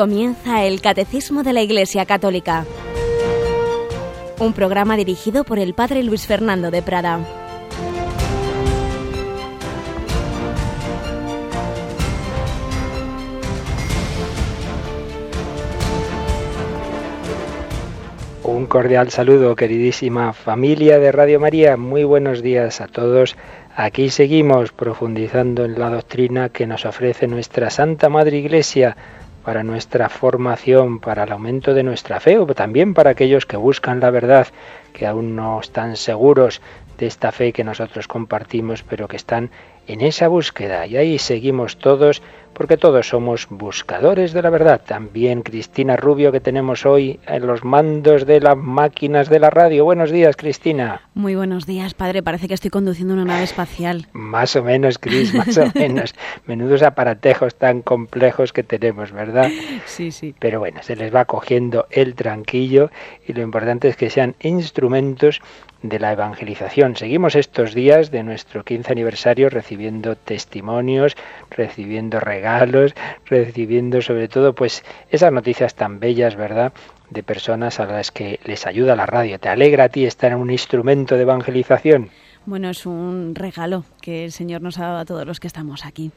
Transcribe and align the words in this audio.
Comienza 0.00 0.64
el 0.64 0.80
Catecismo 0.80 1.42
de 1.42 1.52
la 1.52 1.60
Iglesia 1.60 2.06
Católica, 2.06 2.64
un 4.38 4.54
programa 4.54 4.96
dirigido 4.96 5.44
por 5.44 5.58
el 5.58 5.74
Padre 5.74 6.02
Luis 6.02 6.26
Fernando 6.26 6.70
de 6.70 6.80
Prada. 6.80 7.20
Un 18.42 18.66
cordial 18.68 19.10
saludo, 19.10 19.54
queridísima 19.54 20.32
familia 20.32 20.98
de 20.98 21.12
Radio 21.12 21.38
María. 21.38 21.76
Muy 21.76 22.04
buenos 22.04 22.40
días 22.40 22.80
a 22.80 22.86
todos. 22.86 23.36
Aquí 23.76 24.08
seguimos 24.08 24.72
profundizando 24.72 25.66
en 25.66 25.78
la 25.78 25.90
doctrina 25.90 26.48
que 26.48 26.66
nos 26.66 26.86
ofrece 26.86 27.26
nuestra 27.26 27.68
Santa 27.68 28.08
Madre 28.08 28.38
Iglesia 28.38 28.96
para 29.50 29.64
nuestra 29.64 30.08
formación, 30.08 31.00
para 31.00 31.24
el 31.24 31.32
aumento 31.32 31.74
de 31.74 31.82
nuestra 31.82 32.20
fe 32.20 32.38
o 32.38 32.46
también 32.46 32.94
para 32.94 33.10
aquellos 33.10 33.46
que 33.46 33.56
buscan 33.56 33.98
la 33.98 34.10
verdad, 34.10 34.46
que 34.92 35.08
aún 35.08 35.34
no 35.34 35.58
están 35.58 35.96
seguros 35.96 36.62
de 36.98 37.08
esta 37.08 37.32
fe 37.32 37.52
que 37.52 37.64
nosotros 37.64 38.06
compartimos, 38.06 38.84
pero 38.84 39.08
que 39.08 39.16
están 39.16 39.50
en 39.88 40.02
esa 40.02 40.28
búsqueda. 40.28 40.86
Y 40.86 40.96
ahí 40.98 41.18
seguimos 41.18 41.78
todos 41.78 42.22
porque 42.52 42.76
todos 42.76 43.08
somos 43.08 43.46
buscadores 43.48 44.32
de 44.32 44.42
la 44.42 44.50
verdad. 44.50 44.80
También 44.86 45.42
Cristina 45.42 45.96
Rubio 45.96 46.32
que 46.32 46.40
tenemos 46.40 46.86
hoy 46.86 47.20
en 47.26 47.46
los 47.46 47.64
mandos 47.64 48.26
de 48.26 48.40
las 48.40 48.56
máquinas 48.56 49.28
de 49.28 49.38
la 49.38 49.50
radio. 49.50 49.84
Buenos 49.84 50.10
días, 50.10 50.36
Cristina. 50.36 51.02
Muy 51.14 51.34
buenos 51.34 51.66
días, 51.66 51.94
padre. 51.94 52.22
Parece 52.22 52.48
que 52.48 52.54
estoy 52.54 52.70
conduciendo 52.70 53.14
una 53.14 53.24
nave 53.24 53.44
espacial. 53.44 54.06
Más 54.12 54.56
o 54.56 54.62
menos, 54.62 54.98
Cris, 54.98 55.34
más 55.40 55.56
o 55.58 55.70
menos. 55.74 56.14
Menudos 56.46 56.82
aparatejos 56.82 57.54
tan 57.54 57.82
complejos 57.82 58.52
que 58.52 58.62
tenemos, 58.62 59.12
¿verdad? 59.12 59.48
Sí, 59.86 60.10
sí. 60.10 60.34
Pero 60.38 60.60
bueno, 60.60 60.82
se 60.82 60.96
les 60.96 61.14
va 61.14 61.24
cogiendo 61.24 61.86
el 61.90 62.14
tranquillo 62.14 62.90
y 63.26 63.32
lo 63.32 63.42
importante 63.42 63.88
es 63.88 63.96
que 63.96 64.10
sean 64.10 64.34
instrumentos 64.40 65.40
de 65.82 65.98
la 65.98 66.12
evangelización. 66.12 66.96
Seguimos 66.96 67.34
estos 67.34 67.74
días 67.74 68.10
de 68.10 68.22
nuestro 68.22 68.64
15 68.64 68.92
aniversario 68.92 69.48
recibiendo 69.48 70.16
testimonios, 70.16 71.16
recibiendo 71.50 72.20
regalos, 72.20 72.39
recibiendo 73.26 74.02
sobre 74.02 74.28
todo 74.28 74.54
pues 74.54 74.84
esas 75.10 75.32
noticias 75.32 75.74
tan 75.74 76.00
bellas, 76.00 76.36
¿verdad? 76.36 76.72
de 77.10 77.22
personas 77.22 77.80
a 77.80 77.86
las 77.86 78.10
que 78.10 78.40
les 78.44 78.66
ayuda 78.66 78.96
la 78.96 79.06
radio. 79.06 79.38
¿Te 79.38 79.48
alegra 79.48 79.84
a 79.84 79.88
ti 79.88 80.06
estar 80.06 80.32
en 80.32 80.38
un 80.38 80.50
instrumento 80.50 81.16
de 81.16 81.22
evangelización? 81.22 82.10
Bueno, 82.46 82.70
es 82.70 82.86
un 82.86 83.34
regalo 83.34 83.84
que 84.00 84.24
el 84.24 84.32
Señor 84.32 84.62
nos 84.62 84.78
ha 84.78 84.82
dado 84.82 84.98
a 84.98 85.04
todos 85.04 85.26
los 85.26 85.40
que 85.40 85.46
estamos 85.46 85.84
aquí. 85.84 86.10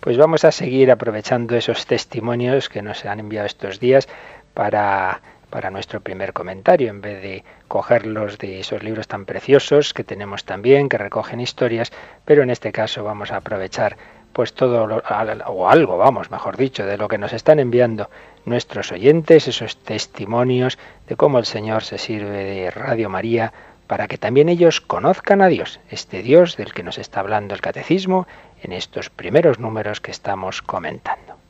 Pues 0.00 0.18
vamos 0.18 0.44
a 0.44 0.52
seguir 0.52 0.90
aprovechando 0.90 1.56
esos 1.56 1.86
testimonios 1.86 2.68
que 2.68 2.82
nos 2.82 3.04
han 3.06 3.20
enviado 3.20 3.46
estos 3.46 3.80
días 3.80 4.06
para 4.52 5.20
para 5.50 5.70
nuestro 5.70 6.00
primer 6.00 6.32
comentario, 6.32 6.90
en 6.90 7.00
vez 7.00 7.22
de 7.22 7.44
cogerlos 7.68 8.38
de 8.38 8.58
esos 8.58 8.82
libros 8.82 9.06
tan 9.06 9.24
preciosos 9.24 9.94
que 9.94 10.02
tenemos 10.02 10.44
también, 10.44 10.88
que 10.88 10.98
recogen 10.98 11.38
historias, 11.38 11.92
pero 12.24 12.42
en 12.42 12.50
este 12.50 12.72
caso 12.72 13.04
vamos 13.04 13.30
a 13.30 13.36
aprovechar 13.36 13.96
pues 14.34 14.52
todo 14.52 14.86
lo, 14.86 15.02
o 15.46 15.68
algo, 15.68 15.96
vamos, 15.96 16.30
mejor 16.30 16.56
dicho, 16.56 16.84
de 16.84 16.98
lo 16.98 17.08
que 17.08 17.18
nos 17.18 17.32
están 17.32 17.60
enviando 17.60 18.10
nuestros 18.44 18.92
oyentes, 18.92 19.48
esos 19.48 19.78
testimonios 19.78 20.76
de 21.08 21.16
cómo 21.16 21.38
el 21.38 21.46
Señor 21.46 21.84
se 21.84 21.96
sirve 21.96 22.44
de 22.44 22.70
Radio 22.70 23.08
María 23.08 23.52
para 23.86 24.08
que 24.08 24.18
también 24.18 24.48
ellos 24.48 24.80
conozcan 24.80 25.40
a 25.40 25.48
Dios, 25.48 25.80
este 25.88 26.22
Dios 26.22 26.56
del 26.56 26.74
que 26.74 26.82
nos 26.82 26.98
está 26.98 27.20
hablando 27.20 27.54
el 27.54 27.60
catecismo 27.60 28.26
en 28.62 28.72
estos 28.72 29.08
primeros 29.08 29.60
números 29.60 30.00
que 30.00 30.10
estamos 30.10 30.62
comentando. 30.62 31.43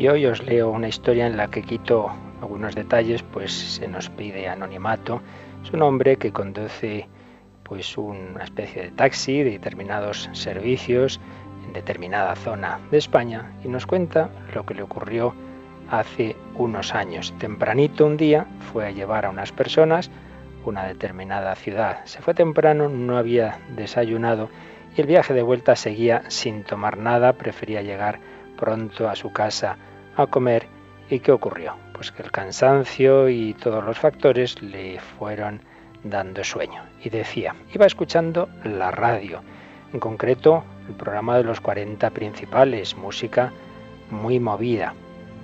Y 0.00 0.08
hoy 0.08 0.24
os 0.24 0.42
leo 0.42 0.70
una 0.70 0.88
historia 0.88 1.26
en 1.26 1.36
la 1.36 1.48
que 1.48 1.60
quito 1.60 2.10
algunos 2.40 2.74
detalles, 2.74 3.22
pues 3.22 3.52
se 3.52 3.86
nos 3.86 4.08
pide 4.08 4.48
anonimato. 4.48 5.20
Es 5.62 5.72
un 5.72 5.82
hombre 5.82 6.16
que 6.16 6.32
conduce 6.32 7.06
pues 7.64 7.98
una 7.98 8.42
especie 8.42 8.84
de 8.84 8.90
taxi 8.92 9.42
de 9.42 9.50
determinados 9.50 10.30
servicios 10.32 11.20
en 11.66 11.74
determinada 11.74 12.34
zona 12.34 12.80
de 12.90 12.96
España 12.96 13.52
y 13.62 13.68
nos 13.68 13.84
cuenta 13.84 14.30
lo 14.54 14.64
que 14.64 14.72
le 14.72 14.84
ocurrió 14.84 15.34
hace 15.90 16.34
unos 16.54 16.94
años. 16.94 17.34
Tempranito 17.38 18.06
un 18.06 18.16
día 18.16 18.46
fue 18.72 18.86
a 18.86 18.92
llevar 18.92 19.26
a 19.26 19.30
unas 19.30 19.52
personas 19.52 20.10
a 20.64 20.66
una 20.70 20.86
determinada 20.86 21.54
ciudad. 21.56 22.06
Se 22.06 22.22
fue 22.22 22.32
temprano, 22.32 22.88
no 22.88 23.18
había 23.18 23.58
desayunado 23.76 24.48
y 24.96 25.02
el 25.02 25.06
viaje 25.06 25.34
de 25.34 25.42
vuelta 25.42 25.76
seguía 25.76 26.22
sin 26.28 26.64
tomar 26.64 26.96
nada, 26.96 27.34
prefería 27.34 27.82
llegar 27.82 28.18
pronto 28.56 29.06
a 29.06 29.14
su 29.14 29.30
casa 29.34 29.76
a 30.16 30.26
comer 30.26 30.66
y 31.10 31.20
¿qué 31.20 31.32
ocurrió? 31.32 31.74
Pues 31.92 32.12
que 32.12 32.22
el 32.22 32.30
cansancio 32.30 33.28
y 33.28 33.54
todos 33.54 33.84
los 33.84 33.98
factores 33.98 34.62
le 34.62 35.00
fueron 35.00 35.60
dando 36.04 36.44
sueño. 36.44 36.82
Y 37.02 37.10
decía, 37.10 37.54
iba 37.74 37.86
escuchando 37.86 38.48
la 38.64 38.90
radio, 38.90 39.42
en 39.92 40.00
concreto 40.00 40.64
el 40.88 40.94
programa 40.94 41.36
de 41.36 41.44
los 41.44 41.60
40 41.60 42.10
principales, 42.10 42.96
música 42.96 43.52
muy 44.10 44.40
movida, 44.40 44.94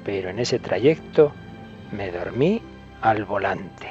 pero 0.04 0.30
en 0.30 0.38
ese 0.38 0.58
trayecto 0.58 1.32
me 1.92 2.10
dormí 2.10 2.62
al 3.02 3.24
volante. 3.24 3.88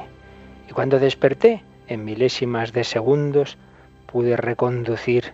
Y 0.70 0.74
cuando 0.74 1.00
desperté, 1.00 1.64
en 1.88 2.04
milésimas 2.04 2.74
de 2.74 2.84
segundos, 2.84 3.58
pude 4.06 4.38
reconducir 4.38 5.34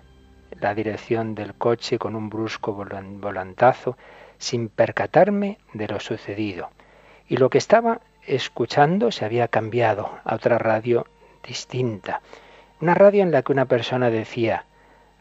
la 0.60 0.76
dirección 0.76 1.34
del 1.34 1.54
coche 1.54 1.98
con 1.98 2.16
un 2.16 2.30
brusco 2.30 2.74
volantazo 2.74 3.98
sin 4.42 4.70
percatarme 4.70 5.60
de 5.74 5.88
lo 5.88 6.00
sucedido. 6.00 6.72
Y 7.28 7.38
lo 7.38 7.50
que 7.50 7.60
estaba 7.60 8.02
escuchando 8.26 9.12
se 9.12 9.24
había 9.24 9.48
cambiado 9.48 10.10
a 10.26 10.36
otra 10.36 10.58
radio 10.58 11.06
distinta. 11.48 12.22
Una 12.82 12.96
radio 12.96 13.22
en 13.22 13.32
la 13.32 13.44
que 13.44 13.52
una 13.52 13.66
persona 13.66 14.10
decía, 14.10 14.66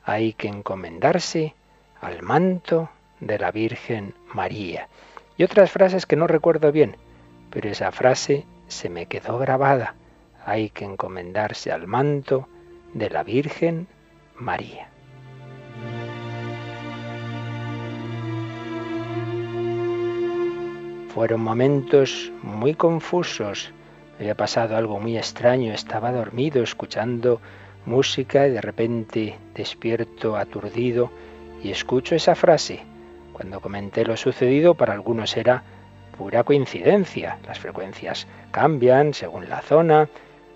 hay 0.05 0.33
que 0.33 0.49
encomendarse 0.49 1.55
al 2.01 2.23
manto 2.23 2.89
de 3.21 3.39
la 3.39 3.53
Virgen 3.53 4.15
María. 4.33 4.89
Y 5.37 5.45
otras 5.45 5.71
frases 5.71 6.07
que 6.07 6.17
no 6.17 6.27
recuerdo 6.27 6.73
bien, 6.73 6.97
pero 7.51 7.69
esa 7.69 7.93
frase 7.93 8.47
se 8.69 8.89
me 8.89 9.05
quedó 9.05 9.39
grabada. 9.39 9.95
Hay 10.47 10.71
que 10.71 10.87
encomendarse 10.87 11.71
al 11.71 11.87
manto 11.87 12.49
de 12.95 13.11
la 13.11 13.23
Virgen 13.23 13.87
María. 14.37 14.89
Fueron 21.15 21.41
momentos 21.41 22.31
muy 22.41 22.75
confusos. 22.75 23.73
Había 24.21 24.37
pasado 24.37 24.77
algo 24.77 25.01
muy 25.01 25.19
extraño. 25.19 25.73
Estaba 25.73 26.13
dormido 26.13 26.63
escuchando 26.63 27.41
música 27.85 28.47
y 28.47 28.53
de 28.53 28.61
repente 28.61 29.37
despierto 29.53 30.37
aturdido 30.37 31.11
y 31.65 31.73
escucho 31.73 32.15
esa 32.15 32.37
frase. 32.37 32.85
Cuando 33.33 33.61
comenté 33.61 34.05
lo 34.05 34.17
sucedido, 34.17 34.77
para 34.77 34.93
algunos 34.93 35.37
era 35.37 35.65
pura 36.17 36.45
coincidencia. 36.45 37.41
Las 37.45 37.59
frecuencias 37.59 38.29
cambian 38.53 39.13
según 39.13 39.49
la 39.49 39.63
zona, 39.63 40.09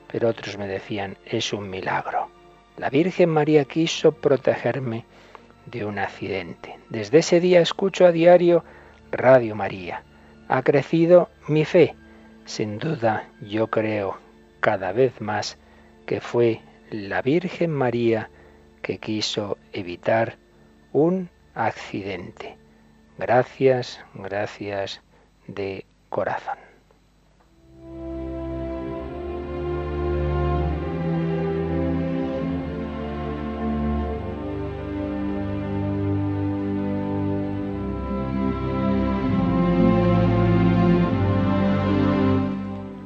pero 0.07 0.29
otros 0.29 0.57
me 0.57 0.69
decían, 0.69 1.17
es 1.27 1.53
un 1.53 1.69
milagro. 1.69 2.29
La 2.77 2.91
Virgen 2.91 3.31
María 3.31 3.65
quiso 3.65 4.13
protegerme 4.13 5.05
de 5.67 5.85
un 5.85 5.99
accidente. 5.99 6.79
Desde 6.91 7.19
ese 7.19 7.41
día 7.41 7.61
escucho 7.61 8.07
a 8.07 8.13
diario 8.13 8.63
Radio 9.11 9.57
María 9.57 10.05
ha 10.49 10.63
crecido 10.63 11.29
mi 11.49 11.65
fe. 11.65 11.95
Sin 12.45 12.79
duda 12.79 13.29
yo 13.41 13.69
creo 13.69 14.19
cada 14.61 14.93
vez 14.93 15.21
más 15.21 15.59
que 16.07 16.21
fue 16.21 16.61
la 16.91 17.23
Virgen 17.23 17.71
María 17.71 18.31
que 18.83 18.99
quiso 18.99 19.57
evitar 19.73 20.37
un 20.93 21.31
accidente. 21.55 22.57
Gracias, 23.19 24.05
gracias 24.15 25.01
de 25.47 25.87
corazón. 26.11 26.59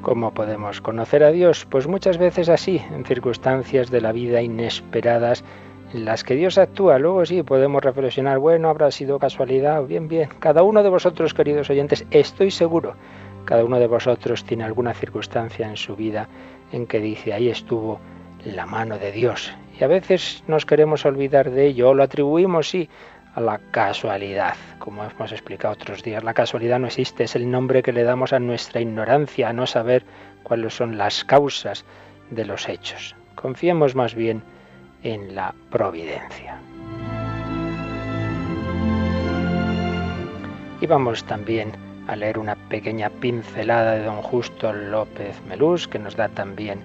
¿Cómo 0.09 0.33
podemos 0.33 0.81
conocer 0.81 1.23
a 1.23 1.31
Dios? 1.33 1.67
Pues 1.67 1.87
muchas 1.87 2.17
veces 2.17 2.49
así, 2.49 2.81
en 2.95 3.05
circunstancias 3.05 3.91
de 3.91 4.01
la 4.01 4.11
vida 4.11 4.41
inesperadas 4.41 5.45
en 5.93 6.07
las 6.07 6.25
que 6.25 6.35
Dios 6.35 6.57
actúa. 6.57 6.99
Luego 6.99 7.27
sí 7.27 7.43
podemos 7.43 7.85
reflexionar, 7.85 8.39
bueno, 8.39 8.71
habrá 8.71 8.91
sido 8.91 9.19
casualidad, 9.19 9.85
bien, 9.85 10.09
bien. 10.09 10.31
Cada 10.39 10.63
uno 10.63 10.83
de 10.83 10.89
vosotros, 10.89 11.35
queridos 11.35 11.69
oyentes, 11.69 12.07
estoy 12.11 12.51
seguro, 12.51 12.95
cada 13.45 13.67
uno 13.67 13.79
de 13.79 13.87
vosotros 13.87 14.45
tiene 14.45 14.65
alguna 14.65 14.95
circunstancia 14.95 15.69
en 15.69 15.77
su 15.77 15.95
vida 15.95 16.27
en 16.73 16.87
que 16.87 17.01
dice, 17.01 17.35
ahí 17.35 17.51
estuvo 17.51 18.01
la 18.47 18.65
mano 18.65 18.99
de 18.99 19.13
Dios. 19.13 19.53
Y 19.79 19.85
a 19.85 19.89
veces 19.89 20.43
nos 20.47 20.65
queremos 20.65 21.05
olvidar 21.05 21.51
de 21.51 21.67
ello 21.67 21.91
o 21.91 21.95
lo 21.95 22.03
atribuimos, 22.03 22.71
sí, 22.71 22.89
a 23.39 23.41
la 23.41 23.61
casualidad. 23.71 24.57
Como 24.81 25.05
hemos 25.05 25.31
explicado 25.31 25.75
otros 25.75 26.03
días, 26.03 26.25
la 26.25 26.35
casualidad 26.35 26.81
no 26.81 26.89
existe, 26.89 27.23
es 27.23 27.37
el 27.37 27.49
nombre 27.49 27.85
que 27.85 27.93
le 27.93 28.03
damos 28.03 28.33
a 28.33 28.41
nuestra 28.41 28.81
ignorancia, 28.81 29.49
a 29.49 29.53
no 29.53 29.65
saber 29.65 30.03
cuáles 30.43 30.75
son 30.75 30.99
las 30.99 31.23
causas 31.25 31.85
de 32.31 32.45
los 32.45 32.69
hechos. 32.69 33.15
Confiemos 33.37 33.95
más 33.95 34.17
bien 34.17 34.43
en 35.05 35.37
la 35.37 35.55
providencia. 35.71 36.59
Y 40.81 40.87
vamos 40.87 41.23
también 41.23 41.71
a 42.09 42.17
leer 42.17 42.41
una 42.41 42.57
pequeña 42.69 43.09
pincelada 43.09 43.93
de 43.93 44.03
don 44.03 44.21
Justo 44.21 44.73
López 44.73 45.41
Melús 45.49 45.87
que 45.87 46.01
nos 46.01 46.17
da 46.17 46.29
también 46.29 46.81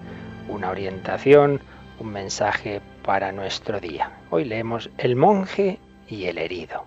una 0.49 0.69
orientación, 0.69 1.61
un 1.99 2.11
mensaje 2.11 2.79
para 3.03 3.31
nuestro 3.31 3.79
día. 3.79 4.11
Hoy 4.29 4.45
leemos 4.45 4.91
El 4.99 5.15
monje 5.15 5.79
y 6.07 6.25
el 6.25 6.37
herido. 6.37 6.85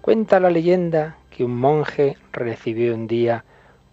Cuenta 0.00 0.40
la 0.40 0.50
leyenda 0.50 1.16
que 1.30 1.44
un 1.44 1.56
monje 1.56 2.16
recibió 2.32 2.94
un 2.94 3.06
día 3.06 3.44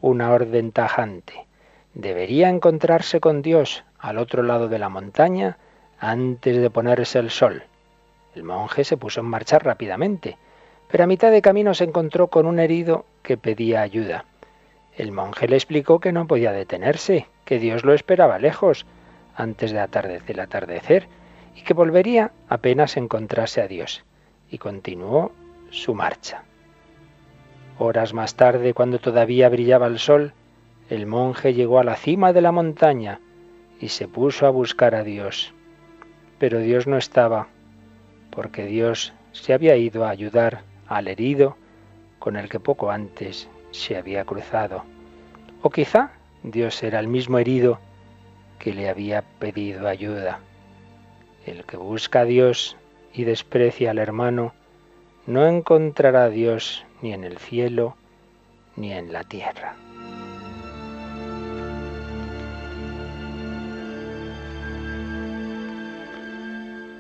una 0.02 0.32
orden 0.32 0.72
tajante. 0.72 1.46
Debería 1.94 2.50
encontrarse 2.50 3.20
con 3.20 3.42
Dios 3.42 3.84
al 4.00 4.18
otro 4.18 4.44
lado 4.44 4.68
de 4.68 4.80
la 4.80 4.90
montaña 4.90 5.58
antes 6.00 6.58
de 6.58 6.70
ponerse 6.70 7.20
el 7.20 7.30
sol. 7.30 7.64
El 8.36 8.44
monje 8.44 8.84
se 8.84 8.98
puso 8.98 9.22
en 9.22 9.28
marcha 9.28 9.60
rápidamente, 9.60 10.38
pero 10.90 11.04
a 11.04 11.08
mitad 11.08 11.32
de 11.32 11.42
camino 11.42 11.74
se 11.74 11.86
encontró 11.86 12.28
con 12.28 12.46
un 12.46 12.60
herido 12.60 13.06
que 13.24 13.38
pedía 13.38 13.82
ayuda. 13.82 14.26
El 14.96 15.12
monje 15.12 15.48
le 15.48 15.56
explicó 15.56 16.00
que 16.00 16.12
no 16.12 16.28
podía 16.28 16.52
detenerse, 16.52 17.28
que 17.44 17.60
Dios 17.60 17.84
lo 17.84 17.94
esperaba 17.94 18.40
lejos, 18.40 18.86
antes 19.36 19.72
de 19.72 19.80
atardecer, 19.80 20.40
atardecer, 20.40 21.08
y 21.56 21.62
que 21.62 21.74
volvería 21.74 22.32
apenas 22.48 22.98
encontrase 22.98 23.62
a 23.62 23.68
Dios. 23.68 24.04
Y 24.56 24.58
continuó 24.58 25.34
su 25.70 25.94
marcha. 25.94 26.46
Horas 27.78 28.14
más 28.14 28.36
tarde, 28.36 28.74
cuando 28.74 29.00
todavía 29.00 29.50
brillaba 29.50 29.86
el 29.88 30.00
sol, 30.00 30.32
el 30.90 31.08
monje 31.08 31.54
llegó 31.54 31.78
a 31.78 31.84
la 31.84 31.98
cima 31.98 32.32
de 32.32 32.40
la 32.40 32.54
montaña 32.54 33.20
y 33.82 33.90
se 33.90 34.08
puso 34.08 34.48
a 34.48 34.52
buscar 34.52 34.96
a 34.96 35.04
Dios. 35.04 35.54
Pero 36.40 36.60
Dios 36.60 36.88
no 36.88 36.96
estaba, 36.96 37.50
porque 38.30 38.66
Dios 38.66 39.12
se 39.34 39.52
había 39.52 39.76
ido 39.76 40.06
a 40.06 40.10
ayudar 40.10 40.62
al 40.88 41.10
herido 41.10 41.58
con 42.18 42.38
el 42.38 42.48
que 42.48 42.62
poco 42.62 42.92
antes 42.92 43.50
se 43.72 43.98
había 43.98 44.24
cruzado. 44.24 44.86
O 45.64 45.70
quizá 45.70 46.12
Dios 46.44 46.82
era 46.82 47.02
el 47.02 47.10
mismo 47.10 47.40
herido 47.40 47.78
que 48.58 48.74
le 48.74 48.88
había 48.88 49.22
pedido 49.22 49.86
ayuda. 49.90 50.40
El 51.46 51.66
que 51.66 51.76
busca 51.76 52.22
a 52.22 52.26
Dios 52.26 52.78
y 53.16 53.24
desprecia 53.24 53.92
al 53.92 53.98
hermano, 53.98 54.54
no 55.26 55.48
encontrará 55.48 56.26
a 56.26 56.30
Dios 56.30 56.86
ni 57.02 57.14
en 57.14 57.24
el 57.24 57.38
cielo 57.38 57.96
ni 58.76 58.92
en 58.92 59.14
la 59.14 59.24
tierra. 59.24 59.76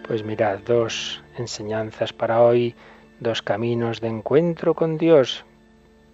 Pues 0.07 0.23
mirad, 0.23 0.59
dos 0.59 1.23
enseñanzas 1.37 2.13
para 2.13 2.41
hoy, 2.41 2.75
dos 3.19 3.41
caminos 3.41 4.01
de 4.01 4.07
encuentro 4.07 4.75
con 4.75 4.97
Dios, 4.97 5.45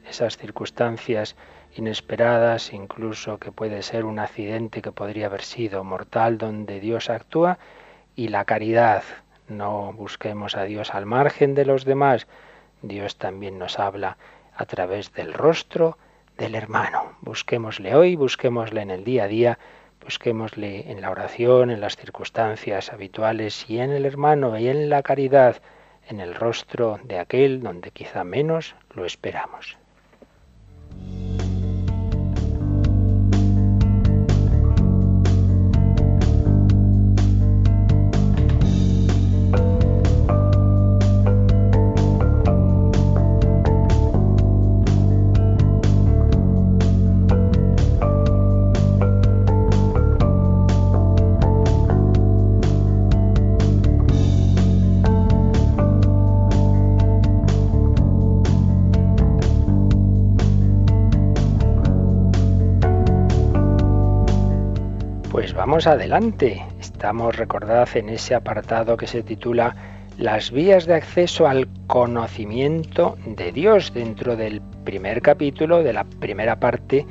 esas 0.10 0.38
circunstancias 0.38 1.36
inesperadas, 1.76 2.74
incluso 2.74 3.38
que 3.38 3.52
puede 3.52 3.82
ser 3.84 4.06
un 4.06 4.20
accidente 4.20 4.82
que 4.82 4.92
podría 4.92 5.28
haber 5.28 5.42
sido 5.42 5.84
mortal 5.84 6.38
donde 6.38 6.80
Dios 6.80 7.10
actúa, 7.10 7.60
y 8.16 8.30
la 8.30 8.46
caridad. 8.46 9.04
No 9.58 9.94
busquemos 9.94 10.56
a 10.58 10.64
Dios 10.64 10.94
al 10.94 11.06
margen 11.06 11.56
de 11.56 11.66
los 11.66 11.86
demás. 11.86 12.28
Dios 12.82 13.18
también 13.18 13.60
nos 13.60 13.80
habla 13.80 14.18
a 14.56 14.66
través 14.66 15.14
del 15.14 15.34
rostro 15.34 15.98
del 16.38 16.56
hermano. 16.56 17.18
Busquémosle 17.22 17.96
hoy, 17.96 18.16
busquémosle 18.16 18.82
en 18.82 18.92
el 18.92 19.04
día 19.04 19.26
a 19.26 19.28
día 19.28 19.60
Busquémosle 20.04 20.92
en 20.92 21.02
la 21.02 21.12
oración, 21.12 21.70
en 21.70 21.80
las 21.80 21.96
circunstancias 21.96 22.92
habituales 22.92 23.70
y 23.70 23.80
en 23.80 23.92
el 23.92 24.06
hermano 24.06 24.58
y 24.58 24.68
en 24.68 24.90
la 24.90 25.04
caridad, 25.04 25.62
en 26.10 26.20
el 26.20 26.34
rostro 26.34 27.00
de 27.04 27.20
aquel 27.20 27.62
donde 27.62 27.92
quizá 27.92 28.24
menos 28.24 28.76
lo 28.96 29.06
esperamos. 29.06 29.78
Vamos 65.72 65.88
adelante. 65.88 66.66
Estamos, 66.82 67.38
recordad, 67.38 67.88
en 67.96 68.10
ese 68.10 68.36
apartado 68.36 68.98
que 68.98 69.08
se 69.08 69.24
titula 69.24 69.74
Las 70.18 70.52
vías 70.52 70.86
de 70.86 70.96
acceso 70.96 71.48
al 71.48 71.70
conocimiento 71.88 73.18
de 73.26 73.54
Dios 73.54 73.94
dentro 73.94 74.36
del 74.36 74.62
primer 74.84 75.22
capítulo 75.22 75.82
de 75.82 75.94
la 75.94 76.04
primera 76.04 76.60
parte 76.60 77.06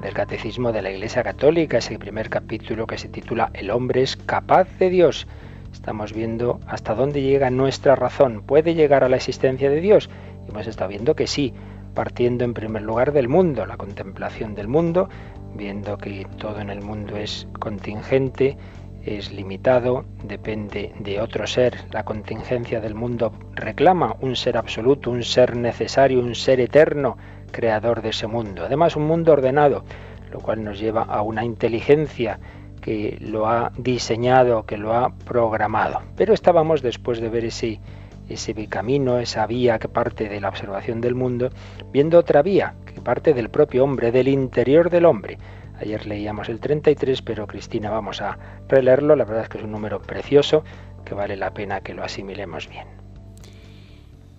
del 0.00 0.14
Catecismo 0.14 0.70
de 0.70 0.82
la 0.82 0.92
Iglesia 0.92 1.24
Católica, 1.24 1.78
ese 1.78 1.98
primer 1.98 2.30
capítulo 2.30 2.86
que 2.86 2.98
se 2.98 3.08
titula 3.08 3.50
El 3.52 3.72
hombre 3.72 4.02
es 4.02 4.14
capaz 4.14 4.68
de 4.78 4.90
Dios. 4.90 5.26
Estamos 5.72 6.12
viendo 6.12 6.60
hasta 6.68 6.94
dónde 6.94 7.20
llega 7.20 7.50
nuestra 7.50 7.96
razón. 7.96 8.44
¿Puede 8.46 8.74
llegar 8.74 9.02
a 9.02 9.08
la 9.08 9.16
existencia 9.16 9.70
de 9.70 9.80
Dios? 9.80 10.08
Y 10.46 10.52
hemos 10.52 10.68
estado 10.68 10.90
viendo 10.90 11.16
que 11.16 11.26
sí, 11.26 11.52
partiendo 11.94 12.44
en 12.44 12.54
primer 12.54 12.82
lugar 12.82 13.12
del 13.12 13.28
mundo, 13.28 13.66
la 13.66 13.76
contemplación 13.76 14.54
del 14.54 14.68
mundo, 14.68 15.08
viendo 15.54 15.96
que 15.98 16.26
todo 16.38 16.60
en 16.60 16.70
el 16.70 16.82
mundo 16.82 17.16
es 17.16 17.46
contingente, 17.58 18.56
es 19.04 19.32
limitado, 19.32 20.04
depende 20.22 20.92
de 20.98 21.20
otro 21.20 21.46
ser. 21.46 21.76
La 21.92 22.04
contingencia 22.04 22.80
del 22.80 22.94
mundo 22.94 23.32
reclama 23.52 24.16
un 24.20 24.34
ser 24.36 24.56
absoluto, 24.56 25.10
un 25.10 25.22
ser 25.22 25.56
necesario, 25.56 26.20
un 26.20 26.34
ser 26.34 26.60
eterno, 26.60 27.16
creador 27.50 28.02
de 28.02 28.10
ese 28.10 28.26
mundo. 28.26 28.64
Además, 28.64 28.96
un 28.96 29.06
mundo 29.06 29.32
ordenado, 29.32 29.84
lo 30.32 30.40
cual 30.40 30.64
nos 30.64 30.78
lleva 30.78 31.02
a 31.02 31.22
una 31.22 31.44
inteligencia 31.44 32.40
que 32.80 33.16
lo 33.20 33.46
ha 33.46 33.72
diseñado, 33.78 34.66
que 34.66 34.76
lo 34.76 34.94
ha 34.94 35.14
programado. 35.14 36.02
Pero 36.16 36.34
estábamos, 36.34 36.82
después 36.82 37.20
de 37.20 37.28
ver 37.28 37.44
ese, 37.46 37.80
ese 38.28 38.54
camino, 38.66 39.18
esa 39.18 39.46
vía 39.46 39.78
que 39.78 39.88
parte 39.88 40.28
de 40.28 40.40
la 40.40 40.48
observación 40.48 41.00
del 41.00 41.14
mundo, 41.14 41.50
viendo 41.92 42.18
otra 42.18 42.42
vía 42.42 42.74
parte 43.04 43.34
del 43.34 43.50
propio 43.50 43.84
hombre, 43.84 44.10
del 44.10 44.28
interior 44.28 44.90
del 44.90 45.04
hombre. 45.04 45.38
Ayer 45.78 46.06
leíamos 46.06 46.48
el 46.48 46.60
33, 46.60 47.22
pero 47.22 47.46
Cristina 47.46 47.90
vamos 47.90 48.20
a 48.20 48.38
releerlo. 48.68 49.14
La 49.16 49.24
verdad 49.24 49.44
es 49.44 49.48
que 49.48 49.58
es 49.58 49.64
un 49.64 49.72
número 49.72 50.00
precioso 50.00 50.64
que 51.04 51.14
vale 51.14 51.36
la 51.36 51.52
pena 51.52 51.80
que 51.80 51.94
lo 51.94 52.02
asimilemos 52.02 52.68
bien. 52.68 52.88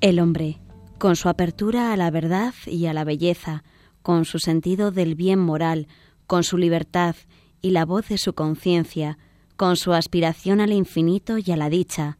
El 0.01 0.19
hombre, 0.19 0.60
con 0.98 1.15
su 1.15 1.29
apertura 1.29 1.93
a 1.93 1.98
la 1.98 2.12
verdad 2.12 2.53
y 2.65 2.88
a 2.88 2.93
la 2.93 3.03
belleza, 3.03 3.63
con 4.01 4.25
su 4.25 4.39
sentido 4.39 4.91
del 4.91 5.15
bien 5.15 5.39
moral, 5.39 5.88
con 6.27 6.43
su 6.43 6.57
libertad 6.57 7.15
y 7.62 7.72
la 7.72 7.86
voz 7.86 8.10
de 8.10 8.17
su 8.17 8.34
conciencia, 8.34 9.17
con 9.55 9.77
su 9.77 9.93
aspiración 9.93 10.62
al 10.62 10.74
infinito 10.74 11.38
y 11.38 11.51
a 11.51 11.57
la 11.57 11.69
dicha, 11.69 12.17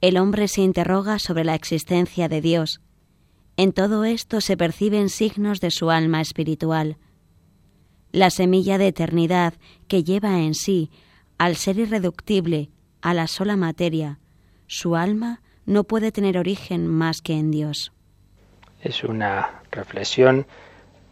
el 0.00 0.16
hombre 0.16 0.46
se 0.46 0.62
interroga 0.62 1.18
sobre 1.18 1.44
la 1.44 1.54
existencia 1.54 2.28
de 2.28 2.40
Dios, 2.40 2.80
en 3.58 3.72
todo 3.72 4.04
esto 4.04 4.40
se 4.40 4.56
perciben 4.56 5.08
signos 5.08 5.60
de 5.60 5.72
su 5.72 5.90
alma 5.90 6.20
espiritual. 6.20 6.96
La 8.12 8.30
semilla 8.30 8.78
de 8.78 8.86
eternidad 8.86 9.54
que 9.88 10.04
lleva 10.04 10.38
en 10.38 10.54
sí, 10.54 10.92
al 11.38 11.56
ser 11.56 11.76
irreductible, 11.76 12.70
a 13.02 13.14
la 13.14 13.26
sola 13.26 13.56
materia, 13.56 14.20
su 14.68 14.94
alma 14.94 15.42
no 15.66 15.82
puede 15.82 16.12
tener 16.12 16.38
origen 16.38 16.86
más 16.86 17.20
que 17.20 17.32
en 17.32 17.50
Dios. 17.50 17.92
Es 18.80 19.02
una 19.02 19.62
reflexión 19.72 20.46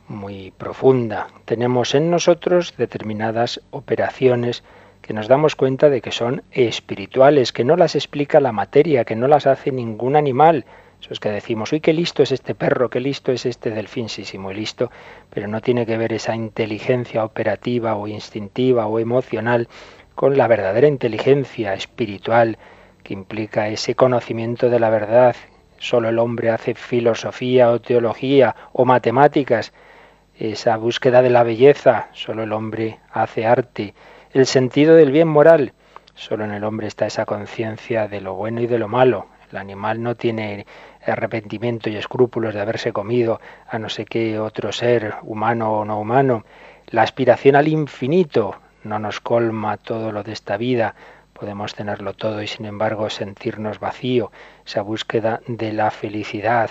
muy 0.06 0.52
profunda. 0.52 1.26
Tenemos 1.46 1.96
en 1.96 2.12
nosotros 2.12 2.74
determinadas 2.78 3.60
operaciones 3.72 4.62
que 5.02 5.14
nos 5.14 5.26
damos 5.26 5.56
cuenta 5.56 5.90
de 5.90 6.00
que 6.00 6.12
son 6.12 6.44
espirituales, 6.52 7.52
que 7.52 7.64
no 7.64 7.74
las 7.74 7.96
explica 7.96 8.38
la 8.38 8.52
materia, 8.52 9.04
que 9.04 9.16
no 9.16 9.26
las 9.26 9.48
hace 9.48 9.72
ningún 9.72 10.14
animal. 10.14 10.64
Eso 11.06 11.12
es 11.12 11.20
que 11.20 11.30
decimos, 11.30 11.72
uy, 11.72 11.78
qué 11.78 11.92
listo 11.92 12.24
es 12.24 12.32
este 12.32 12.56
perro, 12.56 12.90
qué 12.90 12.98
listo 12.98 13.30
es 13.30 13.46
este 13.46 13.70
delfín, 13.70 14.08
sí, 14.08 14.24
sí, 14.24 14.38
muy 14.38 14.54
listo, 14.54 14.90
pero 15.30 15.46
no 15.46 15.60
tiene 15.60 15.86
que 15.86 15.96
ver 15.96 16.12
esa 16.12 16.34
inteligencia 16.34 17.24
operativa 17.24 17.94
o 17.94 18.08
instintiva 18.08 18.88
o 18.88 18.98
emocional 18.98 19.68
con 20.16 20.36
la 20.36 20.48
verdadera 20.48 20.88
inteligencia 20.88 21.74
espiritual 21.74 22.58
que 23.04 23.14
implica 23.14 23.68
ese 23.68 23.94
conocimiento 23.94 24.68
de 24.68 24.80
la 24.80 24.90
verdad. 24.90 25.36
Solo 25.78 26.08
el 26.08 26.18
hombre 26.18 26.50
hace 26.50 26.74
filosofía 26.74 27.70
o 27.70 27.80
teología 27.80 28.56
o 28.72 28.84
matemáticas, 28.84 29.72
esa 30.36 30.76
búsqueda 30.76 31.22
de 31.22 31.30
la 31.30 31.44
belleza, 31.44 32.08
solo 32.14 32.42
el 32.42 32.52
hombre 32.52 32.98
hace 33.12 33.46
arte 33.46 33.94
el 34.32 34.46
sentido 34.46 34.96
del 34.96 35.12
bien 35.12 35.28
moral. 35.28 35.72
Solo 36.16 36.44
en 36.44 36.50
el 36.50 36.64
hombre 36.64 36.88
está 36.88 37.06
esa 37.06 37.26
conciencia 37.26 38.08
de 38.08 38.20
lo 38.20 38.34
bueno 38.34 38.60
y 38.60 38.66
de 38.66 38.80
lo 38.80 38.88
malo. 38.88 39.28
El 39.50 39.58
animal 39.58 40.02
no 40.02 40.16
tiene 40.16 40.66
arrepentimiento 41.12 41.90
y 41.90 41.96
escrúpulos 41.96 42.54
de 42.54 42.60
haberse 42.60 42.92
comido 42.92 43.40
a 43.68 43.78
no 43.78 43.88
sé 43.88 44.04
qué 44.04 44.38
otro 44.38 44.72
ser, 44.72 45.16
humano 45.22 45.72
o 45.72 45.84
no 45.84 46.00
humano. 46.00 46.44
La 46.86 47.02
aspiración 47.02 47.56
al 47.56 47.68
infinito 47.68 48.56
no 48.84 48.98
nos 48.98 49.20
colma 49.20 49.76
todo 49.76 50.12
lo 50.12 50.22
de 50.22 50.32
esta 50.32 50.56
vida. 50.56 50.94
Podemos 51.32 51.74
tenerlo 51.74 52.14
todo 52.14 52.42
y 52.42 52.46
sin 52.46 52.64
embargo 52.64 53.10
sentirnos 53.10 53.80
vacío, 53.80 54.30
esa 54.64 54.82
búsqueda 54.82 55.40
de 55.46 55.72
la 55.72 55.90
felicidad. 55.90 56.70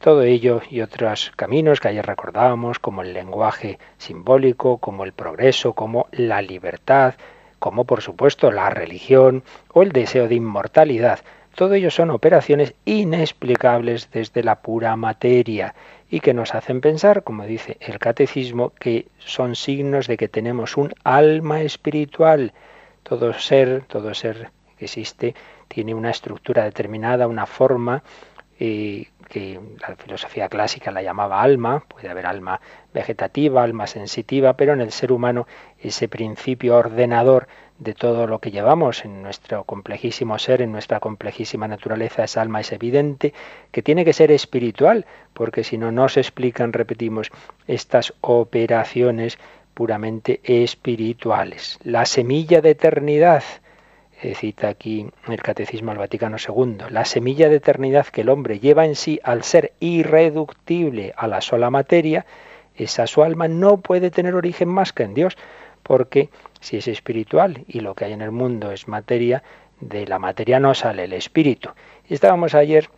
Todo 0.00 0.22
ello 0.22 0.62
y 0.70 0.80
otros 0.80 1.32
caminos 1.34 1.80
que 1.80 1.88
ayer 1.88 2.06
recordábamos, 2.06 2.78
como 2.78 3.02
el 3.02 3.12
lenguaje 3.12 3.78
simbólico, 3.98 4.78
como 4.78 5.04
el 5.04 5.12
progreso, 5.12 5.72
como 5.72 6.06
la 6.12 6.40
libertad, 6.40 7.14
como 7.58 7.84
por 7.84 8.00
supuesto 8.00 8.52
la 8.52 8.70
religión 8.70 9.42
o 9.72 9.82
el 9.82 9.90
deseo 9.90 10.28
de 10.28 10.36
inmortalidad, 10.36 11.20
todo 11.58 11.74
ello 11.74 11.90
son 11.90 12.10
operaciones 12.10 12.74
inexplicables 12.84 14.12
desde 14.12 14.44
la 14.44 14.62
pura 14.62 14.94
materia 14.94 15.74
y 16.08 16.20
que 16.20 16.32
nos 16.32 16.54
hacen 16.54 16.80
pensar, 16.80 17.24
como 17.24 17.46
dice 17.46 17.78
el 17.80 17.98
catecismo, 17.98 18.70
que 18.78 19.08
son 19.18 19.56
signos 19.56 20.06
de 20.06 20.16
que 20.16 20.28
tenemos 20.28 20.76
un 20.76 20.94
alma 21.02 21.62
espiritual. 21.62 22.52
Todo 23.02 23.32
ser, 23.32 23.82
todo 23.88 24.14
ser 24.14 24.52
que 24.78 24.84
existe, 24.84 25.34
tiene 25.66 25.94
una 25.94 26.10
estructura 26.10 26.62
determinada, 26.62 27.26
una 27.26 27.44
forma, 27.46 28.04
y 28.56 29.08
que 29.28 29.58
la 29.80 29.96
filosofía 29.96 30.48
clásica 30.48 30.92
la 30.92 31.02
llamaba 31.02 31.42
alma, 31.42 31.80
puede 31.88 32.08
haber 32.08 32.26
alma 32.26 32.60
vegetativa, 32.94 33.64
alma 33.64 33.88
sensitiva, 33.88 34.52
pero 34.52 34.74
en 34.74 34.80
el 34.80 34.92
ser 34.92 35.10
humano 35.10 35.48
ese 35.80 36.06
principio 36.06 36.76
ordenador 36.76 37.48
de 37.78 37.94
todo 37.94 38.26
lo 38.26 38.40
que 38.40 38.50
llevamos 38.50 39.04
en 39.04 39.22
nuestro 39.22 39.64
complejísimo 39.64 40.38
ser, 40.38 40.62
en 40.62 40.72
nuestra 40.72 40.98
complejísima 40.98 41.68
naturaleza, 41.68 42.24
esa 42.24 42.42
alma 42.42 42.60
es 42.60 42.72
evidente 42.72 43.32
que 43.70 43.82
tiene 43.82 44.04
que 44.04 44.12
ser 44.12 44.32
espiritual, 44.32 45.06
porque 45.32 45.62
si 45.62 45.78
no, 45.78 45.92
no 45.92 46.08
se 46.08 46.20
explican, 46.20 46.72
repetimos, 46.72 47.30
estas 47.66 48.12
operaciones 48.20 49.38
puramente 49.74 50.40
espirituales. 50.42 51.78
La 51.84 52.04
semilla 52.04 52.60
de 52.60 52.70
eternidad, 52.70 53.44
eh, 54.20 54.34
cita 54.34 54.68
aquí 54.68 55.08
el 55.28 55.40
Catecismo 55.40 55.92
al 55.92 55.98
Vaticano 55.98 56.36
II, 56.36 56.90
la 56.90 57.04
semilla 57.04 57.48
de 57.48 57.56
eternidad 57.56 58.06
que 58.08 58.22
el 58.22 58.28
hombre 58.28 58.58
lleva 58.58 58.86
en 58.86 58.96
sí 58.96 59.20
al 59.22 59.44
ser 59.44 59.72
irreductible 59.78 61.14
a 61.16 61.28
la 61.28 61.40
sola 61.40 61.70
materia, 61.70 62.26
esa 62.74 63.06
su 63.06 63.22
alma 63.22 63.46
no 63.46 63.76
puede 63.76 64.10
tener 64.10 64.34
origen 64.34 64.68
más 64.68 64.92
que 64.92 65.04
en 65.04 65.14
Dios, 65.14 65.36
porque 65.88 66.28
si 66.60 66.76
es 66.76 66.86
espiritual 66.86 67.64
y 67.66 67.80
lo 67.80 67.94
que 67.94 68.04
hay 68.04 68.12
en 68.12 68.22
el 68.22 68.30
mundo 68.30 68.70
es 68.70 68.86
materia, 68.86 69.42
de 69.80 70.06
la 70.06 70.18
materia 70.18 70.60
no 70.60 70.74
sale 70.74 71.04
el 71.04 71.14
espíritu. 71.14 71.70
Y 72.08 72.14
estábamos 72.14 72.54
ayer 72.54 72.90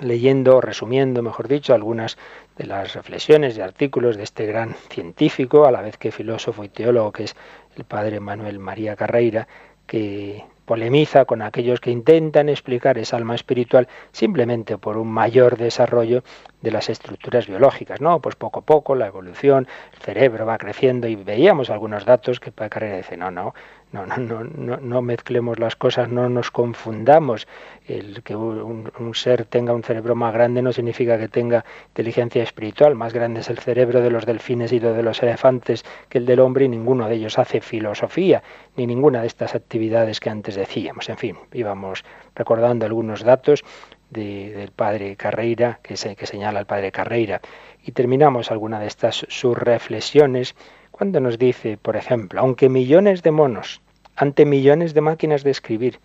leyendo, 0.00 0.60
resumiendo, 0.60 1.22
mejor 1.22 1.48
dicho, 1.48 1.74
algunas 1.74 2.16
de 2.56 2.66
las 2.66 2.94
reflexiones 2.94 3.58
y 3.58 3.60
artículos 3.60 4.16
de 4.16 4.22
este 4.22 4.46
gran 4.46 4.74
científico, 4.90 5.66
a 5.66 5.72
la 5.72 5.82
vez 5.82 5.96
que 5.98 6.12
filósofo 6.12 6.62
y 6.62 6.68
teólogo, 6.68 7.12
que 7.12 7.24
es 7.24 7.36
el 7.76 7.84
padre 7.84 8.20
Manuel 8.20 8.60
María 8.60 8.94
Carreira, 8.94 9.48
que 9.86 10.44
polemiza 10.64 11.24
con 11.24 11.42
aquellos 11.42 11.80
que 11.80 11.90
intentan 11.90 12.48
explicar 12.48 12.98
esa 12.98 13.16
alma 13.16 13.34
espiritual 13.34 13.88
simplemente 14.12 14.78
por 14.78 14.96
un 14.96 15.08
mayor 15.08 15.56
desarrollo 15.56 16.22
de 16.62 16.70
las 16.70 16.88
estructuras 16.88 17.46
biológicas, 17.46 18.00
¿no? 18.00 18.20
Pues 18.20 18.36
poco 18.36 18.60
a 18.60 18.62
poco 18.62 18.94
la 18.94 19.06
evolución, 19.06 19.68
el 19.92 19.98
cerebro 20.00 20.46
va 20.46 20.58
creciendo 20.58 21.06
y 21.06 21.16
veíamos 21.16 21.70
algunos 21.70 22.04
datos 22.04 22.40
que 22.40 22.52
para 22.52 22.70
Carrera 22.70 22.96
dice, 22.96 23.16
no, 23.16 23.30
no, 23.30 23.54
no, 23.94 24.06
no, 24.06 24.42
no, 24.42 24.76
no, 24.78 25.02
mezclemos 25.02 25.60
las 25.60 25.76
cosas, 25.76 26.08
no 26.08 26.28
nos 26.28 26.50
confundamos. 26.50 27.46
El 27.86 28.24
que 28.24 28.34
un, 28.34 28.90
ser 29.14 29.44
tenga 29.44 29.72
un 29.72 29.84
cerebro 29.84 30.16
más 30.16 30.34
grande 30.34 30.62
no 30.62 30.72
significa 30.72 31.16
que 31.16 31.28
tenga 31.28 31.64
inteligencia 31.88 32.42
espiritual. 32.42 32.96
Más 32.96 33.12
grande 33.12 33.40
es 33.40 33.50
el 33.50 33.58
cerebro 33.58 34.00
de 34.00 34.10
los 34.10 34.26
delfines 34.26 34.72
y 34.72 34.80
de 34.80 35.02
los 35.04 35.22
elefantes 35.22 35.84
que 36.08 36.18
el 36.18 36.26
del 36.26 36.40
hombre 36.40 36.64
y 36.64 36.68
ninguno 36.68 37.08
de 37.08 37.14
ellos 37.14 37.38
hace 37.38 37.60
filosofía 37.60 38.42
ni 38.74 38.88
ninguna 38.88 39.20
de 39.20 39.28
estas 39.28 39.54
actividades 39.54 40.18
que 40.18 40.30
antes 40.30 40.56
decíamos. 40.56 41.08
En 41.08 41.16
fin, 41.16 41.36
íbamos 41.52 42.04
recordando 42.34 42.86
algunos 42.86 43.22
datos 43.22 43.62
del 44.10 44.72
padre 44.74 45.14
Carreira, 45.14 45.78
que, 45.84 45.94
que 45.94 46.26
señala 46.26 46.58
el 46.58 46.66
padre 46.66 46.90
Carreira, 46.90 47.40
y 47.84 47.92
terminamos 47.92 48.50
alguna 48.50 48.80
de 48.80 48.88
estas 48.88 49.24
sus 49.28 49.56
reflexiones 49.56 50.56
cuando 50.90 51.18
nos 51.18 51.38
dice, 51.38 51.76
por 51.76 51.96
ejemplo, 51.96 52.40
aunque 52.40 52.68
millones 52.68 53.24
de 53.24 53.32
monos, 53.32 53.82
ante 54.16 54.44
millones 54.44 54.94
de 54.94 55.00
máquinas 55.00 55.44
de 55.44 55.50
escribir, 55.50 56.00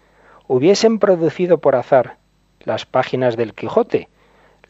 hubiesen 0.47 0.99
producido 0.99 1.59
por 1.59 1.75
azar 1.75 2.17
las 2.61 2.85
páginas 2.85 3.37
del 3.37 3.53
Quijote, 3.53 4.09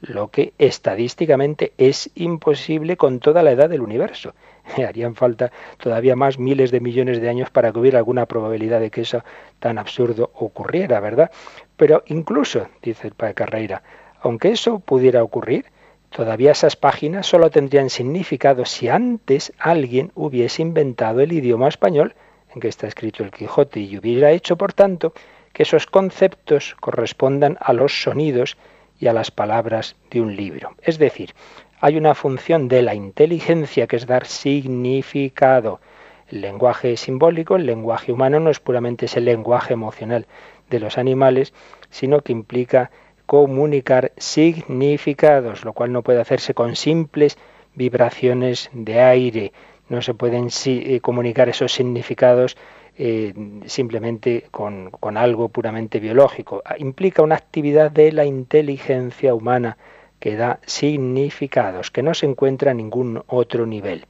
lo 0.02 0.30
que 0.30 0.54
estadísticamente 0.58 1.74
es 1.78 2.10
imposible 2.16 2.98
con 2.98 3.20
toda 3.20 3.44
la 3.44 3.52
edad 3.52 3.70
del 3.70 3.82
universo. 3.82 4.34
Harían 4.88 5.16
falta 5.16 5.52
todavía 5.78 6.16
más 6.16 6.40
miles 6.40 6.72
de 6.72 6.80
millones 6.80 7.20
de 7.22 7.30
años 7.30 7.50
para 7.50 7.72
que 7.72 7.80
hubiera 7.80 7.98
alguna 7.98 8.26
probabilidad 8.26 8.80
de 8.80 8.92
que 8.92 9.02
eso 9.02 9.24
tan 9.60 9.78
absurdo 9.78 10.32
ocurriera, 10.36 11.00
¿verdad? 11.00 11.32
Pero 11.76 12.04
incluso, 12.08 12.68
dice 12.82 13.08
el 13.08 13.14
padre 13.14 13.34
Carreira, 13.34 13.84
aunque 14.22 14.52
eso 14.52 14.80
pudiera 14.80 15.24
ocurrir, 15.24 15.66
todavía 16.10 16.52
esas 16.52 16.76
páginas 16.76 17.28
solo 17.28 17.50
tendrían 17.50 17.90
significado 17.90 18.66
si 18.66 18.90
antes 18.90 19.54
alguien 19.60 20.12
hubiese 20.16 20.62
inventado 20.62 21.22
el 21.22 21.32
idioma 21.32 21.68
español 21.68 22.16
en 22.54 22.62
que 22.62 22.68
está 22.68 22.88
escrito 22.88 23.24
el 23.24 23.32
Quijote 23.32 23.80
y 23.80 23.98
hubiera 23.98 24.32
hecho, 24.32 24.58
por 24.58 24.74
tanto, 24.74 25.14
que 25.54 25.64
esos 25.64 25.86
conceptos 25.86 26.76
correspondan 26.80 27.58
a 27.60 27.74
los 27.74 28.02
sonidos 28.02 28.58
y 29.00 29.08
a 29.08 29.14
las 29.14 29.32
palabras 29.32 29.96
de 30.12 30.22
un 30.22 30.36
libro. 30.36 30.76
Es 30.82 30.98
decir, 30.98 31.34
hay 31.80 31.98
una 31.98 32.16
función 32.16 32.68
de 32.68 32.82
la 32.82 32.96
inteligencia 32.96 33.88
que 33.88 33.96
es 33.96 34.06
dar 34.06 34.26
significado. 34.26 35.80
El 36.28 36.42
lenguaje 36.42 36.98
simbólico, 36.98 37.56
el 37.56 37.66
lenguaje 37.66 38.12
humano 38.12 38.40
no 38.40 38.50
es 38.50 38.60
puramente 38.60 39.06
ese 39.06 39.22
lenguaje 39.22 39.74
emocional 39.74 40.28
de 40.70 40.80
los 40.80 40.98
animales, 40.98 41.54
sino 41.90 42.22
que 42.22 42.34
implica 42.34 42.92
comunicar 43.26 44.12
significados, 44.18 45.64
lo 45.64 45.74
cual 45.74 45.92
no 45.92 46.04
puede 46.04 46.20
hacerse 46.22 46.54
con 46.54 46.76
simples 46.76 47.38
vibraciones 47.76 48.70
de 48.74 49.00
aire. 49.00 49.54
No 49.90 50.02
se 50.02 50.14
pueden 50.14 50.50
eh, 50.66 51.00
comunicar 51.02 51.50
esos 51.50 51.74
significados 51.74 52.56
eh, 52.98 53.34
simplemente 53.66 54.46
con, 54.52 54.92
con 54.92 55.18
algo 55.18 55.50
puramente 55.50 56.00
biológico. 56.00 56.62
Implica 56.78 57.22
una 57.22 57.36
actividad 57.36 57.92
de 57.92 58.12
la 58.12 58.26
inteligencia 58.26 59.34
humana 59.34 59.78
que 60.20 60.36
da 60.36 60.60
significados, 60.66 61.92
que 61.92 62.04
no 62.04 62.14
se 62.14 62.26
encuentra 62.26 62.72
en 62.72 62.78
ningún 62.78 63.24
otro 63.28 63.66
nivel. 63.66 64.06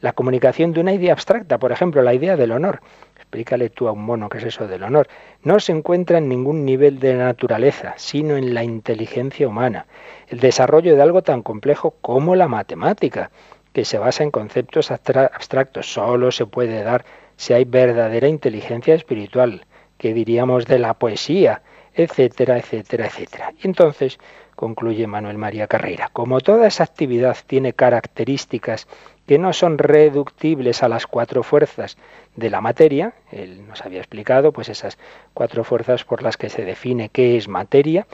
La 0.00 0.12
comunicación 0.12 0.72
de 0.72 0.80
una 0.80 0.92
idea 0.92 1.12
abstracta, 1.12 1.58
por 1.58 1.70
ejemplo, 1.70 2.02
la 2.02 2.12
idea 2.12 2.36
del 2.36 2.50
honor. 2.50 2.80
Explícale 3.14 3.70
tú 3.70 3.86
a 3.86 3.92
un 3.92 4.04
mono 4.04 4.28
qué 4.28 4.38
es 4.38 4.44
eso 4.44 4.66
del 4.66 4.82
honor. 4.82 5.06
No 5.44 5.60
se 5.60 5.70
encuentra 5.70 6.18
en 6.18 6.28
ningún 6.28 6.64
nivel 6.64 6.98
de 6.98 7.14
naturaleza, 7.14 7.94
sino 7.96 8.36
en 8.36 8.52
la 8.52 8.64
inteligencia 8.64 9.46
humana. 9.46 9.86
El 10.26 10.40
desarrollo 10.40 10.96
de 10.96 11.02
algo 11.02 11.22
tan 11.22 11.42
complejo 11.42 11.94
como 12.00 12.34
la 12.34 12.48
matemática, 12.48 13.30
que 13.72 13.84
se 13.84 13.98
basa 13.98 14.22
en 14.22 14.30
conceptos 14.30 14.90
abstractos, 14.90 15.92
solo 15.92 16.30
se 16.30 16.46
puede 16.46 16.82
dar 16.82 17.04
si 17.36 17.52
hay 17.54 17.64
verdadera 17.64 18.28
inteligencia 18.28 18.94
espiritual, 18.94 19.64
que 19.98 20.14
diríamos 20.14 20.66
de 20.66 20.78
la 20.78 20.94
poesía, 20.94 21.62
etcétera, 21.94 22.58
etcétera, 22.58 23.06
etcétera. 23.06 23.52
Y 23.62 23.66
entonces, 23.66 24.18
concluye 24.56 25.06
Manuel 25.06 25.38
María 25.38 25.66
Carrera, 25.66 26.10
como 26.12 26.40
toda 26.40 26.66
esa 26.66 26.84
actividad 26.84 27.36
tiene 27.46 27.72
características 27.72 28.86
que 29.26 29.38
no 29.38 29.52
son 29.52 29.78
reductibles 29.78 30.82
a 30.82 30.88
las 30.88 31.06
cuatro 31.06 31.42
fuerzas 31.42 31.96
de 32.36 32.50
la 32.50 32.60
materia, 32.60 33.14
él 33.30 33.66
nos 33.66 33.82
había 33.82 34.00
explicado 34.00 34.52
pues 34.52 34.68
esas 34.68 34.98
cuatro 35.34 35.64
fuerzas 35.64 36.04
por 36.04 36.22
las 36.22 36.36
que 36.36 36.48
se 36.48 36.64
define 36.64 37.08
qué 37.08 37.36
es 37.36 37.48
materia, 37.48 38.06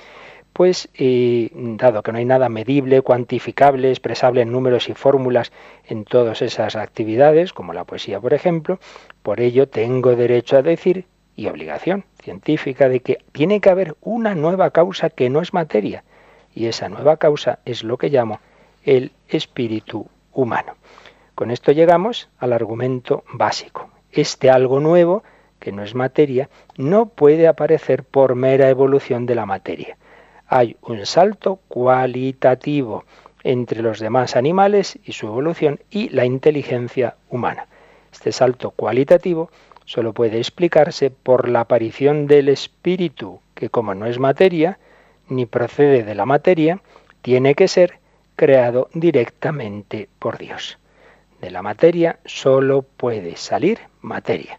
pues 0.59 0.88
eh, 0.95 1.50
dado 1.55 2.03
que 2.03 2.11
no 2.11 2.19
hay 2.19 2.25
nada 2.25 2.49
medible, 2.49 3.03
cuantificable, 3.03 3.91
expresable 3.91 4.43
en 4.43 4.50
números 4.50 4.88
y 4.88 4.93
fórmulas 4.93 5.53
en 5.87 6.05
todas 6.05 6.43
esas 6.43 6.75
actividades, 6.75 7.53
como 7.53 7.73
la 7.73 7.85
poesía, 7.85 8.19
por 8.19 8.35
ejemplo, 8.35 8.81
por 9.23 9.41
ello 9.41 9.69
tengo 9.69 10.17
derecho 10.17 10.57
a 10.57 10.62
decir 10.62 11.07
y 11.37 11.47
obligación 11.47 12.07
científica 12.21 12.88
de 12.88 12.99
que 12.99 13.19
tiene 13.31 13.61
que 13.61 13.71
haber 13.71 13.95
una 14.00 14.35
nueva 14.35 14.73
causa 14.73 15.11
que 15.11 15.31
no 15.31 15.43
es 15.43 15.55
materia, 15.55 16.03
y 16.53 16.67
esa 16.67 16.88
nueva 16.88 17.19
causa 17.19 17.61
es 17.65 17.85
lo 17.85 17.97
que 17.97 18.09
llamo 18.09 18.41
el 18.83 19.12
espíritu 19.29 20.09
humano. 20.33 20.75
Con 21.37 21.53
esto 21.53 21.71
llegamos 21.71 22.31
al 22.37 22.53
argumento 22.53 23.23
básico. 23.33 23.91
Este 24.11 24.50
algo 24.50 24.81
nuevo, 24.81 25.23
que 25.61 25.71
no 25.71 25.85
es 25.85 25.95
materia, 25.95 26.50
no 26.77 27.07
puede 27.07 27.47
aparecer 27.47 28.03
por 28.03 28.35
mera 28.35 28.69
evolución 28.69 29.25
de 29.25 29.37
la 29.37 29.47
materia 29.47 29.97
hay 30.49 30.76
un 30.83 31.05
salto 31.05 31.61
cualitativo 31.69 33.05
entre 33.45 33.83
los 33.83 34.00
demás 34.00 34.35
animales 34.35 34.99
y 35.05 35.12
su 35.12 35.26
evolución 35.26 35.78
y 35.90 36.09
la 36.09 36.25
inteligencia 36.25 37.17
humana. 37.28 37.67
Este 38.12 38.33
salto 38.33 38.71
cualitativo 38.71 39.50
solo 39.85 40.12
puede 40.12 40.38
explicarse 40.38 41.11
por 41.11 41.49
la 41.49 41.61
aparición 41.61 42.26
del 42.26 42.49
espíritu, 42.49 43.40
que 43.55 43.71
como 43.71 43.95
no 43.95 44.07
es 44.07 44.19
materia, 44.19 44.78
ni 45.28 45.47
procede 45.47 46.02
de 46.02 46.14
la 46.14 46.26
materia, 46.26 46.81
tiene 47.23 47.55
que 47.55 47.69
ser 47.69 47.99
creado 48.35 48.88
directamente 48.95 50.09
por 50.19 50.38
Dios. 50.38 50.78
De 51.40 51.50
la 51.50 51.62
materia 51.62 52.19
solo 52.25 52.83
puede 52.83 53.37
salir 53.37 53.78
materia 54.00 54.59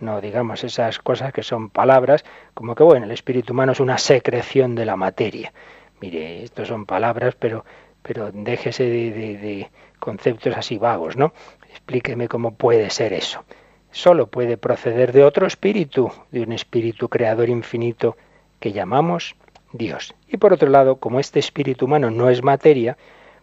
no 0.00 0.20
digamos 0.20 0.64
esas 0.64 0.98
cosas 0.98 1.32
que 1.32 1.42
son 1.42 1.70
palabras, 1.70 2.24
como 2.54 2.74
que 2.74 2.82
bueno, 2.82 3.06
el 3.06 3.12
espíritu 3.12 3.52
humano 3.52 3.72
es 3.72 3.80
una 3.80 3.98
secreción 3.98 4.74
de 4.74 4.84
la 4.84 4.96
materia. 4.96 5.52
Mire, 6.00 6.42
esto 6.42 6.64
son 6.64 6.86
palabras, 6.86 7.34
pero, 7.38 7.64
pero 8.02 8.30
déjese 8.32 8.84
de, 8.84 9.10
de 9.10 9.70
conceptos 9.98 10.56
así 10.56 10.76
vagos, 10.76 11.16
¿no? 11.16 11.32
Explíqueme 11.70 12.28
cómo 12.28 12.54
puede 12.54 12.90
ser 12.90 13.12
eso. 13.12 13.44
Solo 13.90 14.26
puede 14.26 14.56
proceder 14.56 15.12
de 15.12 15.24
otro 15.24 15.46
espíritu, 15.46 16.10
de 16.30 16.42
un 16.42 16.52
espíritu 16.52 17.08
creador 17.08 17.48
infinito 17.48 18.16
que 18.58 18.72
llamamos 18.72 19.36
Dios. 19.72 20.14
Y 20.28 20.36
por 20.36 20.52
otro 20.52 20.68
lado, 20.68 20.96
como 20.96 21.20
este 21.20 21.38
espíritu 21.38 21.84
humano 21.84 22.10
no 22.10 22.28
es 22.28 22.42
materia, 22.42 22.96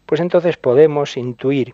pues 0.06 0.20
entonces 0.20 0.58
podemos 0.58 1.16
intuir 1.16 1.74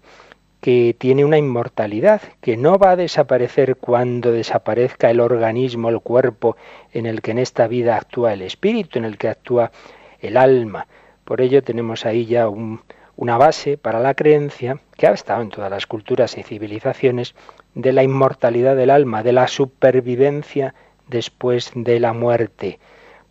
que 0.62 0.96
tiene 0.98 1.24
una 1.24 1.38
inmortalidad, 1.38 2.22
que 2.42 2.58
no 2.58 2.78
va 2.78 2.92
a 2.92 2.96
desaparecer 2.96 3.76
cuando 3.76 4.32
desaparezca 4.32 5.10
el 5.12 5.20
organismo, 5.20 5.90
el 5.90 6.00
cuerpo 6.00 6.58
en 6.94 7.06
el 7.06 7.22
que 7.22 7.32
en 7.32 7.40
esta 7.40 7.68
vida 7.68 7.96
actúa 7.96 8.34
el 8.34 8.42
espíritu, 8.42 8.98
en 8.98 9.06
el 9.06 9.18
que 9.18 9.30
actúa 9.30 9.72
el 10.20 10.36
alma. 10.36 10.88
Por 11.24 11.42
ello 11.42 11.64
tenemos 11.64 12.06
ahí 12.06 12.26
ya 12.26 12.48
una 12.50 13.38
base 13.38 13.78
para 13.78 14.00
la 14.00 14.14
creencia, 14.14 14.80
que 14.96 15.08
ha 15.08 15.12
estado 15.12 15.42
en 15.42 15.50
todas 15.50 15.70
las 15.70 15.86
culturas 15.86 16.38
y 16.38 16.44
civilizaciones, 16.44 17.36
de 17.76 17.94
la 17.94 18.04
inmortalidad 18.04 18.76
del 18.76 18.90
alma, 18.90 19.22
de 19.22 19.34
la 19.34 19.48
supervivencia 19.48 20.74
después 21.08 21.72
de 21.76 22.00
la 22.00 22.14
muerte. 22.14 22.80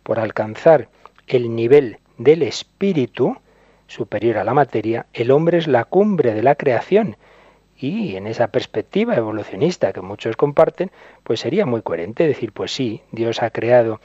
Por 0.03 0.19
alcanzar 0.19 0.87
el 1.27 1.53
nivel 1.53 1.99
del 2.17 2.43
espíritu, 2.43 3.37
superior 3.87 4.37
a 4.37 4.43
la 4.43 4.53
materia, 4.53 5.07
el 5.13 5.31
hombre 5.31 5.57
es 5.57 5.67
la 5.67 5.85
cumbre 5.85 6.33
de 6.33 6.43
la 6.43 6.55
creación. 6.55 7.17
Y 7.79 8.15
en 8.15 8.27
esa 8.27 8.47
perspectiva 8.47 9.15
evolucionista 9.15 9.93
que 9.93 10.01
muchos 10.01 10.35
comparten, 10.35 10.91
pues 11.23 11.39
sería 11.39 11.65
muy 11.65 11.81
coherente 11.81 12.27
decir, 12.27 12.51
pues 12.51 12.71
sí, 12.71 13.01
Dios 13.11 13.43
ha 13.43 13.51
creado 13.51 13.99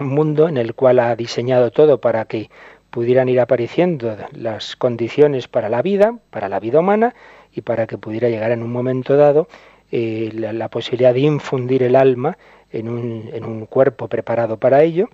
un 0.00 0.08
mundo 0.08 0.48
en 0.48 0.56
el 0.56 0.74
cual 0.74 0.98
ha 0.98 1.14
diseñado 1.14 1.70
todo 1.70 2.00
para 2.00 2.24
que 2.24 2.50
pudieran 2.90 3.28
ir 3.28 3.40
apareciendo 3.40 4.16
las 4.32 4.76
condiciones 4.76 5.48
para 5.48 5.68
la 5.68 5.82
vida, 5.82 6.18
para 6.30 6.48
la 6.48 6.60
vida 6.60 6.80
humana, 6.80 7.14
y 7.52 7.60
para 7.60 7.86
que 7.86 7.98
pudiera 7.98 8.28
llegar 8.28 8.50
en 8.50 8.62
un 8.62 8.72
momento 8.72 9.16
dado 9.16 9.48
eh, 9.90 10.30
la, 10.32 10.68
posibilidad 10.68 11.14
de 11.14 11.20
infundir 11.20 11.82
el 11.82 11.94
alma 11.94 12.36
en 12.70 12.88
un, 12.88 13.30
en 13.32 13.44
un 13.44 13.66
cuerpo 13.66 14.08
preparado 14.08 14.58
para 14.58 14.82
ello, 14.82 15.08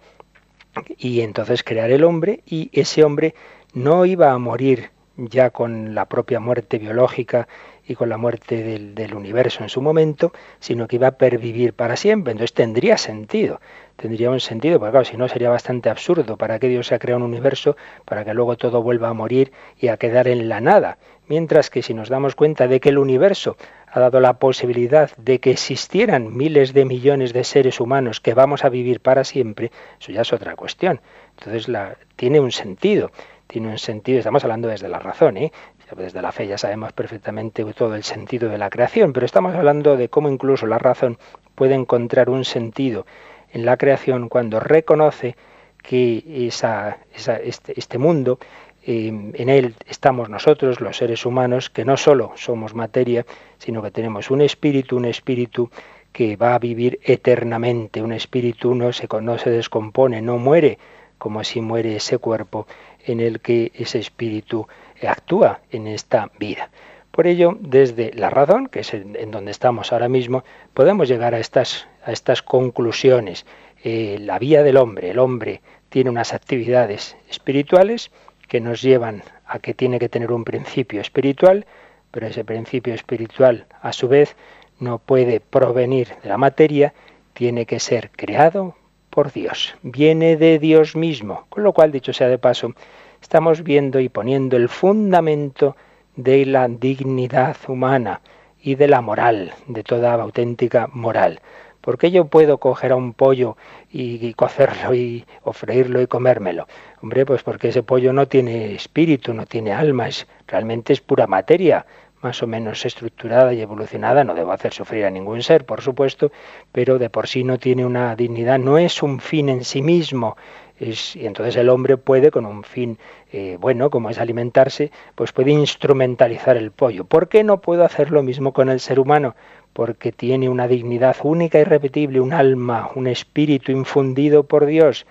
y 0.97 1.21
entonces 1.21 1.65
crear 1.65 1.91
el 1.91 2.05
hombre, 2.05 2.43
y 2.47 2.71
ese 2.73 3.03
hombre 3.03 3.35
no 3.75 4.05
iba 4.05 4.33
a 4.33 4.39
morir 4.39 4.91
ya 5.17 5.51
con 5.51 5.95
la 5.95 6.07
propia 6.07 6.41
muerte 6.41 6.79
biológica 6.79 7.49
y 7.87 7.95
con 7.95 8.09
la 8.09 8.17
muerte 8.17 8.63
del, 8.63 9.15
universo 9.15 9.63
en 9.63 9.69
su 9.69 9.83
momento, 9.83 10.33
sino 10.61 10.87
que 10.87 10.97
iba 10.97 11.09
a 11.09 11.19
pervivir 11.19 11.75
para 11.75 11.97
siempre. 11.97 12.33
Entonces 12.33 12.55
tendría 12.55 12.97
sentido, 12.97 13.61
tendría 13.97 14.31
un 14.31 14.41
sentido, 14.41 14.79
porque 14.79 14.93
claro, 14.93 15.05
si 15.05 15.17
no 15.17 15.29
sería 15.29 15.51
bastante 15.51 15.91
absurdo. 15.91 16.37
¿Para 16.37 16.59
qué 16.59 16.69
Dios 16.69 16.87
se 16.87 16.95
ha 16.95 16.99
creado 16.99 17.19
un 17.25 17.31
universo? 17.31 17.77
Para 18.05 18.25
que 18.25 18.33
luego 18.33 18.57
todo 18.57 18.83
vuelva 18.83 19.09
a 19.09 19.13
morir 19.13 19.53
y 19.79 19.89
a 19.89 19.97
quedar 19.97 20.29
en 20.29 20.49
la 20.49 20.61
nada. 20.61 20.99
Mientras 21.27 21.69
que 21.69 21.83
si 21.83 21.95
nos 21.95 22.09
damos 22.09 22.37
cuenta 22.37 22.69
de 22.69 22.81
que 22.81 22.91
el 22.91 22.99
universo 22.99 23.57
ha 23.93 23.99
dado 23.99 24.21
la 24.21 24.35
posibilidad 24.35 25.11
de 25.17 25.41
que 25.41 25.51
existieran 25.51 26.37
miles 26.37 26.73
de 26.73 26.85
millones 26.85 27.33
de 27.33 27.43
seres 27.43 27.81
humanos 27.81 28.21
que 28.21 28.35
vamos 28.35 28.65
a 28.65 28.69
vivir 28.69 29.01
para 29.01 29.25
siempre, 29.25 29.73
eso 30.01 30.13
ya 30.13 30.23
es 30.23 30.33
otra 30.33 30.55
cuestión. 30.55 31.01
Entonces 31.39 31.69
la, 31.69 31.97
tiene 32.17 32.39
un 32.39 32.53
sentido 32.53 33.11
tiene 33.51 33.69
un 33.69 33.79
sentido, 33.79 34.19
estamos 34.19 34.45
hablando 34.45 34.69
desde 34.69 34.89
la 34.89 35.01
razón, 35.01 35.37
¿eh? 35.37 35.53
desde 35.97 36.23
la 36.23 36.31
fe 36.31 36.47
ya 36.47 36.57
sabemos 36.57 36.93
perfectamente 36.93 37.65
todo 37.73 37.97
el 37.97 38.05
sentido 38.05 38.49
de 38.49 38.59
la 38.59 38.71
creación, 38.71 39.13
pero 39.13 39.27
estamos 39.27 39.55
hablando 39.57 39.97
de 39.97 40.09
cómo 40.09 40.29
incluso 40.29 40.67
la 40.67 40.79
razón 40.79 41.19
puede 41.57 41.75
encontrar 41.75 42.31
un 42.31 42.45
sentido 42.45 43.07
en 43.53 43.65
la 43.65 43.77
creación 43.77 44.29
cuando 44.29 44.61
reconoce 44.61 45.35
que 45.83 46.47
esa, 46.47 46.99
este, 47.13 47.79
este, 47.79 47.99
mundo, 47.99 48.39
eh, 48.87 49.09
en 49.09 49.49
él 49.49 49.75
estamos 49.89 50.29
nosotros, 50.29 50.81
los 50.81 50.97
seres 50.97 51.27
humanos, 51.27 51.71
que 51.71 51.85
no 51.85 51.97
solo 51.97 52.33
somos 52.37 52.75
materia, 52.75 53.27
sino 53.59 53.83
que 53.83 53.91
tenemos 53.91 54.31
un 54.31 54.43
espíritu, 54.43 54.97
un 54.97 55.07
espíritu 55.07 55.71
que 56.13 56.37
va 56.37 56.55
a 56.55 56.59
vivir 56.61 57.01
eternamente, 57.03 58.01
un 58.01 58.13
espíritu 58.13 58.77
no 58.77 58.93
se, 58.93 59.09
no 59.21 59.39
se 59.39 59.51
descompone, 59.51 60.23
no 60.23 60.39
muere, 60.39 60.79
como 61.19 61.45
si 61.45 61.61
muere 61.61 61.97
ese 61.97 62.19
cuerpo 62.19 62.67
en 63.07 63.21
el 63.21 63.41
que 63.41 63.73
ese 63.75 63.99
espíritu 63.99 64.67
actúa 65.03 65.61
en 65.71 65.87
esta 65.87 66.31
vida. 66.39 66.71
Por 67.11 67.27
ello, 67.27 67.57
desde 67.61 68.13
la 68.15 68.31
razón, 68.31 68.69
que 68.69 68.81
es 68.81 68.95
en, 68.95 69.31
donde 69.31 69.51
estamos 69.51 69.93
ahora 69.93 70.09
mismo, 70.09 70.45
podemos 70.75 71.09
llegar 71.09 71.35
a 71.35 71.41
estas, 71.41 71.89
a 72.05 72.13
estas 72.13 72.43
conclusiones. 72.43 73.47
Eh, 73.83 74.19
la 74.21 74.39
vía 74.39 74.63
del 74.63 74.77
hombre, 74.77 75.11
el 75.11 75.19
hombre 75.19 75.61
tiene 75.89 76.11
unas 76.11 76.33
actividades 76.33 77.17
espirituales 77.29 78.11
que 78.47 78.61
nos 78.61 78.83
llevan 78.83 79.23
a 79.47 79.59
que 79.59 79.75
tiene 79.75 79.99
que 79.99 80.09
tener 80.09 80.31
un 80.33 80.45
principio 80.45 81.01
espiritual, 81.01 81.67
pero 82.11 82.27
ese 82.27 82.45
principio 82.45 82.95
espiritual, 82.95 83.67
a 83.83 83.93
su 83.93 84.09
vez, 84.09 84.37
no 84.79 84.99
puede 84.99 85.41
provenir 85.41 86.09
de 86.23 86.29
la 86.29 86.39
materia, 86.39 86.95
tiene 87.33 87.67
que 87.67 87.81
ser 87.81 88.11
creado 88.11 88.77
por 89.11 89.33
Dios, 89.33 89.75
viene 89.83 90.37
de 90.37 90.59
Dios 90.59 90.97
mismo. 90.97 91.45
Con 91.49 91.65
lo 91.65 91.73
cual, 91.73 91.93
dicho 91.93 92.13
sea 92.13 92.29
de 92.29 92.39
paso, 92.39 92.73
estamos 93.21 93.63
viendo 93.63 94.01
y 94.01 94.09
poniendo 94.09 94.57
el 94.57 94.69
fundamento 94.69 95.77
de 96.17 96.47
la 96.47 96.69
dignidad 96.69 97.57
humana 97.69 98.21
y 98.63 98.75
de 98.77 98.89
la 98.89 99.01
moral, 99.01 99.53
de 99.67 99.83
toda 99.83 100.15
auténtica 100.15 100.89
moral. 100.93 101.41
¿Por 101.81 101.97
qué 101.97 102.11
yo 102.11 102.27
puedo 102.27 102.59
coger 102.59 102.93
a 102.93 102.97
un 102.97 103.15
pollo 103.15 103.57
y, 103.91 104.35
cocerlo 104.35 104.95
y 104.95 105.25
o 105.43 105.53
freírlo 105.53 106.03
y 106.03 106.07
comérmelo? 106.07 106.69
Hombre, 107.01 107.25
pues 107.25 107.43
porque 107.43 107.69
ese 107.69 107.83
pollo 107.83 108.13
no 108.13 108.29
tiene 108.29 108.75
espíritu, 108.75 109.33
no 109.33 109.47
tiene 109.47 109.73
alma, 109.73 110.09
es, 110.09 110.27
realmente 110.47 110.93
es 110.93 111.01
pura 111.01 111.27
materia 111.27 111.87
más 112.23 112.43
o 112.43 112.47
menos 112.47 112.85
estructurada 112.85 113.55
y 113.55 113.61
evolucionada, 113.61 114.25
no 114.25 114.35
debo 114.35 114.53
hacer 114.53 114.73
sufrir 114.73 115.05
a 115.05 115.11
ningún 115.11 115.43
ser, 115.43 115.65
por 115.65 115.81
supuesto, 115.81 116.31
pero 116.73 116.99
de 116.99 117.11
por 117.11 117.27
sí 117.27 117.45
no 117.45 117.59
tiene 117.59 117.87
una 117.87 118.15
dignidad, 118.15 118.59
no 118.59 118.79
es 118.79 119.03
un 119.03 119.21
fin 119.21 119.49
en 119.49 119.65
sí 119.65 119.83
mismo. 119.83 120.37
Y 120.81 121.27
entonces 121.27 121.57
el 121.57 121.69
hombre 121.69 121.99
puede, 121.99 122.31
con 122.31 122.47
un 122.47 122.65
fin 122.65 122.99
eh, 123.33 123.59
bueno, 123.61 123.91
como 123.91 124.09
es 124.09 124.19
alimentarse, 124.19 124.91
pues 125.15 125.33
puede 125.33 125.51
instrumentalizar 125.51 126.57
el 126.57 126.71
pollo. 126.71 127.05
¿Por 127.05 127.29
qué 127.29 127.45
no 127.45 127.61
puedo 127.61 127.85
hacer 127.85 128.11
lo 128.11 128.23
mismo 128.23 128.53
con 128.53 128.71
el 128.71 128.81
ser 128.81 128.99
humano? 128.99 129.35
Porque 129.75 130.11
tiene 130.11 130.49
una 130.49 130.69
dignidad 130.69 131.17
única 131.23 131.59
y 131.59 131.65
repetible, 131.65 132.21
un 132.21 132.33
alma, 132.33 132.91
un 132.95 133.07
espíritu 133.07 133.73
infundido 133.73 134.45
por 134.45 134.65
Dios. 134.65 135.07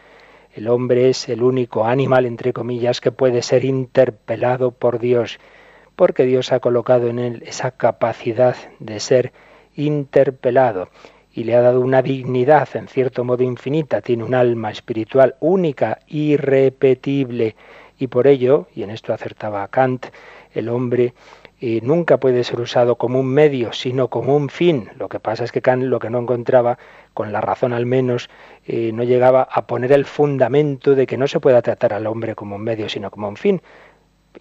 El 0.56 0.67
hombre 0.67 1.10
es 1.10 1.30
el 1.30 1.43
único 1.43 1.86
animal, 1.86 2.26
entre 2.26 2.52
comillas, 2.52 3.00
que 3.00 3.12
puede 3.12 3.43
ser 3.43 3.63
interpelado 3.63 4.72
por 4.72 4.98
Dios 4.98 5.39
porque 6.00 6.24
Dios 6.24 6.54
ha 6.54 6.62
colocado 6.62 7.10
en 7.10 7.20
él 7.20 7.44
esa 7.46 7.72
capacidad 7.72 8.56
de 8.80 9.02
ser 9.02 9.34
interpelado 9.76 10.88
y 11.34 11.44
le 11.44 11.56
ha 11.56 11.62
dado 11.62 11.82
una 11.82 12.02
dignidad 12.02 12.70
en 12.76 12.88
cierto 12.88 13.26
modo 13.26 13.44
infinita, 13.44 14.00
tiene 14.00 14.24
un 14.24 14.34
alma 14.34 14.72
espiritual 14.72 15.36
única, 15.42 16.00
irrepetible, 16.08 17.58
y 17.98 18.08
por 18.08 18.28
ello, 18.28 18.68
y 18.74 18.84
en 18.84 18.92
esto 18.92 19.12
acertaba 19.12 19.68
Kant, 19.68 20.06
el 20.54 20.70
hombre 20.70 21.14
y 21.60 21.82
nunca 21.82 22.18
puede 22.18 22.46
ser 22.46 22.62
usado 22.62 22.96
como 22.96 23.20
un 23.20 23.28
medio, 23.28 23.74
sino 23.74 24.08
como 24.08 24.38
un 24.38 24.48
fin. 24.48 24.90
Lo 24.98 25.10
que 25.10 25.20
pasa 25.20 25.44
es 25.44 25.52
que 25.52 25.62
Kant 25.62 25.84
lo 25.84 26.00
que 26.00 26.10
no 26.10 26.20
encontraba, 26.20 26.78
con 27.14 27.34
la 27.34 27.42
razón 27.42 27.74
al 27.74 27.86
menos, 27.86 28.30
eh, 28.66 28.92
no 28.94 29.04
llegaba 29.04 29.50
a 29.52 29.68
poner 29.68 29.92
el 29.92 30.06
fundamento 30.06 30.96
de 30.96 31.06
que 31.06 31.18
no 31.18 31.28
se 31.28 31.42
pueda 31.42 31.62
tratar 31.62 31.92
al 31.92 32.08
hombre 32.08 32.36
como 32.36 32.56
un 32.56 32.64
medio, 32.64 32.88
sino 32.88 33.12
como 33.12 33.28
un 33.28 33.36
fin. 33.36 33.62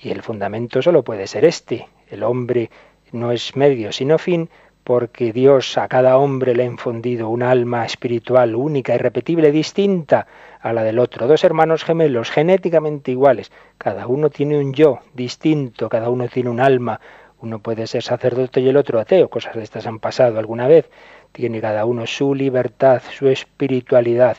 Y 0.00 0.10
el 0.10 0.22
fundamento 0.22 0.80
solo 0.80 1.02
puede 1.02 1.26
ser 1.26 1.44
este. 1.44 1.88
El 2.08 2.22
hombre 2.22 2.70
no 3.12 3.32
es 3.32 3.56
medio, 3.56 3.92
sino 3.92 4.18
fin, 4.18 4.48
porque 4.84 5.32
Dios 5.32 5.76
a 5.76 5.88
cada 5.88 6.16
hombre 6.16 6.54
le 6.54 6.62
ha 6.62 6.66
infundido 6.66 7.28
un 7.28 7.42
alma 7.42 7.84
espiritual 7.84 8.54
única, 8.54 8.94
irrepetible, 8.94 9.52
distinta 9.52 10.26
a 10.60 10.72
la 10.72 10.82
del 10.82 10.98
otro. 10.98 11.26
Dos 11.26 11.44
hermanos 11.44 11.84
gemelos 11.84 12.30
genéticamente 12.30 13.10
iguales. 13.10 13.52
Cada 13.76 14.06
uno 14.06 14.30
tiene 14.30 14.58
un 14.58 14.72
yo 14.72 15.00
distinto, 15.14 15.88
cada 15.88 16.10
uno 16.10 16.28
tiene 16.28 16.48
un 16.48 16.60
alma. 16.60 17.00
Uno 17.40 17.58
puede 17.58 17.86
ser 17.86 18.02
sacerdote 18.02 18.60
y 18.60 18.68
el 18.68 18.76
otro 18.76 18.98
ateo. 18.98 19.28
Cosas 19.28 19.56
de 19.56 19.62
estas 19.62 19.86
han 19.86 19.98
pasado 19.98 20.38
alguna 20.38 20.66
vez. 20.68 20.88
Tiene 21.32 21.60
cada 21.60 21.84
uno 21.84 22.06
su 22.06 22.34
libertad, 22.34 23.02
su 23.12 23.28
espiritualidad. 23.28 24.38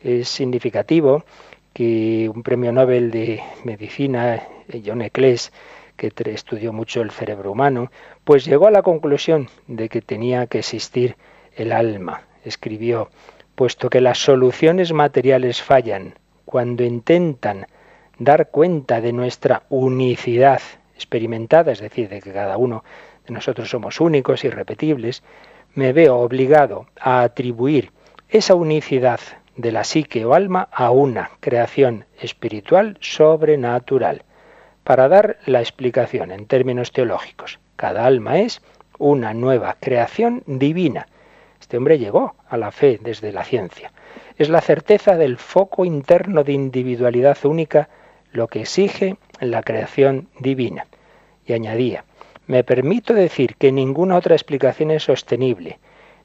Es 0.00 0.28
significativo 0.28 1.24
que 1.74 2.30
un 2.32 2.42
premio 2.44 2.72
Nobel 2.72 3.10
de 3.10 3.42
Medicina, 3.64 4.42
John 4.84 5.02
Eccles, 5.02 5.52
que 5.96 6.12
estudió 6.26 6.72
mucho 6.72 7.02
el 7.02 7.10
cerebro 7.10 7.52
humano, 7.52 7.90
pues 8.24 8.44
llegó 8.44 8.68
a 8.68 8.70
la 8.70 8.82
conclusión 8.82 9.48
de 9.66 9.88
que 9.88 10.00
tenía 10.00 10.46
que 10.46 10.60
existir 10.60 11.16
el 11.56 11.72
alma. 11.72 12.22
Escribió, 12.44 13.10
puesto 13.54 13.90
que 13.90 14.00
las 14.00 14.18
soluciones 14.18 14.92
materiales 14.92 15.62
fallan 15.62 16.14
cuando 16.44 16.84
intentan 16.84 17.66
dar 18.18 18.50
cuenta 18.50 19.00
de 19.00 19.12
nuestra 19.12 19.64
unicidad 19.68 20.60
experimentada, 20.94 21.72
es 21.72 21.80
decir, 21.80 22.08
de 22.08 22.20
que 22.20 22.32
cada 22.32 22.56
uno 22.56 22.84
de 23.26 23.34
nosotros 23.34 23.68
somos 23.68 24.00
únicos 24.00 24.44
y 24.44 24.50
repetibles, 24.50 25.22
me 25.74 25.92
veo 25.92 26.18
obligado 26.18 26.86
a 27.00 27.22
atribuir 27.22 27.90
esa 28.28 28.54
unicidad 28.54 29.20
de 29.56 29.72
la 29.72 29.84
psique 29.84 30.24
o 30.24 30.34
alma 30.34 30.68
a 30.72 30.90
una 30.90 31.30
creación 31.40 32.06
espiritual 32.20 32.98
sobrenatural. 33.00 34.22
Para 34.82 35.08
dar 35.08 35.38
la 35.46 35.60
explicación 35.60 36.30
en 36.30 36.46
términos 36.46 36.92
teológicos, 36.92 37.58
cada 37.76 38.04
alma 38.04 38.38
es 38.38 38.62
una 38.98 39.34
nueva 39.34 39.76
creación 39.80 40.42
divina 40.46 41.06
este 41.64 41.78
hombre 41.78 41.98
llegó 41.98 42.34
a 42.46 42.58
la 42.58 42.70
fe 42.70 43.00
desde 43.02 43.32
la 43.32 43.42
ciencia. 43.42 43.90
Es 44.36 44.50
la 44.50 44.60
certeza 44.60 45.16
del 45.16 45.38
foco 45.38 45.86
interno 45.86 46.44
de 46.44 46.52
individualidad 46.52 47.38
única 47.46 47.88
lo 48.32 48.48
que 48.48 48.60
exige 48.60 49.16
la 49.40 49.62
creación 49.62 50.28
divina. 50.38 50.86
Y 51.46 51.54
añadía, 51.54 52.04
me 52.46 52.64
permito 52.64 53.14
decir 53.14 53.56
que 53.56 53.72
ninguna 53.72 54.16
otra 54.16 54.34
explicación 54.34 54.90
es 54.90 55.04
sostenible, 55.04 55.78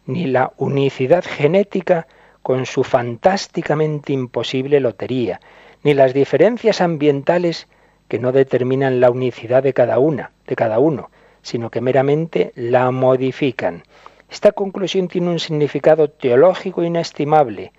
ni 0.05 0.25
la 0.25 0.51
unicidad 0.57 1.23
genética 1.23 2.05
con 2.43 2.65
su 2.65 2.83
fantásticamente 2.83 4.13
imposible 4.13 4.79
lotería, 4.79 5.39
ni 5.83 5.93
las 5.93 6.13
diferencias 6.13 6.81
ambientales 6.81 7.67
que 8.07 8.19
no 8.19 8.31
determinan 8.31 8.99
la 8.99 9.11
unicidad 9.11 9.63
de 9.63 9.73
cada 9.73 9.99
una, 9.99 10.31
de 10.47 10.55
cada 10.55 10.79
uno, 10.79 11.09
sino 11.41 11.69
que 11.69 11.81
meramente 11.81 12.51
la 12.55 12.91
modifican. 12.91 13.83
Esta 14.29 14.51
conclusión 14.51 15.07
tiene 15.07 15.29
un 15.29 15.39
significado 15.39 16.09
teológico 16.09 16.83
inestimable. 16.83 17.71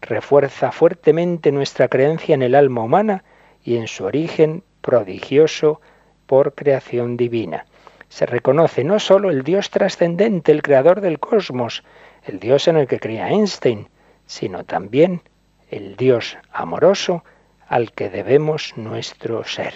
Refuerza 0.00 0.72
fuertemente 0.72 1.52
nuestra 1.52 1.88
creencia 1.88 2.34
en 2.34 2.42
el 2.42 2.54
alma 2.54 2.82
humana 2.82 3.24
y 3.64 3.76
en 3.76 3.88
su 3.88 4.04
origen 4.04 4.62
prodigioso 4.80 5.80
por 6.26 6.54
creación 6.54 7.16
divina. 7.16 7.66
Se 8.08 8.24
reconoce 8.24 8.84
no 8.84 8.98
sólo 9.00 9.30
el 9.30 9.42
Dios 9.42 9.70
trascendente, 9.70 10.52
el 10.52 10.62
creador 10.62 11.00
del 11.00 11.18
cosmos, 11.18 11.84
el 12.24 12.40
Dios 12.40 12.68
en 12.68 12.76
el 12.76 12.86
que 12.86 13.00
creía 13.00 13.28
Einstein, 13.28 13.88
sino 14.28 14.64
también 14.64 15.22
el 15.70 15.96
Dios 15.96 16.38
amoroso 16.52 17.24
al 17.66 17.92
que 17.92 18.10
debemos 18.10 18.74
nuestro 18.76 19.42
ser. 19.42 19.72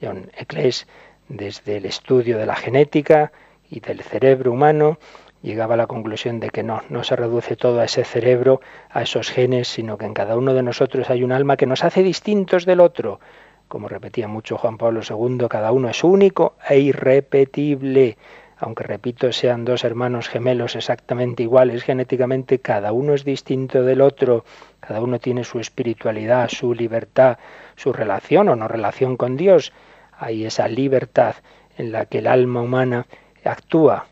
John 0.00 0.30
Eccles, 0.36 0.86
desde 1.28 1.78
el 1.78 1.86
estudio 1.86 2.38
de 2.38 2.46
la 2.46 2.54
genética 2.54 3.32
y 3.70 3.80
del 3.80 4.02
cerebro 4.02 4.52
humano, 4.52 4.98
llegaba 5.42 5.74
a 5.74 5.78
la 5.78 5.86
conclusión 5.86 6.38
de 6.38 6.50
que 6.50 6.62
no, 6.62 6.82
no 6.90 7.02
se 7.02 7.16
reduce 7.16 7.56
todo 7.56 7.80
a 7.80 7.84
ese 7.86 8.04
cerebro, 8.04 8.60
a 8.90 9.02
esos 9.02 9.30
genes, 9.30 9.68
sino 9.68 9.96
que 9.96 10.04
en 10.04 10.14
cada 10.14 10.36
uno 10.36 10.54
de 10.54 10.62
nosotros 10.62 11.08
hay 11.08 11.24
un 11.24 11.32
alma 11.32 11.56
que 11.56 11.66
nos 11.66 11.82
hace 11.82 12.02
distintos 12.02 12.66
del 12.66 12.80
otro. 12.80 13.20
Como 13.68 13.88
repetía 13.88 14.28
mucho 14.28 14.58
Juan 14.58 14.76
Pablo 14.76 15.00
II, 15.00 15.46
cada 15.48 15.72
uno 15.72 15.88
es 15.88 16.04
único 16.04 16.56
e 16.68 16.78
irrepetible. 16.78 18.18
Aunque, 18.64 18.84
repito, 18.84 19.32
sean 19.32 19.64
dos 19.64 19.82
hermanos 19.82 20.28
gemelos 20.28 20.76
exactamente 20.76 21.42
iguales 21.42 21.82
genéticamente, 21.82 22.60
cada 22.60 22.92
uno 22.92 23.12
es 23.12 23.24
distinto 23.24 23.82
del 23.82 24.00
otro, 24.00 24.44
cada 24.78 25.00
uno 25.00 25.18
tiene 25.18 25.42
su 25.42 25.58
espiritualidad, 25.58 26.48
su 26.48 26.72
libertad, 26.72 27.38
su 27.74 27.92
relación 27.92 28.48
o 28.48 28.54
no 28.54 28.68
relación 28.68 29.16
con 29.16 29.36
Dios. 29.36 29.72
Hay 30.16 30.44
esa 30.44 30.68
libertad 30.68 31.34
en 31.76 31.90
la 31.90 32.06
que 32.06 32.18
el 32.18 32.28
alma 32.28 32.62
humana 32.62 33.08
actúa 33.42 34.06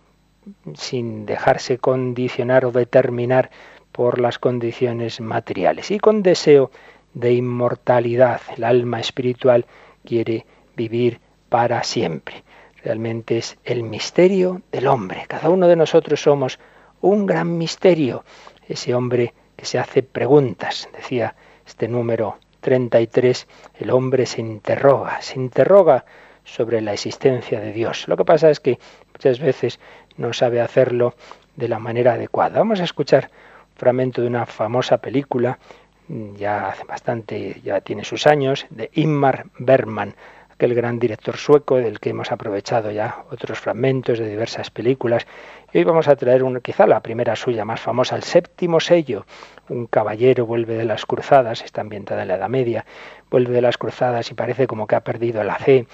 sin 0.74 1.26
dejarse 1.26 1.78
condicionar 1.78 2.64
o 2.64 2.72
determinar 2.72 3.50
por 3.92 4.18
las 4.18 4.40
condiciones 4.40 5.20
materiales 5.20 5.92
y 5.92 6.00
con 6.00 6.24
deseo 6.24 6.72
de 7.14 7.34
inmortalidad. 7.34 8.40
El 8.56 8.64
alma 8.64 8.98
espiritual 8.98 9.66
quiere 10.04 10.44
vivir 10.74 11.20
para 11.48 11.84
siempre. 11.84 12.42
Realmente 12.82 13.38
es 13.38 13.58
el 13.64 13.82
misterio 13.82 14.62
del 14.72 14.86
hombre. 14.86 15.24
Cada 15.28 15.50
uno 15.50 15.68
de 15.68 15.76
nosotros 15.76 16.20
somos 16.20 16.58
un 17.00 17.26
gran 17.26 17.58
misterio. 17.58 18.24
Ese 18.68 18.94
hombre 18.94 19.34
que 19.56 19.66
se 19.66 19.78
hace 19.78 20.02
preguntas, 20.02 20.88
decía 20.92 21.34
este 21.66 21.88
número 21.88 22.38
33, 22.60 23.46
el 23.78 23.90
hombre 23.90 24.26
se 24.26 24.40
interroga, 24.40 25.20
se 25.20 25.38
interroga 25.38 26.04
sobre 26.44 26.80
la 26.80 26.92
existencia 26.92 27.60
de 27.60 27.72
Dios. 27.72 28.08
Lo 28.08 28.16
que 28.16 28.24
pasa 28.24 28.50
es 28.50 28.60
que 28.60 28.78
muchas 29.12 29.38
veces 29.38 29.78
no 30.16 30.32
sabe 30.32 30.60
hacerlo 30.60 31.14
de 31.56 31.68
la 31.68 31.78
manera 31.78 32.14
adecuada. 32.14 32.58
Vamos 32.58 32.80
a 32.80 32.84
escuchar 32.84 33.30
un 33.72 33.76
fragmento 33.76 34.20
de 34.20 34.28
una 34.28 34.46
famosa 34.46 34.98
película, 34.98 35.58
ya 36.36 36.68
hace 36.68 36.84
bastante, 36.84 37.60
ya 37.62 37.80
tiene 37.80 38.04
sus 38.04 38.26
años, 38.26 38.66
de 38.70 38.90
Ingmar 38.94 39.46
Bergman, 39.58 40.14
aquel 40.60 40.74
gran 40.74 40.98
director 40.98 41.38
sueco 41.38 41.76
del 41.76 42.00
que 42.00 42.10
hemos 42.10 42.30
aprovechado 42.30 42.90
ya 42.90 43.24
otros 43.30 43.58
fragmentos 43.58 44.18
de 44.18 44.28
diversas 44.28 44.70
películas. 44.70 45.26
Y 45.72 45.78
hoy 45.78 45.84
vamos 45.84 46.06
a 46.06 46.16
traer 46.16 46.42
quizá 46.60 46.86
la 46.86 47.00
primera 47.00 47.34
suya 47.34 47.64
más 47.64 47.80
famosa, 47.80 48.14
El 48.14 48.24
séptimo 48.24 48.78
sello. 48.78 49.24
Un 49.70 49.86
caballero 49.86 50.44
vuelve 50.44 50.74
de 50.74 50.84
las 50.84 51.06
cruzadas, 51.06 51.62
está 51.62 51.80
ambientada 51.80 52.22
en 52.22 52.28
la 52.28 52.34
Edad 52.34 52.50
Media, 52.50 52.84
vuelve 53.30 53.54
de 53.54 53.62
las 53.62 53.78
cruzadas 53.78 54.30
y 54.30 54.34
parece 54.34 54.66
como 54.66 54.86
que 54.86 54.96
ha 54.96 55.00
perdido 55.00 55.42
la 55.44 55.54
fe 55.54 55.86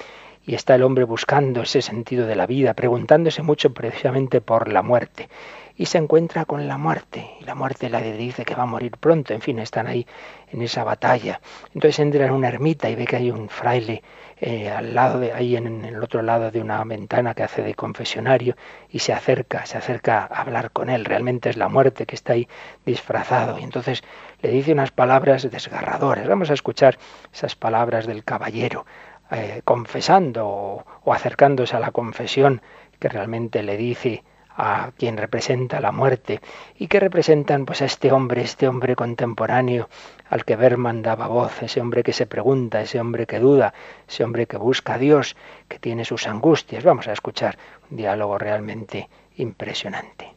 y 0.44 0.57
está 0.57 0.74
el 0.74 0.83
hombre 0.83 1.05
buscando 1.05 1.62
ese 1.62 1.81
sentido 1.81 2.26
de 2.26 2.35
la 2.35 2.46
vida, 2.46 2.74
preguntándose 2.74 3.42
mucho 3.42 3.72
precisamente 3.72 4.40
por 4.40 4.72
la 4.72 4.83
muerte. 4.83 5.29
Y 5.76 5.87
se 5.87 5.98
encuentra 5.98 6.44
con 6.44 6.66
la 6.66 6.79
muerte, 6.79 7.31
y 7.40 7.44
la 7.44 7.55
muerte 7.55 7.90
le 7.90 8.16
dice 8.16 8.44
que 8.44 8.55
va 8.55 8.62
a 8.62 8.66
morir 8.66 8.92
pronto, 8.92 9.35
en 9.35 9.42
fin, 9.42 9.59
están 9.59 9.87
ahí 9.87 10.07
en 10.50 10.62
esa 10.62 10.85
batalla. 10.85 11.40
Entonces 11.74 11.98
entra 11.98 12.26
en 12.26 12.33
una 12.33 12.48
ermita 12.48 12.88
y 12.88 12.94
ve 12.94 13.05
que 13.05 13.16
hay 13.16 13.31
un 13.31 13.48
fraile 13.48 14.02
eh, 14.38 14.70
al 14.70 14.94
lado 14.94 15.18
de 15.18 15.33
ahí 15.33 15.57
en, 15.57 15.85
el 15.85 16.03
otro 16.03 16.22
lado 16.22 16.51
de 16.51 16.61
una 16.61 16.85
ventana 16.85 17.35
que 17.35 17.42
hace 17.42 17.62
de 17.62 17.75
confesionario 17.75 18.55
y 18.90 18.99
se 18.99 19.12
acerca, 19.12 19.64
se 19.64 19.79
acerca 19.79 20.20
a 20.25 20.42
hablar 20.42 20.70
con 20.72 20.90
él. 20.90 21.05
Realmente 21.05 21.49
es 21.49 21.57
la 21.57 21.68
muerte 21.68 22.07
que 22.07 22.14
está 22.14 22.35
ahí 22.35 22.49
disfrazado. 22.85 23.59
Y 23.59 23.64
entonces 23.64 24.03
le 24.42 24.51
dice 24.51 24.72
unas 24.72 24.90
palabras 24.90 25.51
desgarradoras. 25.51 26.29
Vamos 26.29 26.51
a 26.51 26.55
escuchar 26.55 26.99
esas 27.33 27.57
palabras 27.57 28.07
del 28.07 28.25
caballero. 28.25 28.85
Eh, 29.29 29.62
confesando 29.64 30.46
o, 30.46 31.12
acercándose 31.12 31.75
a 31.75 31.81
la 31.81 31.90
confesión 31.90 32.62
que 33.01 33.09
realmente 33.09 33.64
le 33.64 33.77
dice 33.77 34.22
a 34.57 34.90
quien 34.97 35.19
representa 35.19 35.81
la 35.81 35.92
muerte 35.92 36.40
y 36.79 36.88
que 36.88 36.99
representan 36.99 37.66
pues 37.66 37.83
a 37.83 37.85
este 37.85 38.11
hombre, 38.11 38.42
este 38.42 38.66
hombre 38.69 38.97
contemporáneo 38.97 39.88
al 40.31 40.45
que 40.45 40.57
Berman 40.57 41.03
daba 41.03 41.29
voz, 41.29 41.62
ese 41.62 41.81
hombre 41.81 42.03
que 42.03 42.12
se 42.12 42.27
pregunta, 42.27 42.81
ese 42.81 42.99
hombre 42.99 43.27
que 43.27 43.38
duda, 43.38 43.75
ese 44.09 44.25
hombre 44.25 44.47
que 44.47 44.57
busca 44.57 44.95
a 44.95 44.99
Dios, 44.99 45.37
que 45.69 45.79
tiene 45.79 46.05
sus 46.05 46.27
angustias. 46.27 46.85
Vamos 46.85 47.07
a 47.07 47.12
escuchar 47.12 47.59
un 47.90 47.99
diálogo 47.99 48.38
realmente 48.38 49.09
impresionante. 49.37 50.33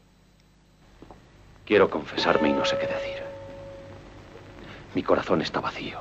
Quiero 1.66 1.90
confesarme 1.90 2.50
y 2.50 2.54
no 2.54 2.66
sé 2.66 2.78
qué 2.78 2.88
decir. 2.88 3.24
Mi 4.96 5.04
corazón 5.04 5.42
está 5.42 5.60
vacío. 5.60 6.00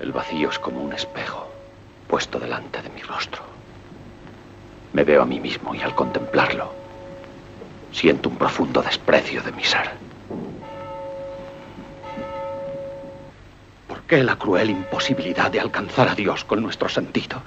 El 0.00 0.12
vacío 0.12 0.50
es 0.50 0.58
como 0.58 0.82
un 0.82 0.92
espejo 0.92 1.48
puesto 2.08 2.38
delante 2.38 2.82
de 2.82 2.90
mi 2.90 3.02
rostro. 3.02 3.57
Me 4.92 5.04
veo 5.04 5.22
a 5.22 5.26
mí 5.26 5.40
mismo 5.40 5.74
y 5.74 5.82
al 5.82 5.94
contemplarlo 5.94 6.72
siento 7.92 8.28
un 8.28 8.36
profundo 8.36 8.82
desprecio 8.82 9.42
de 9.42 9.52
mi 9.52 9.64
ser. 9.64 9.90
¿Por 13.86 14.00
qué 14.02 14.22
la 14.22 14.36
cruel 14.36 14.70
imposibilidad 14.70 15.50
de 15.50 15.60
alcanzar 15.60 16.08
a 16.08 16.14
Dios 16.14 16.44
con 16.44 16.62
nuestros 16.62 16.94
sentidos? 16.94 17.42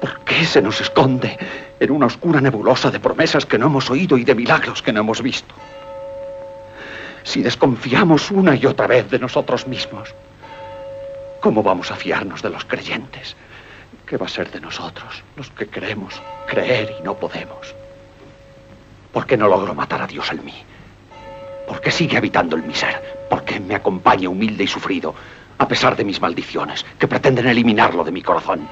¿Por 0.00 0.20
qué 0.20 0.44
se 0.44 0.60
nos 0.62 0.80
esconde 0.80 1.38
en 1.78 1.90
una 1.90 2.06
oscura 2.06 2.40
nebulosa 2.40 2.90
de 2.90 3.00
promesas 3.00 3.46
que 3.46 3.58
no 3.58 3.66
hemos 3.66 3.90
oído 3.90 4.16
y 4.16 4.24
de 4.24 4.34
milagros 4.34 4.82
que 4.82 4.92
no 4.92 5.00
hemos 5.00 5.22
visto? 5.22 5.54
Si 7.24 7.42
desconfiamos 7.42 8.30
una 8.30 8.56
y 8.56 8.66
otra 8.66 8.86
vez 8.86 9.08
de 9.10 9.18
nosotros 9.18 9.66
mismos, 9.68 10.12
¿cómo 11.40 11.62
vamos 11.62 11.90
a 11.90 11.96
fiarnos 11.96 12.42
de 12.42 12.50
los 12.50 12.64
creyentes? 12.64 13.36
¿Qué 14.06 14.16
va 14.16 14.26
a 14.26 14.28
ser 14.28 14.50
de 14.50 14.60
nosotros, 14.60 15.22
los 15.36 15.50
que 15.50 15.68
queremos 15.68 16.20
creer 16.46 16.94
y 16.98 17.02
no 17.02 17.14
podemos? 17.14 17.74
¿Por 19.12 19.26
qué 19.26 19.36
no 19.36 19.48
logro 19.48 19.74
matar 19.74 20.02
a 20.02 20.06
Dios 20.06 20.30
en 20.30 20.44
mí? 20.44 20.54
¿Por 21.66 21.80
qué 21.80 21.90
sigue 21.90 22.16
habitando 22.16 22.56
en 22.56 22.66
mi 22.66 22.74
ser? 22.74 23.26
¿Por 23.30 23.44
qué 23.44 23.60
me 23.60 23.74
acompaña 23.74 24.28
humilde 24.28 24.64
y 24.64 24.66
sufrido, 24.66 25.14
a 25.58 25.68
pesar 25.68 25.96
de 25.96 26.04
mis 26.04 26.20
maldiciones, 26.20 26.84
que 26.98 27.08
pretenden 27.08 27.46
eliminarlo 27.46 28.04
de 28.04 28.12
mi 28.12 28.22
corazón? 28.22 28.68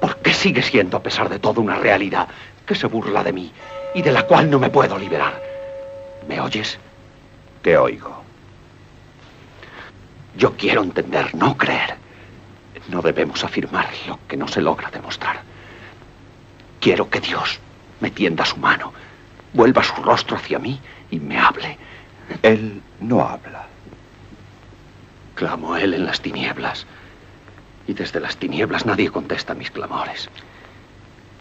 ¿Por 0.00 0.16
qué 0.16 0.32
sigue 0.32 0.62
siendo, 0.62 0.96
a 0.96 1.02
pesar 1.02 1.28
de 1.28 1.38
todo, 1.38 1.60
una 1.60 1.76
realidad 1.76 2.28
que 2.66 2.74
se 2.74 2.86
burla 2.86 3.22
de 3.22 3.32
mí 3.32 3.52
y 3.94 4.02
de 4.02 4.12
la 4.12 4.24
cual 4.24 4.50
no 4.50 4.58
me 4.58 4.70
puedo 4.70 4.98
liberar? 4.98 5.40
¿Me 6.28 6.40
oyes? 6.40 6.78
Te 7.62 7.76
oigo. 7.76 8.22
Yo 10.36 10.56
quiero 10.56 10.82
entender, 10.82 11.34
no 11.34 11.56
creer. 11.56 12.01
No 12.88 13.00
debemos 13.02 13.44
afirmar 13.44 13.88
lo 14.06 14.18
que 14.28 14.36
no 14.36 14.48
se 14.48 14.60
logra 14.60 14.90
demostrar. 14.90 15.40
Quiero 16.80 17.08
que 17.08 17.20
Dios 17.20 17.60
me 18.00 18.10
tienda 18.10 18.44
su 18.44 18.56
mano, 18.56 18.92
vuelva 19.52 19.82
su 19.82 19.94
rostro 20.02 20.36
hacia 20.36 20.58
mí 20.58 20.80
y 21.10 21.20
me 21.20 21.38
hable. 21.38 21.78
Él 22.42 22.82
no 23.00 23.20
habla. 23.20 23.66
Clamo 25.34 25.74
a 25.74 25.80
Él 25.80 25.94
en 25.94 26.06
las 26.06 26.20
tinieblas. 26.20 26.86
Y 27.86 27.94
desde 27.94 28.20
las 28.20 28.36
tinieblas 28.36 28.86
nadie 28.86 29.10
contesta 29.10 29.54
mis 29.54 29.70
clamores. 29.70 30.28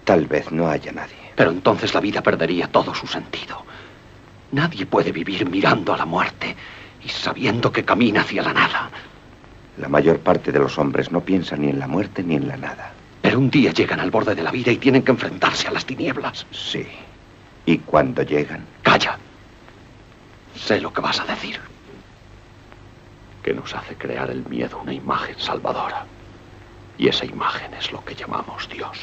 Tal 0.03 0.25
vez 0.25 0.51
no 0.51 0.67
haya 0.67 0.91
nadie. 0.91 1.15
Pero 1.35 1.51
entonces 1.51 1.93
la 1.93 1.99
vida 1.99 2.21
perdería 2.21 2.67
todo 2.67 2.93
su 2.93 3.07
sentido. 3.07 3.63
Nadie 4.51 4.85
puede 4.85 5.11
vivir 5.11 5.49
mirando 5.49 5.93
a 5.93 5.97
la 5.97 6.05
muerte 6.05 6.55
y 7.03 7.09
sabiendo 7.09 7.71
que 7.71 7.85
camina 7.85 8.21
hacia 8.21 8.43
la 8.43 8.53
nada. 8.53 8.89
La 9.81 9.89
mayor 9.89 10.19
parte 10.19 10.51
de 10.51 10.59
los 10.59 10.77
hombres 10.77 11.11
no 11.11 11.21
piensan 11.21 11.61
ni 11.61 11.69
en 11.69 11.79
la 11.79 11.87
muerte 11.87 12.21
ni 12.21 12.35
en 12.35 12.47
la 12.47 12.55
nada. 12.55 12.93
Pero 13.23 13.39
un 13.39 13.49
día 13.49 13.71
llegan 13.71 13.99
al 13.99 14.11
borde 14.11 14.35
de 14.35 14.43
la 14.43 14.51
vida 14.51 14.71
y 14.71 14.77
tienen 14.77 15.01
que 15.01 15.09
enfrentarse 15.09 15.67
a 15.67 15.71
las 15.71 15.87
tinieblas. 15.87 16.45
Sí. 16.51 16.85
¿Y 17.65 17.79
cuando 17.79 18.21
llegan? 18.21 18.63
Calla. 18.83 19.17
Sé 20.55 20.79
lo 20.79 20.93
que 20.93 21.01
vas 21.01 21.19
a 21.19 21.25
decir. 21.25 21.59
Que 23.41 23.55
nos 23.55 23.73
hace 23.73 23.95
crear 23.95 24.29
el 24.29 24.45
miedo 24.45 24.79
una 24.79 24.93
imagen 24.93 25.35
salvadora. 25.39 26.05
Y 26.99 27.07
esa 27.07 27.25
imagen 27.25 27.73
es 27.73 27.91
lo 27.91 28.05
que 28.05 28.13
llamamos 28.13 28.69
Dios. 28.69 28.99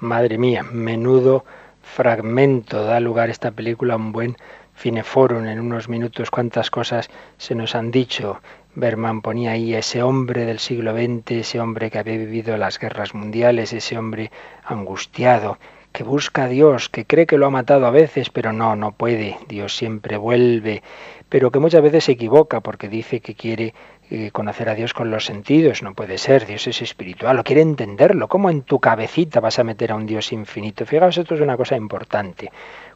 Madre 0.00 0.38
mía, 0.38 0.64
menudo 0.64 1.44
fragmento 1.82 2.82
da 2.82 2.98
lugar 2.98 3.30
esta 3.30 3.52
película, 3.52 3.94
un 3.94 4.10
buen 4.10 4.36
cineforum 4.76 5.46
en 5.46 5.60
unos 5.60 5.88
minutos, 5.88 6.30
cuántas 6.30 6.70
cosas 6.70 7.10
se 7.38 7.54
nos 7.54 7.76
han 7.76 7.92
dicho. 7.92 8.40
Berman 8.74 9.20
ponía 9.20 9.52
ahí 9.52 9.74
ese 9.74 10.02
hombre 10.02 10.46
del 10.46 10.58
siglo 10.58 10.94
XX, 10.94 11.30
ese 11.32 11.60
hombre 11.60 11.90
que 11.90 11.98
había 11.98 12.16
vivido 12.16 12.56
las 12.56 12.78
guerras 12.78 13.14
mundiales, 13.14 13.72
ese 13.72 13.98
hombre 13.98 14.30
angustiado, 14.64 15.58
que 15.92 16.04
busca 16.04 16.44
a 16.44 16.48
Dios, 16.48 16.88
que 16.88 17.04
cree 17.04 17.26
que 17.26 17.36
lo 17.36 17.46
ha 17.46 17.50
matado 17.50 17.84
a 17.86 17.90
veces, 17.90 18.30
pero 18.30 18.52
no, 18.52 18.74
no 18.74 18.92
puede. 18.92 19.36
Dios 19.46 19.76
siempre 19.76 20.16
vuelve, 20.16 20.82
pero 21.28 21.50
que 21.50 21.58
muchas 21.58 21.82
veces 21.82 22.04
se 22.04 22.12
equivoca 22.12 22.60
porque 22.60 22.88
dice 22.88 23.20
que 23.20 23.34
quiere 23.34 23.74
eh, 24.10 24.30
conocer 24.30 24.70
a 24.70 24.74
Dios 24.74 24.94
con 24.94 25.10
los 25.10 25.26
sentidos. 25.26 25.82
No 25.82 25.92
puede 25.92 26.16
ser, 26.16 26.46
Dios 26.46 26.66
es 26.66 26.80
espiritual, 26.80 27.36
lo 27.36 27.44
quiere 27.44 27.60
entenderlo. 27.60 28.26
¿Cómo 28.26 28.48
en 28.48 28.62
tu 28.62 28.80
cabecita 28.80 29.40
vas 29.40 29.58
a 29.58 29.64
meter 29.64 29.92
a 29.92 29.96
un 29.96 30.06
Dios 30.06 30.32
infinito? 30.32 30.86
Fijaos, 30.86 31.18
esto 31.18 31.34
es 31.34 31.42
una 31.42 31.58
cosa 31.58 31.76
importante. 31.76 32.50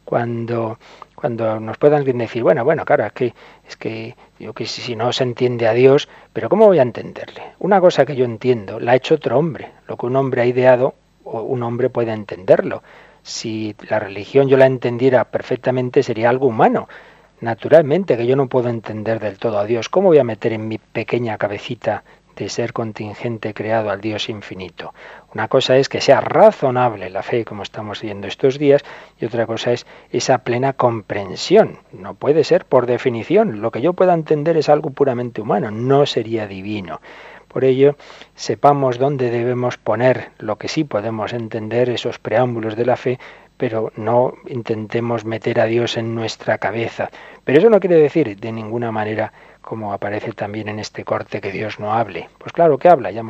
Cuando, 0.07 0.79
cuando 1.15 1.59
nos 1.59 1.77
puedan 1.77 2.05
decir, 2.05 2.41
bueno, 2.41 2.63
bueno, 2.63 2.85
claro, 2.85 3.05
es 3.05 3.11
que, 3.11 3.33
es 3.67 3.75
que 3.75 4.15
yo 4.39 4.53
que 4.53 4.65
si 4.65 4.95
no 4.95 5.11
se 5.11 5.25
entiende 5.25 5.67
a 5.67 5.73
Dios, 5.73 6.07
pero 6.31 6.47
¿cómo 6.47 6.65
voy 6.65 6.79
a 6.79 6.83
entenderle? 6.83 7.41
Una 7.59 7.81
cosa 7.81 8.05
que 8.05 8.15
yo 8.15 8.23
entiendo, 8.23 8.79
la 8.79 8.93
ha 8.93 8.95
hecho 8.95 9.15
otro 9.15 9.37
hombre. 9.37 9.69
Lo 9.85 9.97
que 9.97 10.05
un 10.05 10.15
hombre 10.15 10.43
ha 10.43 10.45
ideado, 10.45 10.95
un 11.25 11.61
hombre 11.61 11.89
puede 11.89 12.13
entenderlo. 12.13 12.83
Si 13.21 13.75
la 13.89 13.99
religión 13.99 14.47
yo 14.47 14.55
la 14.55 14.65
entendiera 14.65 15.25
perfectamente, 15.25 16.01
sería 16.03 16.29
algo 16.29 16.47
humano. 16.47 16.87
Naturalmente 17.41 18.15
que 18.15 18.25
yo 18.25 18.37
no 18.37 18.47
puedo 18.47 18.69
entender 18.69 19.19
del 19.19 19.37
todo 19.37 19.59
a 19.59 19.65
Dios. 19.65 19.89
¿Cómo 19.89 20.07
voy 20.07 20.19
a 20.19 20.23
meter 20.23 20.53
en 20.53 20.69
mi 20.69 20.77
pequeña 20.77 21.37
cabecita 21.37 22.05
de 22.37 22.49
ser 22.49 22.71
contingente 22.71 23.53
creado 23.53 23.89
al 23.89 23.99
Dios 23.99 24.29
infinito. 24.29 24.93
Una 25.33 25.47
cosa 25.47 25.77
es 25.77 25.89
que 25.89 26.01
sea 26.01 26.21
razonable 26.21 27.09
la 27.09 27.23
fe, 27.23 27.43
como 27.43 27.63
estamos 27.63 28.01
viendo 28.01 28.27
estos 28.27 28.59
días, 28.59 28.83
y 29.19 29.25
otra 29.25 29.45
cosa 29.45 29.73
es 29.73 29.85
esa 30.11 30.39
plena 30.39 30.73
comprensión. 30.73 31.79
No 31.91 32.13
puede 32.13 32.43
ser 32.43 32.65
por 32.65 32.85
definición. 32.85 33.61
Lo 33.61 33.71
que 33.71 33.81
yo 33.81 33.93
pueda 33.93 34.13
entender 34.13 34.55
es 34.57 34.69
algo 34.69 34.91
puramente 34.91 35.41
humano, 35.41 35.71
no 35.71 36.05
sería 36.05 36.47
divino. 36.47 37.01
Por 37.47 37.63
ello, 37.63 37.95
sepamos 38.35 38.99
dónde 38.99 39.31
debemos 39.31 39.77
poner 39.77 40.29
lo 40.37 40.57
que 40.57 40.67
sí 40.67 40.83
podemos 40.83 41.33
entender, 41.33 41.89
esos 41.89 42.19
preámbulos 42.19 42.75
de 42.75 42.85
la 42.85 42.97
fe, 42.97 43.19
pero 43.57 43.91
no 43.95 44.33
intentemos 44.47 45.25
meter 45.25 45.59
a 45.59 45.65
Dios 45.65 45.97
en 45.97 46.13
nuestra 46.13 46.59
cabeza. 46.59 47.09
Pero 47.43 47.57
eso 47.59 47.69
no 47.69 47.79
quiere 47.79 47.95
decir 47.95 48.37
de 48.37 48.51
ninguna 48.51 48.91
manera 48.91 49.33
como 49.67 49.91
aparece 49.91 50.31
también 50.31 50.69
en 50.69 50.79
este 50.79 51.03
corte, 51.03 51.41
que 51.41 51.51
Dios 51.51 51.77
no 51.77 51.91
hable. 51.91 52.29
Pues 52.37 52.53
claro 52.53 52.77
que 52.77 52.87
habla, 52.87 53.11
ya 53.11 53.21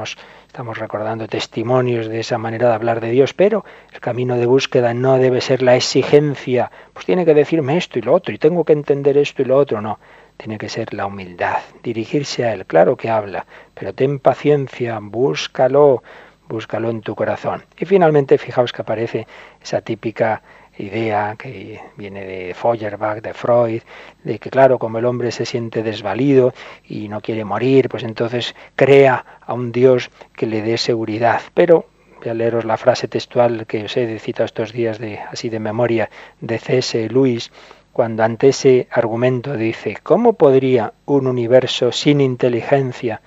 estamos 0.46 0.78
recordando 0.78 1.28
testimonios 1.28 2.08
de 2.08 2.20
esa 2.20 2.38
manera 2.38 2.68
de 2.68 2.76
hablar 2.76 3.02
de 3.02 3.10
Dios, 3.10 3.34
pero 3.34 3.66
el 3.92 4.00
camino 4.02 4.38
de 4.38 4.46
búsqueda 4.46 4.94
no 4.94 5.18
debe 5.18 5.42
ser 5.42 5.64
la 5.64 5.76
exigencia, 5.76 6.70
pues 6.94 7.08
tiene 7.08 7.26
que 7.26 7.34
decirme 7.34 7.78
esto 7.78 7.98
y 7.98 8.04
lo 8.04 8.14
otro, 8.14 8.36
y 8.36 8.38
tengo 8.38 8.64
que 8.66 8.74
entender 8.74 9.18
esto 9.18 9.42
y 9.42 9.46
lo 9.46 9.58
otro, 9.58 9.82
no. 9.82 9.98
Tiene 10.38 10.60
que 10.60 10.70
ser 10.70 10.94
la 10.94 11.08
humildad, 11.08 11.58
dirigirse 11.82 12.46
a 12.46 12.54
Él, 12.54 12.68
claro 12.68 12.96
que 12.98 13.10
habla, 13.10 13.48
pero 13.74 13.94
ten 13.94 14.20
paciencia, 14.20 15.00
búscalo, 15.02 16.04
búscalo 16.48 16.92
en 16.92 17.02
tu 17.02 17.16
corazón. 17.16 17.64
Y 17.80 17.86
finalmente, 17.86 18.38
fijaos 18.38 18.72
que 18.74 18.84
aparece 18.84 19.26
esa 19.60 19.82
típica 19.82 20.44
idea 20.78 21.36
que 21.38 21.80
viene 21.96 22.26
de 22.26 22.54
Feuerbach, 22.54 23.22
de 23.22 23.34
Freud, 23.34 23.82
de 24.24 24.40
que 24.40 24.50
claro, 24.50 24.80
como 24.80 25.00
el 25.00 25.06
hombre 25.06 25.32
se 25.32 25.46
siente 25.46 25.84
desvalido 25.84 26.54
y 26.88 27.08
no 27.08 27.22
quiere 27.22 27.46
morir, 27.46 27.90
pues 27.90 28.04
entonces 28.04 28.56
crea 28.76 29.26
a 29.46 29.54
un 29.54 29.72
Dios 29.72 30.10
que 30.36 30.46
le 30.46 30.62
dé 30.62 30.78
seguridad. 30.78 31.42
Pero 31.54 31.86
voy 32.20 32.30
a 32.30 32.34
leeros 32.34 32.66
la 32.66 32.78
frase 32.78 33.08
textual 33.08 33.66
que 33.68 33.86
os 33.86 33.98
he 33.98 34.20
citado 34.20 34.46
estos 34.46 34.72
días 34.72 35.00
de 35.00 35.20
así 35.20 35.50
de 35.50 35.60
memoria 35.60 36.10
de 36.42 36.60
C.S. 36.60 37.10
Lewis, 37.10 37.52
cuando 37.94 38.24
ante 38.24 38.50
ese 38.50 38.88
argumento 38.92 39.58
dice, 39.58 39.98
¿cómo 40.04 40.34
podría 40.34 40.94
un 41.06 41.28
universo 41.28 41.92
sin 41.92 42.22
inteligencia 42.22 43.22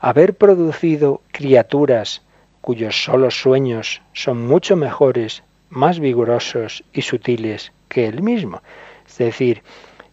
haber 0.00 0.34
producido 0.34 1.20
criaturas 1.30 2.22
cuyos 2.60 3.04
solos 3.04 3.38
sueños 3.40 4.00
son 4.14 4.46
mucho 4.46 4.76
mejores 4.76 5.42
más 5.74 6.00
vigorosos 6.00 6.84
y 6.92 7.02
sutiles 7.02 7.72
que 7.88 8.06
él 8.06 8.22
mismo. 8.22 8.62
Es 9.06 9.18
decir, 9.18 9.62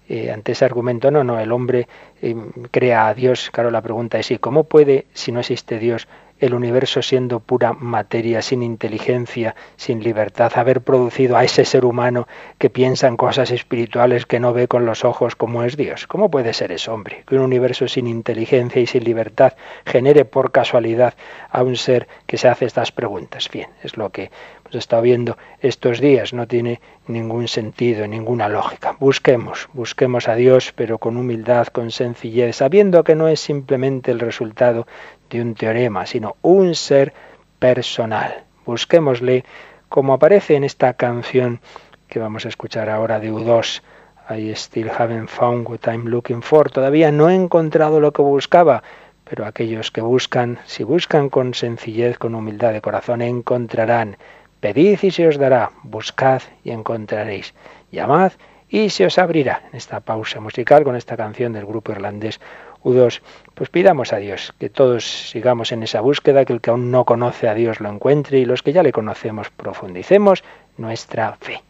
eh, 0.09 0.31
ante 0.31 0.51
ese 0.51 0.65
argumento, 0.65 1.09
no, 1.09 1.23
no, 1.23 1.39
el 1.39 1.51
hombre 1.51 1.87
eh, 2.21 2.35
crea 2.71 3.07
a 3.07 3.13
Dios. 3.13 3.49
Claro, 3.51 3.71
la 3.71 3.81
pregunta 3.81 4.19
es, 4.19 4.29
¿y 4.31 4.37
cómo 4.37 4.65
puede, 4.65 5.05
si 5.13 5.31
no 5.31 5.39
existe 5.39 5.79
Dios, 5.79 6.07
el 6.41 6.55
universo 6.55 7.03
siendo 7.03 7.39
pura 7.39 7.71
materia, 7.73 8.41
sin 8.41 8.63
inteligencia, 8.63 9.55
sin 9.77 10.03
libertad, 10.03 10.51
haber 10.55 10.81
producido 10.81 11.37
a 11.37 11.43
ese 11.43 11.65
ser 11.65 11.85
humano 11.85 12.27
que 12.57 12.71
piensa 12.71 13.07
en 13.07 13.15
cosas 13.15 13.51
espirituales 13.51 14.25
que 14.25 14.39
no 14.39 14.51
ve 14.51 14.67
con 14.67 14.85
los 14.85 15.05
ojos 15.05 15.35
como 15.35 15.63
es 15.63 15.77
Dios. 15.77 16.07
¿Cómo 16.07 16.31
puede 16.31 16.53
ser 16.53 16.71
eso, 16.71 16.93
hombre? 16.93 17.23
Que 17.27 17.35
un 17.35 17.43
universo 17.43 17.87
sin 17.87 18.07
inteligencia 18.07 18.81
y 18.81 18.87
sin 18.87 19.03
libertad 19.03 19.53
genere 19.85 20.25
por 20.25 20.51
casualidad 20.51 21.13
a 21.51 21.61
un 21.61 21.75
ser 21.75 22.07
que 22.25 22.37
se 22.37 22.47
hace 22.47 22.65
estas 22.65 22.91
preguntas. 22.91 23.47
Bien, 23.53 23.69
es 23.83 23.95
lo 23.95 24.09
que 24.09 24.31
hemos 24.71 24.83
estado 24.85 25.01
viendo 25.01 25.37
estos 25.59 25.99
días, 25.99 26.31
no 26.31 26.47
tiene 26.47 26.79
ningún 27.07 27.49
sentido, 27.49 28.07
ninguna 28.07 28.47
lógica. 28.47 28.95
Busquemos, 29.01 29.67
busquemos 29.73 30.29
a 30.29 30.35
Dios, 30.35 30.71
pero 30.73 30.97
con 30.97 31.17
humildad, 31.17 31.67
con 31.67 31.91
sencillez, 31.91 32.55
sabiendo 32.55 33.03
que 33.03 33.15
no 33.15 33.27
es 33.27 33.41
simplemente 33.41 34.11
el 34.11 34.21
resultado 34.21 34.87
de 35.29 35.41
un 35.41 35.55
teorema, 35.55 36.05
sino 36.05 36.37
un 36.41 36.73
ser 36.73 37.11
personal. 37.59 38.45
Busquémosle, 38.65 39.43
como 39.89 40.13
aparece 40.13 40.55
en 40.55 40.63
esta 40.63 40.93
canción 40.93 41.59
que 42.07 42.19
vamos 42.19 42.45
a 42.45 42.49
escuchar 42.49 42.89
ahora 42.89 43.19
de 43.19 43.29
U2, 43.29 43.81
I 44.29 44.53
still 44.55 44.89
haven't 44.89 45.27
found 45.27 45.67
what 45.67 45.85
I'm 45.85 46.05
looking 46.05 46.41
for. 46.41 46.71
Todavía 46.71 47.11
no 47.11 47.29
he 47.29 47.35
encontrado 47.35 47.99
lo 47.99 48.13
que 48.13 48.21
buscaba, 48.21 48.83
pero 49.25 49.45
aquellos 49.45 49.91
que 49.91 49.99
buscan, 49.99 50.59
si 50.65 50.85
buscan 50.85 51.29
con 51.29 51.55
sencillez, 51.55 52.17
con 52.17 52.35
humildad 52.35 52.71
de 52.71 52.79
corazón, 52.79 53.21
encontrarán. 53.21 54.15
Pedid 54.61 54.99
y 55.01 55.09
se 55.09 55.27
os 55.27 55.39
dará, 55.39 55.71
buscad 55.81 56.43
y 56.63 56.69
encontraréis. 56.69 57.55
Llamad 57.91 58.33
y 58.69 58.91
se 58.91 59.07
os 59.07 59.17
abrirá. 59.17 59.63
En 59.71 59.77
esta 59.77 59.99
pausa 59.99 60.39
musical 60.39 60.83
con 60.83 60.95
esta 60.95 61.17
canción 61.17 61.51
del 61.51 61.65
grupo 61.65 61.91
irlandés 61.91 62.39
U2, 62.83 63.21
pues 63.55 63.69
pidamos 63.69 64.13
a 64.13 64.17
Dios 64.17 64.53
que 64.59 64.69
todos 64.69 65.03
sigamos 65.03 65.71
en 65.71 65.81
esa 65.81 66.01
búsqueda, 66.01 66.45
que 66.45 66.53
el 66.53 66.61
que 66.61 66.69
aún 66.69 66.91
no 66.91 67.05
conoce 67.05 67.49
a 67.49 67.55
Dios 67.55 67.79
lo 67.79 67.89
encuentre 67.89 68.37
y 68.37 68.45
los 68.45 68.61
que 68.61 68.71
ya 68.71 68.83
le 68.83 68.91
conocemos 68.91 69.49
profundicemos 69.49 70.43
nuestra 70.77 71.35
fe. 71.41 71.61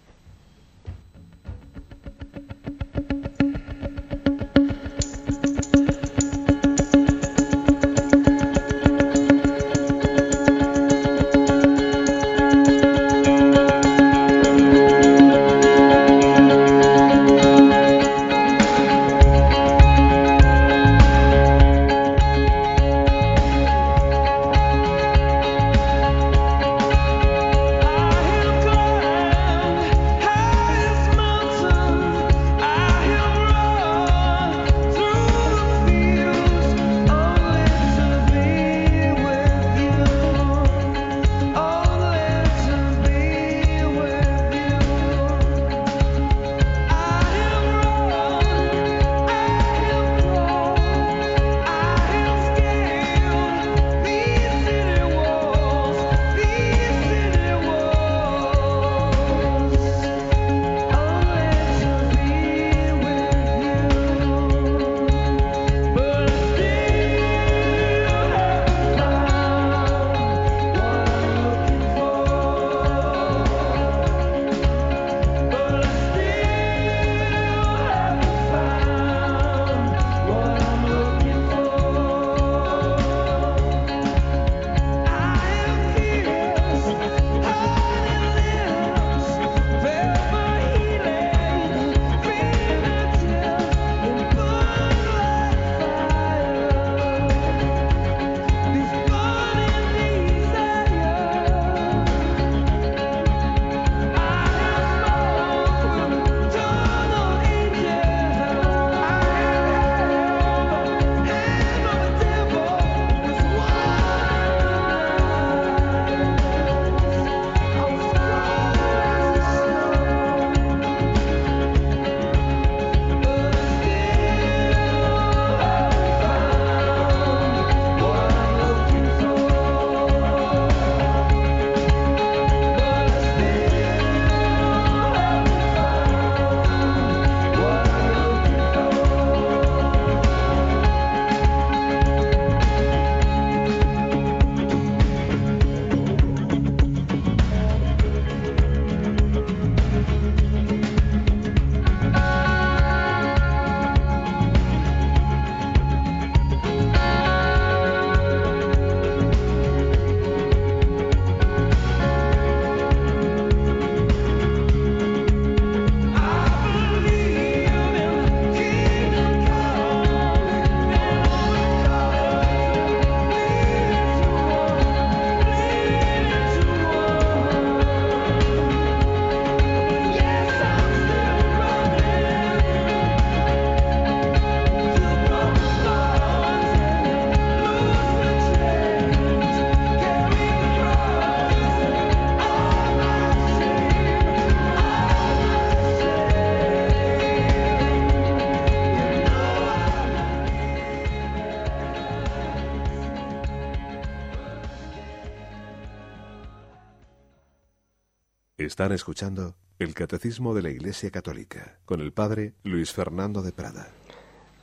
Están 208.81 208.95
escuchando 208.95 209.53
el 209.77 209.93
Catecismo 209.93 210.55
de 210.55 210.63
la 210.63 210.71
Iglesia 210.71 211.11
Católica 211.11 211.77
con 211.85 212.01
el 212.01 212.13
Padre 212.13 212.53
Luis 212.63 212.91
Fernando 212.91 213.43
de 213.43 213.51
Prada. 213.51 213.89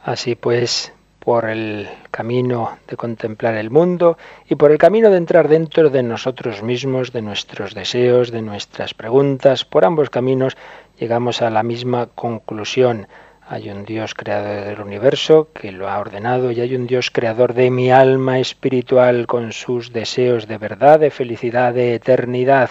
Así 0.03 0.35
pues, 0.35 0.93
por 1.21 1.49
el 1.49 1.89
camino 2.11 2.81
de 2.89 2.97
contemplar 2.97 3.55
el 3.55 3.71
mundo 3.71 4.19
y 4.49 4.57
por 4.57 4.73
el 4.73 4.79
camino 4.79 5.11
de 5.11 5.19
entrar 5.19 5.47
dentro 5.47 5.89
de 5.91 6.03
nosotros 6.03 6.65
mismos, 6.65 7.13
de 7.13 7.23
nuestros 7.23 7.77
deseos, 7.77 8.33
de 8.33 8.43
nuestras 8.43 8.93
preguntas, 8.93 9.65
por 9.65 9.85
ambos 9.85 10.11
caminos 10.11 10.57
llegamos 10.99 11.41
a 11.41 11.51
la 11.51 11.63
misma 11.63 12.07
conclusión. 12.07 13.07
Hay 13.49 13.71
un 13.71 13.85
Dios 13.85 14.15
creador 14.15 14.65
del 14.65 14.81
universo 14.81 15.49
que 15.55 15.71
lo 15.71 15.89
ha 15.89 16.01
ordenado 16.01 16.51
y 16.51 16.61
hay 16.61 16.75
un 16.75 16.89
Dios 16.89 17.13
creador 17.13 17.55
de 17.55 17.71
mi 17.71 17.93
alma 17.93 18.41
espiritual 18.41 19.29
con 19.29 19.53
sus 19.53 19.93
deseos 19.93 20.49
de 20.49 20.59
verdad, 20.59 20.99
de 20.99 21.13
felicidad, 21.13 21.73
de 21.73 21.95
eternidad 21.95 22.71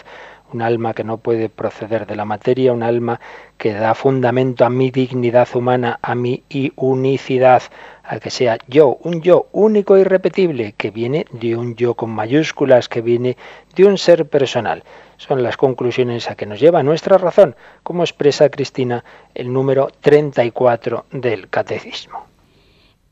un 0.54 0.62
alma 0.62 0.94
que 0.94 1.04
no 1.04 1.18
puede 1.18 1.50
proceder 1.50 2.06
de 2.06 2.16
la 2.16 2.26
materia, 2.26 2.74
un 2.74 2.84
alma 2.84 3.20
que 3.58 3.74
da 3.74 3.94
fundamento 3.94 4.66
a 4.66 4.70
mi 4.70 4.92
dignidad 4.92 5.48
humana, 5.54 6.00
a 6.02 6.16
mi 6.16 6.44
unicidad, 6.76 7.64
a 8.04 8.20
que 8.20 8.30
sea 8.30 8.58
yo, 8.68 8.98
un 9.04 9.22
yo 9.22 9.48
único 9.52 9.96
e 9.96 10.02
irrepetible, 10.02 10.74
que 10.78 10.92
viene 10.92 11.26
de 11.32 11.56
un 11.56 11.76
yo 11.76 11.96
con 11.96 12.12
mayúsculas, 12.12 12.88
que 12.88 13.02
viene 13.02 13.38
de 13.76 13.86
un 13.86 13.98
ser 13.98 14.28
personal. 14.28 14.84
Son 15.18 15.44
las 15.44 15.58
conclusiones 15.58 16.30
a 16.30 16.36
que 16.36 16.46
nos 16.46 16.60
lleva 16.60 16.84
nuestra 16.84 17.18
razón, 17.18 17.56
como 17.84 18.04
expresa 18.04 18.50
Cristina 18.50 19.04
el 19.34 19.52
número 19.52 19.90
34 20.02 21.06
del 21.12 21.50
Catecismo. 21.50 22.26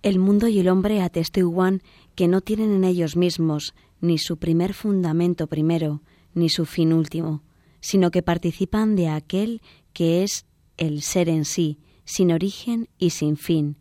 El 0.04 0.20
mundo 0.20 0.48
y 0.48 0.60
el 0.60 0.70
hombre 0.70 1.02
atestiguan 1.02 1.82
que 2.14 2.28
no 2.28 2.42
tienen 2.42 2.74
en 2.76 2.84
ellos 2.84 3.16
mismos 3.16 3.74
ni 4.02 4.18
su 4.18 4.38
primer 4.38 4.74
fundamento 4.74 5.48
primero, 5.48 6.02
ni 6.36 6.50
su 6.50 6.66
fin 6.66 6.94
último, 6.94 7.42
sino 7.80 8.12
que 8.12 8.22
participan 8.22 8.96
de 8.96 9.10
aquel 9.10 9.62
que 9.94 10.24
es 10.24 10.46
el 10.78 11.02
ser 11.02 11.30
en 11.30 11.46
sí, 11.46 11.80
sin 12.04 12.32
origen 12.32 12.88
y 13.00 13.10
sin 13.10 13.38
fin. 13.38 13.78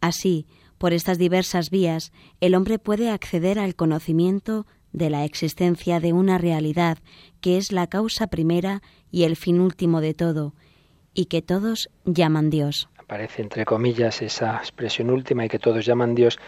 Así, 0.00 0.46
por 0.78 0.92
estas 0.92 1.18
diversas 1.18 1.70
vías, 1.70 2.12
el 2.40 2.54
hombre 2.54 2.78
puede 2.78 3.10
acceder 3.10 3.58
al 3.58 3.74
conocimiento 3.74 4.66
de 4.92 5.10
la 5.10 5.24
existencia 5.24 6.00
de 6.00 6.12
una 6.12 6.38
realidad 6.38 6.98
que 7.40 7.56
es 7.56 7.72
la 7.72 7.86
causa 7.86 8.26
primera 8.26 8.82
y 9.10 9.24
el 9.24 9.36
fin 9.36 9.60
último 9.60 10.00
de 10.00 10.14
todo, 10.14 10.54
y 11.14 11.26
que 11.26 11.42
todos 11.42 11.90
llaman 12.04 12.50
Dios. 12.50 12.88
aparece 12.98 13.42
entre 13.42 13.64
comillas 13.64 14.22
esa 14.22 14.56
expresión 14.56 15.10
última 15.10 15.44
y 15.44 15.48
que 15.48 15.58
todos 15.58 15.84
llaman 15.84 16.14
Dios 16.14 16.38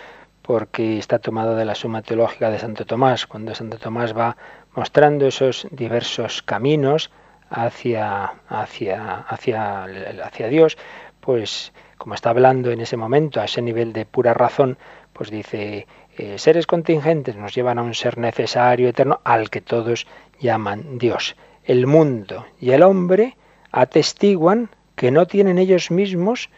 porque 0.42 0.96
está 0.96 1.18
tomado 1.18 1.56
de 1.56 1.64
la 1.64 1.74
suma 1.74 2.02
teológica 2.02 2.50
de 2.50 2.60
Santo 2.60 2.86
Tomás, 2.86 3.26
cuando 3.26 3.54
Santo 3.54 3.78
Tomás 3.78 4.16
va 4.16 4.36
mostrando 4.76 5.26
esos 5.26 5.66
diversos 5.72 6.42
caminos 6.42 7.10
hacia, 7.50 8.34
hacia, 8.48 9.16
hacia, 9.20 9.84
hacia 10.24 10.48
Dios, 10.48 10.78
pues 11.20 11.72
como 11.98 12.14
está 12.14 12.30
hablando 12.30 12.70
en 12.70 12.80
ese 12.80 12.96
momento 12.96 13.40
a 13.40 13.46
ese 13.46 13.62
nivel 13.62 13.92
de 13.92 14.06
pura 14.06 14.34
razón, 14.34 14.78
pues 15.12 15.30
dice, 15.30 15.86
eh, 16.16 16.38
seres 16.38 16.66
contingentes 16.66 17.36
nos 17.36 17.54
llevan 17.54 17.78
a 17.78 17.82
un 17.82 17.94
ser 17.94 18.18
necesario, 18.18 18.88
eterno, 18.88 19.20
al 19.24 19.50
que 19.50 19.62
todos 19.62 20.06
llaman 20.38 20.98
Dios. 20.98 21.36
El 21.64 21.86
mundo 21.86 22.46
y 22.60 22.70
el 22.70 22.82
hombre 22.82 23.36
atestiguan 23.72 24.70
que 24.94 25.10
no 25.10 25.26
tienen 25.26 25.58
ellos 25.58 25.90
mismos 25.90 26.50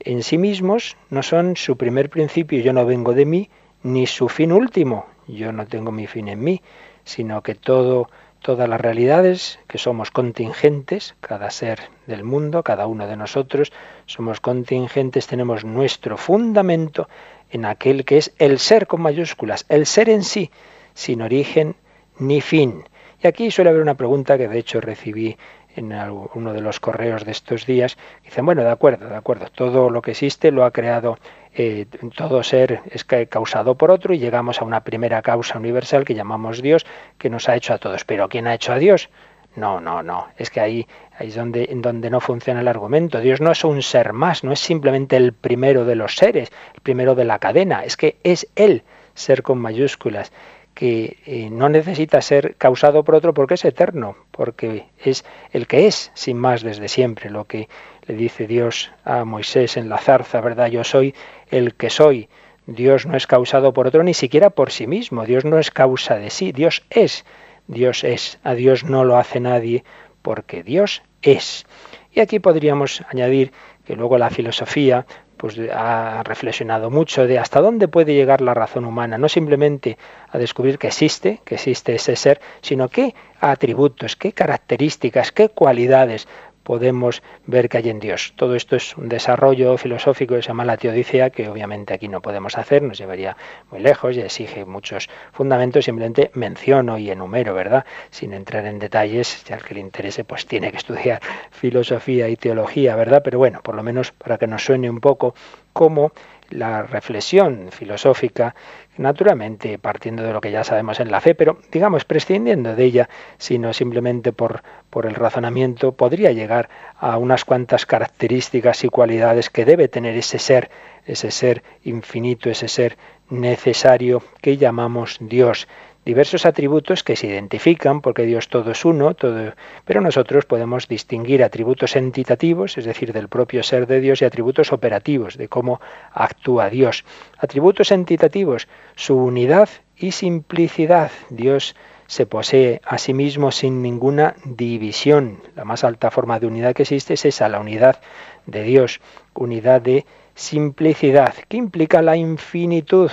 en 0.00 0.22
sí 0.22 0.38
mismos 0.38 0.96
no 1.10 1.22
son 1.22 1.56
su 1.56 1.76
primer 1.76 2.10
principio, 2.10 2.60
yo 2.60 2.72
no 2.72 2.86
vengo 2.86 3.12
de 3.12 3.26
mí, 3.26 3.50
ni 3.82 4.06
su 4.06 4.28
fin 4.28 4.52
último, 4.52 5.06
yo 5.26 5.52
no 5.52 5.66
tengo 5.66 5.92
mi 5.92 6.06
fin 6.06 6.28
en 6.28 6.42
mí, 6.42 6.62
sino 7.10 7.42
que 7.42 7.56
todo, 7.56 8.08
todas 8.40 8.68
las 8.68 8.80
realidades, 8.80 9.58
que 9.66 9.78
somos 9.78 10.12
contingentes, 10.12 11.16
cada 11.20 11.50
ser 11.50 11.90
del 12.06 12.22
mundo, 12.22 12.62
cada 12.62 12.86
uno 12.86 13.08
de 13.08 13.16
nosotros, 13.16 13.72
somos 14.06 14.40
contingentes, 14.40 15.26
tenemos 15.26 15.64
nuestro 15.64 16.16
fundamento 16.16 17.08
en 17.50 17.64
aquel 17.64 18.04
que 18.04 18.18
es 18.18 18.32
el 18.38 18.60
ser 18.60 18.86
con 18.86 19.02
mayúsculas, 19.02 19.66
el 19.68 19.86
ser 19.86 20.08
en 20.08 20.22
sí, 20.22 20.52
sin 20.94 21.20
origen 21.20 21.74
ni 22.20 22.40
fin. 22.40 22.84
Y 23.22 23.26
aquí 23.26 23.50
suele 23.50 23.70
haber 23.70 23.82
una 23.82 23.96
pregunta 23.96 24.38
que 24.38 24.46
de 24.46 24.60
hecho 24.60 24.80
recibí 24.80 25.36
en 25.80 25.92
uno 26.34 26.52
de 26.52 26.60
los 26.60 26.78
correos 26.78 27.24
de 27.24 27.32
estos 27.32 27.66
días, 27.66 27.96
dicen, 28.24 28.46
bueno, 28.46 28.62
de 28.62 28.70
acuerdo, 28.70 29.08
de 29.08 29.16
acuerdo, 29.16 29.46
todo 29.54 29.90
lo 29.90 30.02
que 30.02 30.12
existe 30.12 30.50
lo 30.50 30.64
ha 30.64 30.70
creado, 30.70 31.18
eh, 31.54 31.86
todo 32.16 32.42
ser 32.42 32.82
es 32.90 33.04
causado 33.04 33.74
por 33.74 33.90
otro 33.90 34.14
y 34.14 34.18
llegamos 34.18 34.60
a 34.60 34.64
una 34.64 34.84
primera 34.84 35.22
causa 35.22 35.58
universal 35.58 36.04
que 36.04 36.14
llamamos 36.14 36.62
Dios, 36.62 36.86
que 37.18 37.30
nos 37.30 37.48
ha 37.48 37.56
hecho 37.56 37.74
a 37.74 37.78
todos. 37.78 38.04
Pero 38.04 38.28
¿quién 38.28 38.46
ha 38.46 38.54
hecho 38.54 38.72
a 38.72 38.78
Dios? 38.78 39.10
No, 39.56 39.80
no, 39.80 40.02
no. 40.02 40.28
Es 40.36 40.50
que 40.50 40.60
ahí, 40.60 40.86
ahí 41.18 41.28
es 41.28 41.34
donde, 41.34 41.68
donde 41.72 42.08
no 42.08 42.20
funciona 42.20 42.60
el 42.60 42.68
argumento. 42.68 43.20
Dios 43.20 43.40
no 43.40 43.50
es 43.50 43.64
un 43.64 43.82
ser 43.82 44.12
más, 44.12 44.44
no 44.44 44.52
es 44.52 44.60
simplemente 44.60 45.16
el 45.16 45.32
primero 45.32 45.84
de 45.84 45.96
los 45.96 46.14
seres, 46.14 46.52
el 46.74 46.80
primero 46.82 47.14
de 47.14 47.24
la 47.24 47.38
cadena, 47.38 47.84
es 47.84 47.96
que 47.96 48.16
es 48.22 48.46
Él, 48.54 48.84
ser 49.14 49.42
con 49.42 49.58
mayúsculas 49.58 50.32
que 50.74 51.18
eh, 51.26 51.48
no 51.50 51.68
necesita 51.68 52.22
ser 52.22 52.56
causado 52.56 53.04
por 53.04 53.14
otro 53.14 53.34
porque 53.34 53.54
es 53.54 53.64
eterno, 53.64 54.16
porque 54.30 54.86
es 55.04 55.24
el 55.52 55.66
que 55.66 55.86
es, 55.86 56.10
sin 56.14 56.38
más, 56.38 56.62
desde 56.62 56.88
siempre. 56.88 57.30
Lo 57.30 57.44
que 57.44 57.68
le 58.06 58.14
dice 58.14 58.46
Dios 58.46 58.90
a 59.04 59.24
Moisés 59.24 59.76
en 59.76 59.88
la 59.88 59.98
zarza, 59.98 60.40
¿verdad? 60.40 60.68
Yo 60.68 60.84
soy 60.84 61.14
el 61.50 61.74
que 61.74 61.90
soy. 61.90 62.28
Dios 62.66 63.06
no 63.06 63.16
es 63.16 63.26
causado 63.26 63.72
por 63.72 63.86
otro 63.86 64.02
ni 64.02 64.14
siquiera 64.14 64.50
por 64.50 64.70
sí 64.70 64.86
mismo. 64.86 65.26
Dios 65.26 65.44
no 65.44 65.58
es 65.58 65.70
causa 65.70 66.16
de 66.16 66.30
sí. 66.30 66.52
Dios 66.52 66.84
es. 66.90 67.24
Dios 67.66 68.04
es. 68.04 68.38
A 68.44 68.54
Dios 68.54 68.84
no 68.84 69.04
lo 69.04 69.16
hace 69.16 69.40
nadie 69.40 69.84
porque 70.22 70.62
Dios 70.62 71.02
es. 71.22 71.66
Y 72.12 72.20
aquí 72.20 72.38
podríamos 72.38 73.02
añadir 73.08 73.52
que 73.84 73.96
luego 73.96 74.18
la 74.18 74.30
filosofía 74.30 75.06
pues 75.40 75.58
ha 75.72 76.22
reflexionado 76.22 76.90
mucho 76.90 77.26
de 77.26 77.38
hasta 77.38 77.62
dónde 77.62 77.88
puede 77.88 78.12
llegar 78.12 78.42
la 78.42 78.52
razón 78.52 78.84
humana, 78.84 79.16
no 79.16 79.26
simplemente 79.26 79.96
a 80.28 80.36
descubrir 80.36 80.78
que 80.78 80.88
existe, 80.88 81.40
que 81.46 81.54
existe 81.54 81.94
ese 81.94 82.14
ser, 82.14 82.42
sino 82.60 82.90
qué 82.90 83.14
atributos, 83.40 84.16
qué 84.16 84.32
características, 84.32 85.32
qué 85.32 85.48
cualidades 85.48 86.28
podemos 86.62 87.22
ver 87.46 87.68
que 87.68 87.78
hay 87.78 87.88
en 87.88 88.00
Dios. 88.00 88.32
Todo 88.36 88.54
esto 88.54 88.76
es 88.76 88.96
un 88.96 89.08
desarrollo 89.08 89.76
filosófico 89.78 90.34
que 90.34 90.42
se 90.42 90.48
llama 90.48 90.64
la 90.64 90.76
teodicea, 90.76 91.30
que 91.30 91.48
obviamente 91.48 91.94
aquí 91.94 92.08
no 92.08 92.20
podemos 92.20 92.56
hacer, 92.58 92.82
nos 92.82 92.98
llevaría 92.98 93.36
muy 93.70 93.80
lejos 93.80 94.16
y 94.16 94.20
exige 94.20 94.64
muchos 94.64 95.08
fundamentos, 95.32 95.84
simplemente 95.84 96.30
menciono 96.34 96.98
y 96.98 97.10
enumero, 97.10 97.54
¿verdad? 97.54 97.84
Sin 98.10 98.32
entrar 98.32 98.66
en 98.66 98.78
detalles, 98.78 99.44
ya 99.44 99.58
que 99.58 99.74
le 99.74 99.80
interese, 99.80 100.24
pues 100.24 100.46
tiene 100.46 100.70
que 100.70 100.76
estudiar 100.76 101.20
filosofía 101.50 102.28
y 102.28 102.36
teología, 102.36 102.96
¿verdad? 102.96 103.22
Pero 103.24 103.38
bueno, 103.38 103.60
por 103.62 103.74
lo 103.74 103.82
menos 103.82 104.12
para 104.12 104.38
que 104.38 104.46
nos 104.46 104.64
suene 104.64 104.90
un 104.90 105.00
poco 105.00 105.34
cómo 105.72 106.12
la 106.50 106.82
reflexión 106.82 107.68
filosófica, 107.70 108.54
naturalmente 108.96 109.78
partiendo 109.78 110.22
de 110.22 110.32
lo 110.32 110.40
que 110.40 110.50
ya 110.50 110.64
sabemos 110.64 111.00
en 111.00 111.10
la 111.10 111.20
fe, 111.20 111.34
pero 111.34 111.58
digamos 111.70 112.04
prescindiendo 112.04 112.74
de 112.76 112.84
ella, 112.84 113.08
sino 113.38 113.72
simplemente 113.72 114.32
por, 114.32 114.62
por 114.90 115.06
el 115.06 115.14
razonamiento, 115.14 115.92
podría 115.92 116.32
llegar 116.32 116.68
a 116.98 117.16
unas 117.16 117.44
cuantas 117.44 117.86
características 117.86 118.84
y 118.84 118.88
cualidades 118.88 119.50
que 119.50 119.64
debe 119.64 119.88
tener 119.88 120.16
ese 120.16 120.38
ser, 120.38 120.70
ese 121.06 121.30
ser 121.30 121.62
infinito, 121.84 122.50
ese 122.50 122.68
ser 122.68 122.96
necesario 123.30 124.22
que 124.40 124.56
llamamos 124.56 125.18
Dios 125.20 125.68
diversos 126.04 126.46
atributos 126.46 127.04
que 127.04 127.16
se 127.16 127.26
identifican 127.26 128.00
porque 128.00 128.24
Dios 128.24 128.48
todo 128.48 128.70
es 128.70 128.84
uno, 128.84 129.14
todo, 129.14 129.54
pero 129.84 130.00
nosotros 130.00 130.46
podemos 130.46 130.88
distinguir 130.88 131.44
atributos 131.44 131.96
entitativos, 131.96 132.78
es 132.78 132.84
decir, 132.84 133.12
del 133.12 133.28
propio 133.28 133.62
ser 133.62 133.86
de 133.86 134.00
Dios, 134.00 134.22
y 134.22 134.24
atributos 134.24 134.72
operativos, 134.72 135.36
de 135.36 135.48
cómo 135.48 135.80
actúa 136.12 136.70
Dios. 136.70 137.04
Atributos 137.38 137.92
entitativos, 137.92 138.68
su 138.96 139.16
unidad 139.16 139.68
y 139.96 140.12
simplicidad. 140.12 141.10
Dios 141.28 141.76
se 142.06 142.26
posee 142.26 142.80
a 142.84 142.98
sí 142.98 143.14
mismo 143.14 143.52
sin 143.52 143.82
ninguna 143.82 144.34
división. 144.44 145.42
La 145.54 145.64
más 145.64 145.84
alta 145.84 146.10
forma 146.10 146.40
de 146.40 146.46
unidad 146.46 146.74
que 146.74 146.82
existe 146.82 147.14
es 147.14 147.24
esa, 147.24 147.48
la 147.48 147.60
unidad 147.60 148.00
de 148.46 148.64
Dios, 148.64 149.00
unidad 149.34 149.80
de 149.80 150.06
simplicidad, 150.34 151.34
que 151.48 151.56
implica 151.56 152.02
la 152.02 152.16
infinitud 152.16 153.10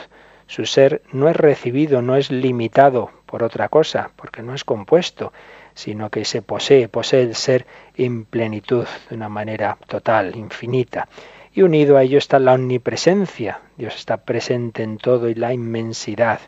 su 0.48 0.66
ser 0.66 1.02
no 1.12 1.30
es 1.30 1.36
recibido, 1.36 2.02
no 2.02 2.16
es 2.16 2.32
limitado 2.32 3.12
por 3.26 3.44
otra 3.44 3.70
cosa, 3.70 4.12
porque 4.16 4.42
no 4.42 4.54
es 4.54 4.64
compuesto, 4.64 5.34
sino 5.76 6.10
que 6.10 6.26
se 6.26 6.42
posee, 6.42 6.88
posee 6.88 7.22
el 7.22 7.36
ser 7.36 7.68
en 7.96 8.26
plenitud, 8.26 8.88
de 9.10 9.16
una 9.16 9.30
manera 9.30 9.78
total, 9.88 10.36
infinita. 10.36 11.08
Y 11.54 11.62
unido 11.62 11.98
a 11.98 12.04
ello 12.04 12.18
está 12.18 12.40
la 12.40 12.54
omnipresencia. 12.54 13.60
Dios 13.78 13.96
está 13.96 14.18
presente 14.18 14.84
en 14.84 14.98
todo 14.98 15.30
y 15.30 15.36
la 15.36 15.54
inmensidad. 15.54 16.40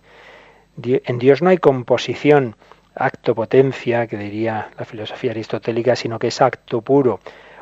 En 0.81 1.19
Dios 1.19 1.41
no 1.41 1.49
hay 1.49 1.57
composición, 1.57 2.55
acto, 2.95 3.35
potencia, 3.35 4.07
que 4.07 4.17
diría 4.17 4.69
la 4.77 4.85
filosofía 4.85 5.31
aristotélica, 5.31 5.95
sino 5.95 6.19
que 6.19 6.27
es 6.27 6.41
acto 6.41 6.81
puro. 6.81 7.19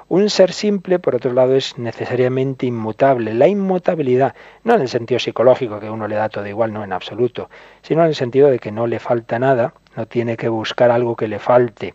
Un 0.10 0.30
ser 0.30 0.53
simple, 0.53 0.99
por 0.99 1.16
otro 1.16 1.34
lado, 1.34 1.53
es 1.55 1.78
necesariamente 1.78 2.66
inmutable. 2.66 3.34
La 3.34 3.49
inmutabilidad, 3.49 4.36
no 4.64 4.76
en 4.76 4.82
el 4.82 4.88
sentido 4.88 5.20
psicológico, 5.20 5.82
que 5.82 5.89
uno 5.89 6.08
le 6.08 6.16
da 6.16 6.30
todo 6.30 6.47
igual, 6.47 6.72
no 6.72 6.82
en 6.82 6.93
absoluto, 6.93 7.49
sino 7.82 8.03
en 8.03 8.08
el 8.08 8.16
sentido 8.16 8.49
de 8.49 8.60
que 8.60 8.72
no 8.72 8.88
le 8.88 8.99
falta 8.99 9.38
nada, 9.38 9.74
no 9.97 10.05
tiene 10.05 10.38
que 10.38 10.47
buscar 10.47 10.91
algo 10.91 11.18
que 11.18 11.28
le 11.28 11.39
falte. 11.39 11.93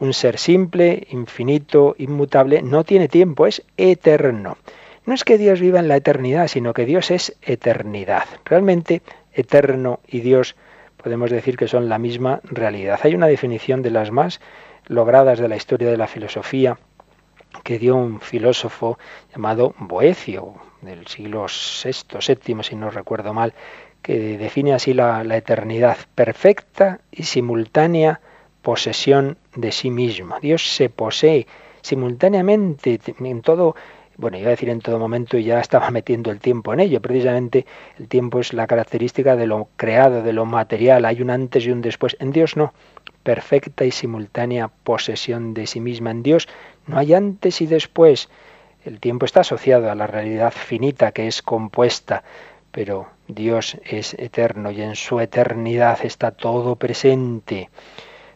Un 0.00 0.14
ser 0.14 0.38
simple, 0.38 1.06
infinito, 1.10 1.94
inmutable, 1.96 2.60
no 2.60 2.82
tiene 2.82 3.06
tiempo, 3.06 3.46
es 3.46 3.62
eterno. 3.76 4.56
No 5.06 5.14
es 5.14 5.22
que 5.22 5.38
Dios 5.38 5.60
viva 5.60 5.78
en 5.78 5.86
la 5.86 5.96
eternidad, 5.96 6.48
sino 6.48 6.74
que 6.74 6.86
Dios 6.86 7.12
es 7.12 7.36
eternidad. 7.40 8.24
Realmente, 8.44 9.02
eterno 9.32 10.00
y 10.08 10.22
Dios 10.22 10.56
podemos 10.96 11.30
decir 11.30 11.56
que 11.56 11.68
son 11.68 11.88
la 11.88 11.98
misma 12.00 12.40
realidad. 12.42 12.98
Hay 13.04 13.14
una 13.14 13.28
definición 13.28 13.82
de 13.82 13.90
las 13.90 14.10
más 14.10 14.40
logradas 14.86 15.38
de 15.38 15.48
la 15.48 15.56
historia 15.56 15.88
de 15.88 15.96
la 15.96 16.08
filosofía 16.08 16.78
que 17.62 17.78
dio 17.78 17.96
un 17.96 18.20
filósofo 18.20 18.98
llamado 19.32 19.74
Boecio, 19.78 20.54
del 20.82 21.06
siglo 21.06 21.46
VI, 21.46 22.18
VII, 22.44 22.62
si 22.62 22.76
no 22.76 22.90
recuerdo 22.90 23.32
mal, 23.32 23.54
que 24.04 24.36
define 24.36 24.74
así 24.74 24.92
la, 24.92 25.22
eternidad, 25.34 25.96
perfecta 26.14 27.00
y 27.10 27.22
simultánea 27.22 28.20
posesión 28.60 29.38
de 29.56 29.72
sí 29.72 29.90
mismo. 29.90 30.38
Dios 30.40 30.62
se 30.62 30.90
posee 30.90 31.46
simultáneamente 31.80 33.00
en 33.18 33.40
todo, 33.40 33.74
bueno, 34.18 34.36
iba 34.36 34.48
a 34.48 34.50
decir 34.50 34.68
en 34.68 34.80
todo 34.80 34.98
momento 34.98 35.38
y 35.38 35.44
ya 35.44 35.58
estaba 35.58 35.90
metiendo 35.98 36.30
el 36.30 36.38
tiempo 36.38 36.74
en 36.74 36.80
ello. 36.80 37.00
Precisamente 37.00 37.64
el 37.98 38.08
tiempo 38.08 38.40
es 38.40 38.52
la 38.52 38.66
característica 38.66 39.36
de 39.36 39.46
lo 39.46 39.68
creado, 39.76 40.22
de 40.22 40.34
lo 40.34 40.44
material. 40.44 41.06
Hay 41.06 41.22
un 41.22 41.30
antes 41.30 41.64
y 41.64 41.70
un 41.70 41.80
después. 41.80 42.14
En 42.20 42.30
Dios 42.30 42.58
no. 42.58 42.74
Perfecta 43.22 43.86
y 43.86 43.90
simultánea 43.90 44.68
posesión 44.68 45.54
de 45.54 45.66
sí 45.66 45.80
misma. 45.80 46.10
En 46.10 46.22
Dios 46.22 46.46
no 46.86 46.98
hay 46.98 47.14
antes 47.14 47.60
y 47.60 47.66
después. 47.66 48.28
El 48.84 49.00
tiempo 49.00 49.24
está 49.24 49.40
asociado 49.40 49.90
a 49.90 49.94
la 49.94 50.06
realidad 50.06 50.52
finita 50.52 51.12
que 51.12 51.26
es 51.26 51.40
compuesta, 51.40 52.22
pero 52.70 53.08
Dios 53.28 53.78
es 53.84 54.14
eterno 54.14 54.70
y 54.70 54.82
en 54.82 54.94
su 54.94 55.20
eternidad 55.20 56.04
está 56.04 56.32
todo 56.32 56.76
presente. 56.76 57.70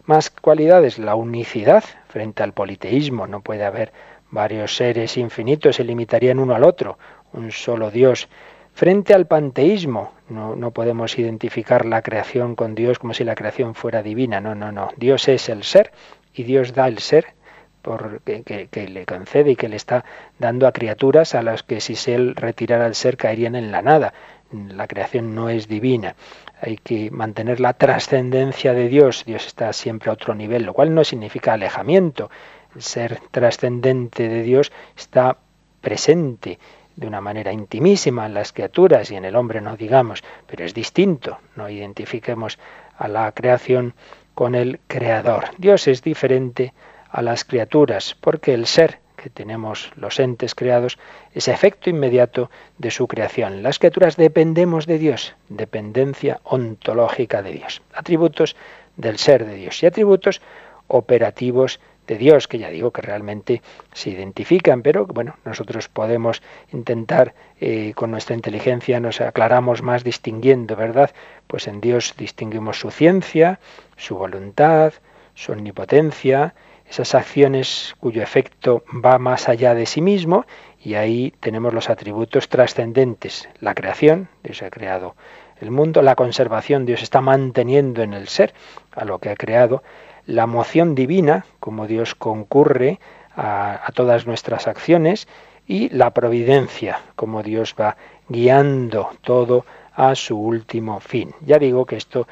Más 0.06 0.30
cualidades, 0.30 0.98
la 0.98 1.14
unicidad 1.14 1.84
frente 2.08 2.42
al 2.42 2.54
politeísmo. 2.54 3.26
No 3.26 3.42
puede 3.42 3.64
haber 3.64 3.92
varios 4.30 4.74
seres 4.74 5.18
infinitos, 5.18 5.76
se 5.76 5.84
limitarían 5.84 6.38
uno 6.38 6.54
al 6.54 6.64
otro, 6.64 6.98
un 7.34 7.52
solo 7.52 7.90
Dios. 7.90 8.28
Frente 8.72 9.12
al 9.12 9.26
panteísmo, 9.26 10.12
no, 10.30 10.56
no 10.56 10.70
podemos 10.70 11.18
identificar 11.18 11.84
la 11.84 12.00
creación 12.00 12.54
con 12.54 12.74
Dios 12.74 12.98
como 12.98 13.12
si 13.12 13.24
la 13.24 13.34
creación 13.34 13.74
fuera 13.74 14.02
divina. 14.02 14.40
No, 14.40 14.54
no, 14.54 14.72
no. 14.72 14.88
Dios 14.96 15.28
es 15.28 15.50
el 15.50 15.64
ser 15.64 15.92
y 16.32 16.44
Dios 16.44 16.72
da 16.72 16.88
el 16.88 17.00
ser 17.00 17.34
por, 17.82 18.20
que, 18.22 18.88
le 18.88 19.06
concede 19.06 19.52
y 19.52 19.56
que 19.56 19.68
le 19.68 19.76
está 19.76 20.04
dando 20.38 20.66
a 20.66 20.72
criaturas 20.72 21.34
a 21.34 21.42
las 21.42 21.62
que 21.62 21.80
si 21.80 21.96
se 21.96 22.14
él 22.14 22.34
retirara 22.34 22.86
el 22.86 22.94
ser 22.94 23.16
caerían 23.16 23.54
en 23.54 23.70
la 23.70 23.82
nada. 23.82 24.12
La 24.52 24.86
creación 24.86 25.34
no 25.34 25.48
es 25.50 25.68
divina. 25.68 26.14
Hay 26.60 26.78
que 26.78 27.10
mantener 27.10 27.60
la 27.60 27.74
trascendencia 27.74 28.72
de 28.72 28.88
Dios. 28.88 29.24
Dios 29.26 29.46
está 29.46 29.72
siempre 29.72 30.10
a 30.10 30.14
otro 30.14 30.34
nivel, 30.34 30.64
lo 30.64 30.72
cual 30.72 30.94
no 30.94 31.04
significa 31.04 31.52
alejamiento. 31.52 32.30
El 32.74 32.82
ser 32.82 33.20
trascendente 33.30 34.28
de 34.28 34.42
Dios 34.42 34.72
está 34.96 35.36
presente 35.80 36.58
de 36.96 37.06
una 37.06 37.20
manera 37.20 37.52
intimísima 37.52 38.26
en 38.26 38.34
las 38.34 38.52
criaturas 38.52 39.10
y 39.10 39.16
en 39.16 39.24
el 39.24 39.36
hombre 39.36 39.60
no 39.60 39.76
digamos, 39.76 40.24
pero 40.46 40.64
es 40.64 40.74
distinto. 40.74 41.38
No 41.54 41.68
identifiquemos 41.68 42.58
a 42.96 43.06
la 43.06 43.30
creación 43.32 43.94
con 44.34 44.54
el 44.54 44.80
creador. 44.86 45.46
Dios 45.58 45.86
es 45.86 46.02
diferente 46.02 46.72
a 47.10 47.22
las 47.22 47.44
criaturas, 47.44 48.16
porque 48.20 48.54
el 48.54 48.66
ser 48.66 48.98
que 49.16 49.30
tenemos 49.30 49.90
los 49.96 50.20
entes 50.20 50.54
creados 50.54 50.98
es 51.34 51.48
efecto 51.48 51.90
inmediato 51.90 52.50
de 52.78 52.90
su 52.90 53.08
creación. 53.08 53.62
Las 53.62 53.78
criaturas 53.78 54.16
dependemos 54.16 54.86
de 54.86 54.98
Dios, 54.98 55.34
dependencia 55.48 56.40
ontológica 56.44 57.42
de 57.42 57.52
Dios, 57.52 57.82
atributos 57.92 58.56
del 58.96 59.18
ser 59.18 59.44
de 59.44 59.56
Dios 59.56 59.82
y 59.82 59.86
atributos 59.86 60.40
operativos 60.86 61.80
de 62.06 62.16
Dios, 62.16 62.48
que 62.48 62.58
ya 62.58 62.70
digo 62.70 62.90
que 62.90 63.02
realmente 63.02 63.60
se 63.92 64.10
identifican, 64.10 64.82
pero 64.82 65.06
bueno, 65.06 65.36
nosotros 65.44 65.88
podemos 65.88 66.42
intentar 66.72 67.34
eh, 67.60 67.92
con 67.94 68.10
nuestra 68.10 68.34
inteligencia 68.34 68.98
nos 68.98 69.20
aclaramos 69.20 69.82
más 69.82 70.04
distinguiendo, 70.04 70.74
¿verdad? 70.74 71.10
Pues 71.46 71.68
en 71.68 71.80
Dios 71.82 72.14
distinguimos 72.16 72.80
su 72.80 72.90
ciencia, 72.90 73.60
su 73.96 74.16
voluntad, 74.16 74.94
su 75.34 75.52
omnipotencia, 75.52 76.54
esas 76.88 77.14
acciones 77.14 77.94
cuyo 78.00 78.22
efecto 78.22 78.82
va 79.04 79.18
más 79.18 79.48
allá 79.48 79.74
de 79.74 79.86
sí 79.86 80.00
mismo 80.00 80.46
y 80.82 80.94
ahí 80.94 81.34
tenemos 81.40 81.74
los 81.74 81.90
atributos 81.90 82.48
trascendentes, 82.48 83.48
la 83.60 83.74
creación, 83.74 84.28
Dios 84.42 84.62
ha 84.62 84.70
creado 84.70 85.14
el 85.60 85.70
mundo, 85.70 86.02
la 86.02 86.14
conservación, 86.14 86.86
Dios 86.86 87.02
está 87.02 87.20
manteniendo 87.20 88.02
en 88.02 88.14
el 88.14 88.28
ser 88.28 88.54
a 88.92 89.04
lo 89.04 89.18
que 89.18 89.30
ha 89.30 89.36
creado, 89.36 89.82
la 90.26 90.46
moción 90.46 90.94
divina, 90.94 91.46
como 91.58 91.86
Dios 91.86 92.14
concurre 92.14 93.00
a, 93.34 93.80
a 93.84 93.92
todas 93.92 94.26
nuestras 94.26 94.68
acciones, 94.68 95.26
y 95.66 95.90
la 95.90 96.10
providencia, 96.14 97.00
como 97.16 97.42
Dios 97.42 97.74
va 97.78 97.96
guiando 98.28 99.10
todo 99.20 99.66
a 99.94 100.14
su 100.14 100.38
último 100.38 101.00
fin. 101.00 101.34
Ya 101.40 101.58
digo 101.58 101.84
que 101.84 101.96
esto 101.96 102.28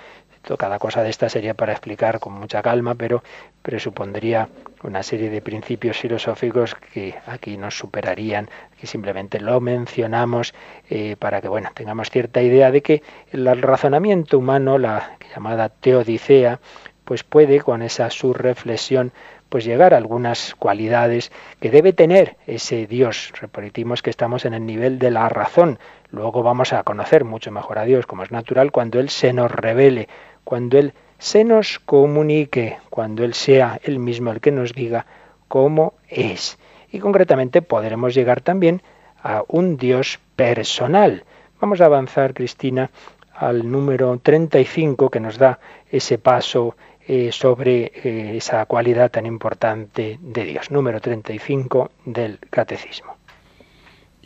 cada 0.57 0.79
cosa 0.79 1.03
de 1.03 1.11
esta 1.11 1.29
sería 1.29 1.55
para 1.55 1.73
explicar 1.73 2.21
con 2.21 2.33
mucha 2.33 2.63
calma, 2.63 2.95
pero 2.95 3.25
presupondría 3.63 4.49
una 4.85 5.03
serie 5.03 5.29
de 5.29 5.43
principios 5.43 5.99
filosóficos 5.99 6.77
que 6.77 7.17
aquí 7.27 7.57
nos 7.57 7.77
superarían, 7.77 8.49
que 8.81 8.87
simplemente 8.87 9.41
lo 9.41 9.61
mencionamos 9.61 10.55
eh, 10.89 11.17
para 11.19 11.41
que 11.41 11.49
bueno 11.49 11.71
tengamos 11.75 12.11
cierta 12.11 12.41
idea 12.41 12.71
de 12.71 12.83
que 12.83 13.03
el 13.33 13.61
razonamiento 13.61 14.39
humano, 14.39 14.79
la 14.79 15.17
llamada 15.35 15.69
teodicea, 15.69 16.61
pues 17.05 17.25
puede 17.25 17.61
con 17.61 17.83
esa 17.83 18.09
reflexión 18.35 19.13
pues 19.49 19.65
llegar 19.65 19.95
a 19.95 19.97
algunas 19.97 20.55
cualidades 20.57 21.31
que 21.61 21.71
debe 21.71 21.93
tener 21.93 22.37
ese 22.47 22.87
Dios. 22.87 23.33
Repetimos 23.41 24.03
que 24.03 24.11
estamos 24.11 24.45
en 24.45 24.55
el 24.55 24.67
nivel 24.67 24.99
de 24.99 25.11
la 25.11 25.29
razón. 25.29 25.79
Luego 26.11 26.43
vamos 26.43 26.73
a 26.73 26.83
conocer 26.83 27.25
mucho 27.25 27.53
mejor 27.53 27.79
a 27.79 27.85
Dios, 27.85 28.07
como 28.07 28.25
es 28.25 28.33
natural, 28.33 28.73
cuando 28.73 28.99
Él 28.99 29.09
se 29.09 29.33
nos 29.33 29.51
revele, 29.51 30.09
cuando 30.47 30.79
Él 30.79 30.95
se 31.19 31.43
nos 31.43 31.81
comunique, 31.81 32.79
cuando 32.89 33.25
Él 33.25 33.35
sea 33.35 33.81
Él 33.83 33.99
mismo 33.99 34.31
el 34.31 34.41
que 34.41 34.53
nos 34.53 34.73
diga 34.73 35.05
cómo 35.49 35.95
es. 36.09 36.57
Y 36.93 37.01
concretamente 37.01 37.63
podremos 37.63 38.15
llegar 38.15 38.41
también 38.41 38.81
a 39.25 39.43
un 39.49 39.77
Dios 39.77 40.21
personal. 40.37 41.25
Vamos 41.61 41.81
a 41.81 41.87
avanzar, 41.87 42.33
Cristina, 42.33 42.93
al 43.35 43.69
número 43.69 44.17
35 44.23 45.11
que 45.11 45.19
nos 45.19 45.37
da 45.37 45.59
ese 45.91 46.17
paso 46.17 46.77
eh, 47.09 47.33
sobre 47.33 47.91
eh, 48.05 48.37
esa 48.37 48.65
cualidad 48.67 49.11
tan 49.11 49.27
importante 49.27 50.19
de 50.21 50.45
Dios. 50.45 50.71
Número 50.71 51.01
35 51.01 51.91
del 52.05 52.39
Catecismo. 52.51 53.16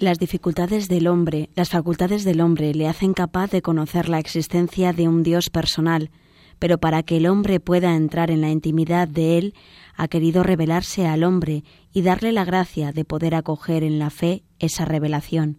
Las 0.01 0.19
dificultades 0.19 0.89
del 0.89 1.07
hombre, 1.09 1.51
las 1.55 1.69
facultades 1.69 2.25
del 2.25 2.41
hombre 2.41 2.73
le 2.73 2.89
hacen 2.89 3.13
capaz 3.13 3.51
de 3.51 3.61
conocer 3.61 4.09
la 4.09 4.19
existencia 4.19 4.95
de 4.95 5.07
un 5.07 5.23
Dios 5.23 5.51
personal, 5.51 6.11
pero 6.59 6.79
para 6.79 7.03
que 7.03 7.19
el 7.19 7.27
hombre 7.27 7.61
pueda 7.61 7.95
entrar 7.95 8.31
en 8.31 8.41
la 8.41 8.49
intimidad 8.49 9.07
de 9.07 9.37
Él, 9.37 9.55
ha 9.95 10.09
querido 10.09 10.43
revelarse 10.43 11.07
al 11.07 11.23
hombre 11.23 11.65
y 11.93 12.01
darle 12.01 12.33
la 12.33 12.47
gracia 12.47 12.93
de 12.93 13.05
poder 13.05 13.35
acoger 13.35 13.85
en 13.85 13.99
la 13.99 14.09
fe 14.09 14.43
esa 14.59 14.87
revelación. 14.87 15.59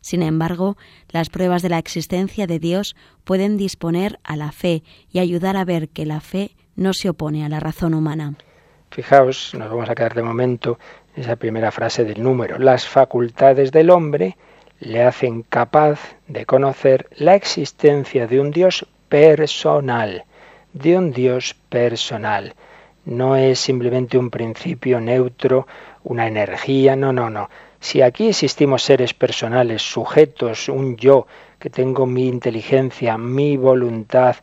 Sin 0.00 0.22
embargo, 0.24 0.76
las 1.10 1.28
pruebas 1.28 1.62
de 1.62 1.68
la 1.68 1.78
existencia 1.78 2.48
de 2.48 2.58
Dios 2.58 2.96
pueden 3.22 3.56
disponer 3.56 4.18
a 4.24 4.34
la 4.34 4.50
fe 4.50 4.82
y 5.12 5.20
ayudar 5.20 5.56
a 5.56 5.64
ver 5.64 5.88
que 5.88 6.04
la 6.04 6.18
fe 6.18 6.56
no 6.74 6.94
se 6.94 7.10
opone 7.10 7.44
a 7.44 7.48
la 7.48 7.60
razón 7.60 7.94
humana. 7.94 8.34
Fijaos, 8.90 9.52
nos 9.54 9.68
vamos 9.68 9.88
a 9.88 9.94
quedar 9.94 10.14
de 10.14 10.22
momento 10.22 10.78
esa 11.20 11.36
primera 11.36 11.70
frase 11.70 12.04
del 12.04 12.22
número. 12.22 12.58
Las 12.58 12.86
facultades 12.86 13.72
del 13.72 13.90
hombre 13.90 14.36
le 14.80 15.02
hacen 15.02 15.42
capaz 15.42 16.16
de 16.28 16.46
conocer 16.46 17.08
la 17.16 17.34
existencia 17.34 18.26
de 18.26 18.40
un 18.40 18.50
Dios 18.50 18.86
personal, 19.08 20.24
de 20.72 20.96
un 20.96 21.12
Dios 21.12 21.54
personal. 21.68 22.54
No 23.04 23.36
es 23.36 23.58
simplemente 23.58 24.18
un 24.18 24.30
principio 24.30 25.00
neutro, 25.00 25.66
una 26.04 26.26
energía, 26.26 26.94
no, 26.94 27.12
no, 27.12 27.30
no. 27.30 27.48
Si 27.80 28.02
aquí 28.02 28.28
existimos 28.28 28.82
seres 28.82 29.14
personales, 29.14 29.82
sujetos, 29.82 30.68
un 30.68 30.96
yo, 30.96 31.26
que 31.58 31.70
tengo 31.70 32.06
mi 32.06 32.28
inteligencia, 32.28 33.18
mi 33.18 33.56
voluntad, 33.56 34.36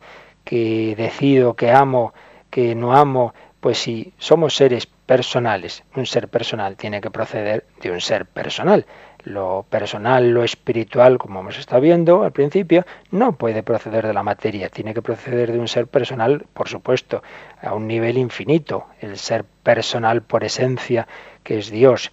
que 0.44 0.94
decido, 0.96 1.54
que 1.54 1.70
amo, 1.70 2.12
que 2.50 2.74
no 2.74 2.94
amo, 2.94 3.34
pues 3.60 3.78
si 3.78 4.12
somos 4.18 4.54
seres 4.54 4.86
personales. 5.06 5.84
Un 5.94 6.04
ser 6.04 6.28
personal 6.28 6.76
tiene 6.76 7.00
que 7.00 7.10
proceder 7.10 7.64
de 7.80 7.90
un 7.90 8.00
ser 8.00 8.26
personal. 8.26 8.84
Lo 9.22 9.64
personal, 9.68 10.30
lo 10.30 10.44
espiritual, 10.44 11.18
como 11.18 11.40
hemos 11.40 11.58
estado 11.58 11.80
viendo 11.80 12.22
al 12.22 12.32
principio, 12.32 12.84
no 13.10 13.32
puede 13.32 13.62
proceder 13.62 14.06
de 14.06 14.12
la 14.14 14.22
materia, 14.22 14.68
tiene 14.68 14.94
que 14.94 15.02
proceder 15.02 15.52
de 15.52 15.58
un 15.58 15.68
ser 15.68 15.86
personal, 15.86 16.44
por 16.52 16.68
supuesto, 16.68 17.22
a 17.60 17.74
un 17.74 17.86
nivel 17.86 18.18
infinito, 18.18 18.86
el 19.00 19.16
ser 19.16 19.44
personal 19.44 20.22
por 20.22 20.44
esencia, 20.44 21.08
que 21.42 21.58
es 21.58 21.70
Dios. 21.70 22.12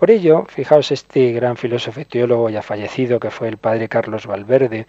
Por 0.00 0.10
ello, 0.10 0.46
fijaos, 0.48 0.92
este 0.92 1.32
gran 1.32 1.58
filósofo 1.58 2.00
y 2.00 2.06
teólogo 2.06 2.48
ya 2.48 2.62
fallecido, 2.62 3.20
que 3.20 3.30
fue 3.30 3.48
el 3.48 3.58
padre 3.58 3.86
Carlos 3.90 4.26
Valverde, 4.26 4.86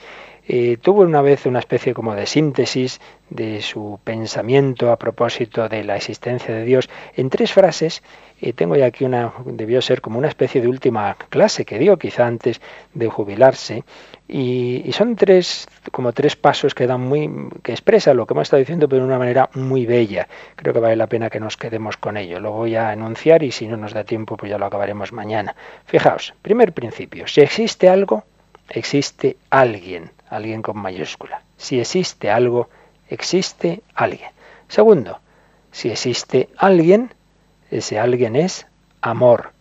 eh, 0.54 0.76
tuvo 0.76 1.04
una 1.04 1.22
vez 1.22 1.46
una 1.46 1.60
especie 1.60 1.94
como 1.94 2.14
de 2.14 2.26
síntesis 2.26 3.00
de 3.30 3.62
su 3.62 4.02
pensamiento 4.04 4.92
a 4.92 4.98
propósito 4.98 5.70
de 5.70 5.86
la 5.86 5.96
existencia 5.96 6.54
de 6.54 6.66
Dios 6.66 6.90
en 7.16 7.30
tres 7.30 7.54
frases. 7.54 8.04
y 8.42 8.52
tengo 8.52 8.76
ya 8.76 8.88
aquí 8.88 9.06
una, 9.06 9.32
debió 9.46 9.82
ser 9.82 10.02
como 10.02 10.18
una 10.18 10.28
especie 10.28 10.60
de 10.60 10.68
última 10.68 11.16
clase 11.30 11.64
que 11.64 11.80
dio, 11.80 11.98
quizá 11.98 12.28
antes 12.28 12.60
de 12.94 13.08
jubilarse. 13.08 13.86
Y, 14.28 14.92
son 14.92 15.16
tres, 15.16 15.70
como 15.90 16.12
tres 16.12 16.36
pasos 16.36 16.76
que 16.76 16.86
dan 16.86 17.00
muy, 17.00 17.30
que 17.64 17.72
expresan 17.72 18.18
lo 18.18 18.26
que 18.26 18.34
hemos 18.34 18.48
estado 18.48 18.60
diciendo, 18.60 18.90
pero 18.90 19.04
de 19.04 19.08
una 19.08 19.20
manera 19.20 19.50
muy 19.54 19.86
bella. 19.86 20.28
Creo 20.58 20.74
que 20.74 20.82
vale 20.82 20.98
la 20.98 21.08
pena 21.08 21.30
que 21.30 21.40
nos 21.40 21.56
quedemos 21.56 21.96
con 21.96 22.18
ello. 22.18 22.42
Lo 22.42 22.52
voy 22.52 22.76
a 22.76 22.92
enunciar 22.92 23.42
y 23.44 23.54
si 23.54 23.68
no 23.68 23.78
nos 23.78 23.94
da 23.94 24.04
tiempo, 24.04 24.36
pues 24.36 24.50
ya 24.50 24.58
lo 24.58 24.66
acabaremos 24.66 25.14
mañana. 25.14 25.56
Fijaos, 25.86 26.34
primer 26.42 26.74
principio, 26.74 27.26
si 27.26 27.40
existe 27.40 27.88
algo, 27.88 28.26
existe 28.70 29.38
alguien 29.50 30.12
alguien 30.32 30.62
con 30.62 30.78
mayúscula. 30.78 31.44
Si 31.58 31.80
existe 31.80 32.32
algo, 32.32 32.70
existe 33.10 33.84
alguien. 33.94 34.32
Segundo, 34.68 35.20
si 35.72 35.90
existe 35.90 36.50
alguien, 36.58 37.14
ese 37.70 38.00
alguien 38.00 38.36
es 38.36 38.66
amor. 39.02 39.52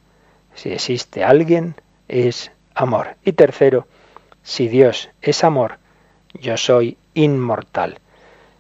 Si 0.54 0.70
existe 0.70 1.24
alguien, 1.24 1.74
es 2.08 2.52
amor. 2.74 3.16
Y 3.24 3.32
tercero, 3.32 3.86
si 4.42 4.68
Dios 4.68 5.10
es 5.20 5.44
amor, 5.44 5.78
yo 6.34 6.56
soy 6.56 6.96
inmortal. 7.14 7.98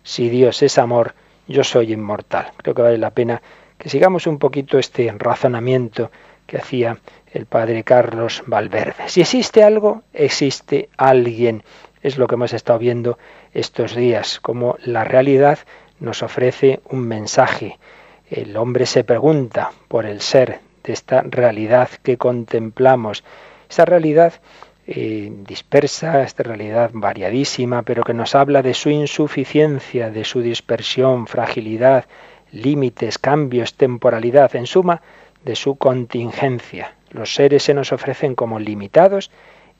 Si 0.02 0.28
Dios 0.28 0.62
es 0.62 0.78
amor, 0.78 1.14
yo 1.46 1.64
soy 1.64 1.92
inmortal. 1.92 2.52
Creo 2.56 2.74
que 2.74 2.82
vale 2.82 2.98
la 2.98 3.10
pena 3.10 3.40
que 3.78 3.88
sigamos 3.88 4.26
un 4.26 4.38
poquito 4.38 4.78
este 4.78 5.12
razonamiento 5.16 6.10
que 6.46 6.58
hacía 6.58 6.98
el 7.32 7.46
padre 7.46 7.84
Carlos 7.84 8.42
Valverde. 8.46 9.08
Si 9.08 9.20
existe 9.20 9.62
algo, 9.62 10.02
existe 10.12 10.88
alguien. 10.96 11.62
Es 12.02 12.16
lo 12.16 12.26
que 12.26 12.34
hemos 12.34 12.52
estado 12.52 12.78
viendo 12.78 13.18
estos 13.52 13.94
días, 13.94 14.40
como 14.40 14.76
la 14.84 15.04
realidad 15.04 15.58
nos 15.98 16.22
ofrece 16.22 16.80
un 16.88 17.00
mensaje. 17.00 17.78
El 18.30 18.56
hombre 18.56 18.86
se 18.86 19.04
pregunta 19.04 19.72
por 19.88 20.06
el 20.06 20.20
ser 20.20 20.60
de 20.82 20.92
esta 20.92 21.22
realidad 21.22 21.90
que 22.02 22.16
contemplamos. 22.16 23.22
Esa 23.68 23.84
realidad 23.84 24.34
eh, 24.86 25.30
dispersa, 25.46 26.22
esta 26.22 26.42
realidad 26.42 26.90
variadísima, 26.92 27.82
pero 27.82 28.02
que 28.02 28.14
nos 28.14 28.34
habla 28.34 28.62
de 28.62 28.74
su 28.74 28.90
insuficiencia, 28.90 30.10
de 30.10 30.24
su 30.24 30.40
dispersión, 30.40 31.26
fragilidad, 31.26 32.06
límites, 32.50 33.18
cambios, 33.18 33.74
temporalidad, 33.74 34.56
en 34.56 34.66
suma, 34.66 35.02
de 35.44 35.54
su 35.54 35.76
contingencia. 35.76 36.94
Los 37.10 37.34
seres 37.34 37.62
se 37.62 37.74
nos 37.74 37.92
ofrecen 37.92 38.34
como 38.34 38.58
limitados 38.58 39.30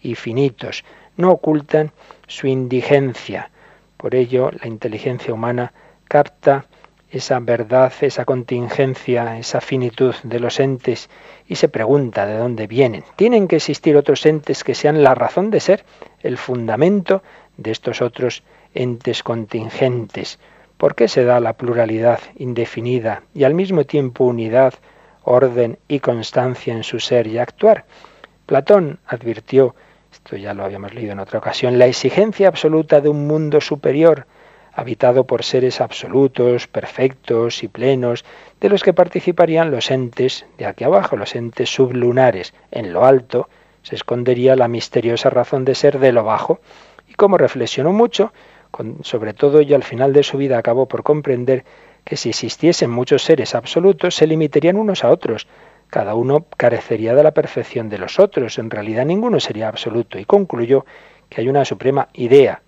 y 0.00 0.14
finitos, 0.14 0.84
no 1.20 1.30
ocultan 1.30 1.92
su 2.26 2.46
indigencia. 2.46 3.50
Por 3.96 4.14
ello, 4.14 4.50
la 4.50 4.66
inteligencia 4.66 5.34
humana 5.34 5.72
capta 6.08 6.66
esa 7.10 7.40
verdad, 7.40 7.92
esa 8.00 8.24
contingencia, 8.24 9.38
esa 9.38 9.60
finitud 9.60 10.14
de 10.22 10.38
los 10.38 10.60
entes 10.60 11.10
y 11.46 11.56
se 11.56 11.68
pregunta 11.68 12.24
de 12.24 12.36
dónde 12.36 12.66
vienen. 12.66 13.04
Tienen 13.16 13.48
que 13.48 13.56
existir 13.56 13.96
otros 13.96 14.24
entes 14.26 14.62
que 14.62 14.74
sean 14.74 15.02
la 15.02 15.14
razón 15.14 15.50
de 15.50 15.60
ser, 15.60 15.84
el 16.20 16.38
fundamento 16.38 17.22
de 17.56 17.72
estos 17.72 18.00
otros 18.00 18.44
entes 18.74 19.22
contingentes. 19.22 20.38
¿Por 20.76 20.94
qué 20.94 21.08
se 21.08 21.24
da 21.24 21.40
la 21.40 21.54
pluralidad 21.54 22.20
indefinida 22.36 23.24
y 23.34 23.44
al 23.44 23.54
mismo 23.54 23.84
tiempo 23.84 24.24
unidad, 24.24 24.74
orden 25.24 25.78
y 25.88 26.00
constancia 26.00 26.72
en 26.72 26.84
su 26.84 27.00
ser 27.00 27.26
y 27.26 27.38
actuar? 27.38 27.84
Platón 28.46 28.98
advirtió, 29.06 29.74
esto 30.24 30.36
ya 30.36 30.54
lo 30.54 30.64
habíamos 30.64 30.94
leído 30.94 31.12
en 31.12 31.18
otra 31.18 31.38
ocasión, 31.38 31.78
la 31.78 31.86
exigencia 31.86 32.46
absoluta 32.46 33.00
de 33.00 33.08
un 33.08 33.26
mundo 33.26 33.60
superior, 33.60 34.26
habitado 34.72 35.24
por 35.24 35.42
seres 35.42 35.80
absolutos, 35.80 36.68
perfectos 36.68 37.62
y 37.62 37.68
plenos, 37.68 38.24
de 38.60 38.68
los 38.68 38.82
que 38.82 38.92
participarían 38.92 39.70
los 39.70 39.90
entes 39.90 40.46
de 40.58 40.66
aquí 40.66 40.84
abajo, 40.84 41.16
los 41.16 41.34
entes 41.34 41.70
sublunares. 41.70 42.54
En 42.70 42.92
lo 42.92 43.04
alto 43.04 43.48
se 43.82 43.96
escondería 43.96 44.56
la 44.56 44.68
misteriosa 44.68 45.30
razón 45.30 45.64
de 45.64 45.74
ser 45.74 45.98
de 45.98 46.12
lo 46.12 46.22
bajo. 46.22 46.60
Y 47.08 47.14
como 47.14 47.38
reflexionó 47.38 47.92
mucho, 47.92 48.32
sobre 49.02 49.34
todo 49.34 49.58
ello 49.58 49.74
al 49.74 49.82
final 49.82 50.12
de 50.12 50.22
su 50.22 50.36
vida 50.36 50.58
acabó 50.58 50.86
por 50.86 51.02
comprender 51.02 51.64
que 52.04 52.16
si 52.16 52.28
existiesen 52.28 52.90
muchos 52.90 53.24
seres 53.24 53.54
absolutos, 53.54 54.14
se 54.14 54.26
limitarían 54.26 54.76
unos 54.76 55.02
a 55.02 55.10
otros. 55.10 55.48
Cada 55.90 56.14
uno 56.14 56.46
carecería 56.56 57.14
de 57.14 57.24
la 57.24 57.32
perfección 57.32 57.88
de 57.88 57.98
los 57.98 58.18
otros. 58.20 58.58
En 58.58 58.70
realidad 58.70 59.04
ninguno 59.04 59.40
sería 59.40 59.68
absoluto. 59.68 60.18
Y 60.18 60.24
concluyó 60.24 60.86
que 61.28 61.40
hay 61.40 61.48
una 61.48 61.64
suprema 61.64 62.08
idea, 62.12 62.62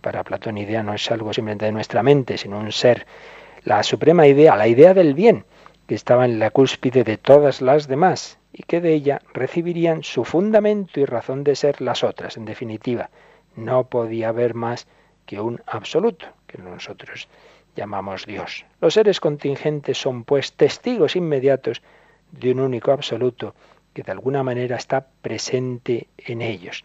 para 0.00 0.24
Platón 0.24 0.58
idea 0.58 0.82
no 0.82 0.94
es 0.94 1.10
algo 1.10 1.32
simplemente 1.32 1.66
de 1.66 1.72
nuestra 1.72 2.02
mente, 2.02 2.38
sino 2.38 2.58
un 2.58 2.72
ser. 2.72 3.06
La 3.64 3.82
suprema 3.82 4.26
idea, 4.26 4.56
la 4.56 4.66
idea 4.66 4.94
del 4.94 5.14
bien, 5.14 5.44
que 5.86 5.94
estaba 5.94 6.24
en 6.24 6.38
la 6.38 6.50
cúspide 6.50 7.04
de 7.04 7.16
todas 7.16 7.60
las 7.60 7.86
demás 7.86 8.38
y 8.52 8.62
que 8.62 8.80
de 8.80 8.94
ella 8.94 9.20
recibirían 9.32 10.02
su 10.02 10.24
fundamento 10.24 11.00
y 11.00 11.04
razón 11.04 11.44
de 11.44 11.56
ser 11.56 11.80
las 11.80 12.02
otras. 12.02 12.36
En 12.36 12.44
definitiva, 12.44 13.10
no 13.56 13.84
podía 13.84 14.28
haber 14.28 14.54
más 14.54 14.86
que 15.26 15.40
un 15.40 15.60
absoluto, 15.66 16.26
que 16.46 16.58
nosotros 16.58 17.28
llamamos 17.76 18.26
Dios. 18.26 18.64
Los 18.80 18.94
seres 18.94 19.20
contingentes 19.20 19.98
son 19.98 20.24
pues 20.24 20.52
testigos 20.52 21.16
inmediatos 21.16 21.82
de 22.38 22.52
un 22.52 22.60
único 22.60 22.92
absoluto 22.92 23.54
que 23.92 24.02
de 24.02 24.12
alguna 24.12 24.42
manera 24.42 24.76
está 24.76 25.06
presente 25.22 26.08
en 26.18 26.42
ellos. 26.42 26.84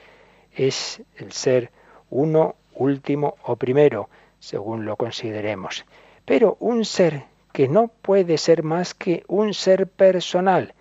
Es 0.56 1.02
el 1.18 1.32
ser 1.32 1.72
uno 2.10 2.56
último 2.74 3.36
o 3.44 3.56
primero, 3.56 4.10
según 4.40 4.86
lo 4.86 4.96
consideremos. 4.96 5.86
Pero 6.26 6.58
un 6.60 6.86
ser 6.86 7.24
que 7.52 7.68
no 7.68 7.88
puede 7.88 8.38
ser 8.38 8.64
más 8.64 8.94
que 8.94 9.24
un 9.28 9.54
ser 9.54 9.88
personal, 9.88 10.74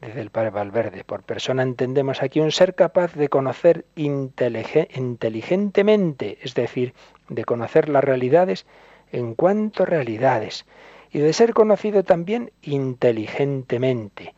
desde 0.00 0.20
el 0.20 0.30
padre 0.30 0.50
Valverde. 0.50 1.04
Por 1.04 1.22
persona 1.22 1.62
entendemos 1.62 2.22
aquí 2.22 2.40
un 2.40 2.52
ser 2.52 2.74
capaz 2.74 3.14
de 3.14 3.28
conocer 3.28 3.84
inteligentemente, 3.94 6.38
es 6.42 6.54
decir, 6.54 6.94
de 7.28 7.44
conocer 7.44 7.88
las 7.88 8.04
realidades 8.04 8.66
en 9.12 9.34
cuanto 9.34 9.84
realidades, 9.84 10.66
y 11.14 11.20
de 11.20 11.32
ser 11.32 11.54
conocido 11.54 12.02
también 12.02 12.50
inteligentemente. 12.60 14.34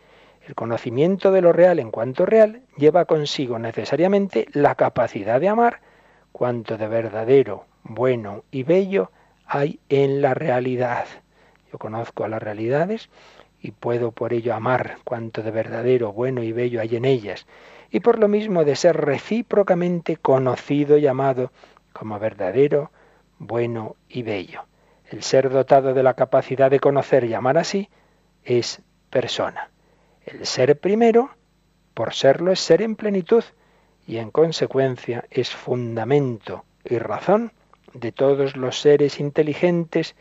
El 0.47 0.55
conocimiento 0.55 1.33
de 1.33 1.41
lo 1.41 1.55
real 1.55 1.79
en 1.79 1.91
cuanto 1.91 2.27
real 2.27 2.61
lleva 2.77 3.07
consigo 3.07 3.59
necesariamente 3.59 4.47
la 4.53 4.75
capacidad 4.75 5.41
de 5.41 5.49
amar 5.49 5.81
cuanto 6.33 6.77
de 6.77 6.87
verdadero, 6.87 7.65
bueno 7.83 8.45
y 8.51 8.63
bello 8.63 9.11
hay 9.47 9.81
en 9.89 10.21
la 10.21 10.35
realidad. 10.35 11.07
Yo 11.73 11.79
conozco 11.79 12.29
las 12.29 12.43
realidades 12.43 13.09
y 13.63 13.71
puedo 13.71 14.13
por 14.13 14.35
ello 14.35 14.55
amar 14.55 14.99
cuanto 15.03 15.43
de 15.43 15.53
verdadero, 15.53 16.13
bueno 16.13 16.43
y 16.43 16.53
bello 16.53 16.83
hay 16.83 16.95
en 16.97 17.07
ellas, 17.07 17.47
y 17.91 18.01
por 18.01 18.19
lo 18.19 18.29
mismo 18.29 18.65
de 18.67 18.77
ser 18.77 18.99
recíprocamente 18.99 20.19
conocido 20.19 20.99
y 20.99 21.07
amado 21.07 21.53
como 21.95 22.19
verdadero, 22.19 22.91
bueno 23.39 23.97
y 24.11 24.23
bello. 24.23 24.67
El 25.11 25.23
ser 25.23 25.51
dotado 25.51 25.95
de 25.95 26.03
la 26.03 26.15
capacidad 26.15 26.71
de 26.71 26.81
conocer 26.81 27.25
y 27.25 27.35
amar 27.35 27.59
así 27.59 27.89
es 28.45 28.83
persona. 29.11 29.71
El 30.25 30.47
ser 30.47 30.79
primero, 30.79 31.31
por 31.95 32.15
serlo, 32.15 32.53
es 32.53 32.61
ser 32.61 32.83
en 32.83 32.97
plenitud, 32.97 33.45
y 34.07 34.19
en 34.19 34.31
consecuencia 34.31 35.25
es 35.31 35.51
fundamento 35.51 36.65
y 36.85 36.99
razón 36.99 37.53
de 37.93 38.13
todos 38.13 38.57
los 38.57 38.81
seres 38.81 39.19
inteligentes 39.21 40.15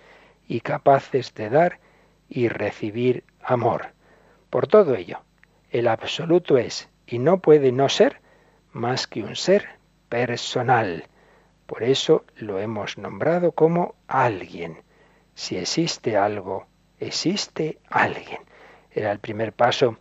y 0.47 0.61
capaces 0.61 1.33
de 1.35 1.49
dar 1.49 1.79
y 2.27 2.47
recibir 2.47 3.23
amor. 3.41 3.93
Por 4.49 4.67
todo 4.67 4.95
ello, 4.95 5.19
el 5.69 5.87
absoluto 5.87 6.57
es 6.57 6.89
y 7.05 7.19
no 7.19 7.39
puede 7.39 7.71
no 7.71 7.89
ser 7.89 8.21
más 8.71 9.07
que 9.07 9.21
un 9.23 9.35
ser 9.35 9.67
personal. 10.09 11.05
Por 11.65 11.83
eso 11.83 12.25
lo 12.35 12.59
hemos 12.59 12.97
nombrado 12.97 13.51
como 13.51 13.95
alguien. 14.07 14.83
Si 15.33 15.57
existe 15.57 16.17
algo, 16.17 16.67
existe 16.99 17.79
alguien. 17.89 18.39
Era 18.91 19.11
el 19.11 19.19
primer 19.19 19.51
paso 19.51 19.97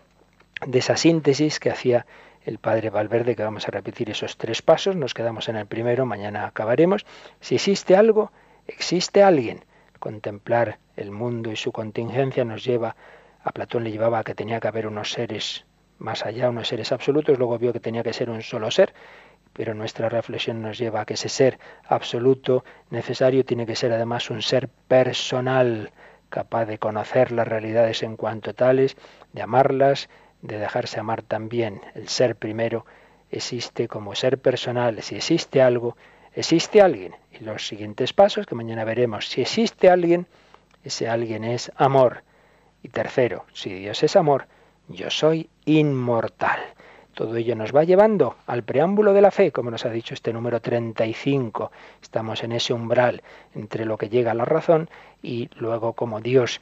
de 0.66 0.78
esa 0.78 0.96
síntesis 0.96 1.58
que 1.58 1.70
hacía 1.70 2.06
el 2.44 2.58
padre 2.58 2.90
Valverde, 2.90 3.34
que 3.34 3.42
vamos 3.42 3.66
a 3.66 3.70
repetir 3.70 4.10
esos 4.10 4.36
tres 4.36 4.60
pasos, 4.60 4.96
nos 4.96 5.14
quedamos 5.14 5.48
en 5.48 5.56
el 5.56 5.66
primero, 5.66 6.04
mañana 6.04 6.46
acabaremos. 6.46 7.06
Si 7.40 7.54
existe 7.54 7.96
algo, 7.96 8.32
existe 8.66 9.22
alguien. 9.22 9.64
Contemplar 9.98 10.78
el 10.96 11.10
mundo 11.10 11.50
y 11.50 11.56
su 11.56 11.72
contingencia 11.72 12.44
nos 12.44 12.62
lleva, 12.64 12.96
a 13.42 13.50
Platón 13.52 13.84
le 13.84 13.90
llevaba 13.90 14.18
a 14.18 14.24
que 14.24 14.34
tenía 14.34 14.60
que 14.60 14.68
haber 14.68 14.86
unos 14.86 15.12
seres 15.12 15.64
más 15.98 16.26
allá, 16.26 16.50
unos 16.50 16.68
seres 16.68 16.92
absolutos, 16.92 17.38
luego 17.38 17.58
vio 17.58 17.72
que 17.72 17.80
tenía 17.80 18.02
que 18.02 18.12
ser 18.12 18.28
un 18.28 18.42
solo 18.42 18.70
ser, 18.70 18.92
pero 19.54 19.72
nuestra 19.72 20.08
reflexión 20.08 20.60
nos 20.60 20.76
lleva 20.76 21.00
a 21.00 21.04
que 21.06 21.14
ese 21.14 21.28
ser 21.28 21.58
absoluto 21.86 22.64
necesario 22.90 23.44
tiene 23.44 23.66
que 23.66 23.76
ser 23.76 23.92
además 23.92 24.28
un 24.28 24.42
ser 24.42 24.68
personal, 24.68 25.92
capaz 26.28 26.66
de 26.66 26.78
conocer 26.78 27.32
las 27.32 27.48
realidades 27.48 28.02
en 28.02 28.16
cuanto 28.16 28.52
tales, 28.52 28.96
de 29.32 29.42
amarlas, 29.42 30.10
de 30.42 30.58
dejarse 30.58 31.00
amar 31.00 31.22
también. 31.22 31.80
El 31.94 32.08
ser 32.08 32.36
primero 32.36 32.84
existe 33.30 33.88
como 33.88 34.14
ser 34.14 34.38
personal. 34.38 35.00
Si 35.02 35.14
existe 35.16 35.62
algo, 35.62 35.96
existe 36.34 36.82
alguien. 36.82 37.14
Y 37.32 37.44
los 37.44 37.66
siguientes 37.66 38.12
pasos 38.12 38.46
que 38.46 38.54
mañana 38.56 38.84
veremos. 38.84 39.28
Si 39.28 39.40
existe 39.40 39.88
alguien, 39.88 40.26
ese 40.82 41.08
alguien 41.08 41.44
es 41.44 41.72
amor. 41.76 42.24
Y 42.82 42.88
tercero, 42.88 43.46
si 43.54 43.72
Dios 43.72 44.02
es 44.02 44.16
amor, 44.16 44.46
yo 44.88 45.10
soy 45.10 45.48
inmortal. 45.64 46.60
Todo 47.14 47.36
ello 47.36 47.54
nos 47.54 47.74
va 47.74 47.84
llevando 47.84 48.34
al 48.46 48.64
preámbulo 48.64 49.12
de 49.12 49.22
la 49.22 49.30
fe, 49.30 49.52
como 49.52 49.70
nos 49.70 49.86
ha 49.86 49.90
dicho 49.90 50.14
este 50.14 50.32
número 50.32 50.60
35. 50.60 51.70
Estamos 52.02 52.42
en 52.42 52.50
ese 52.50 52.74
umbral 52.74 53.22
entre 53.54 53.84
lo 53.84 53.96
que 53.96 54.08
llega 54.08 54.32
a 54.32 54.34
la 54.34 54.44
razón 54.44 54.90
y 55.22 55.48
luego 55.56 55.92
como 55.92 56.20
Dios 56.20 56.60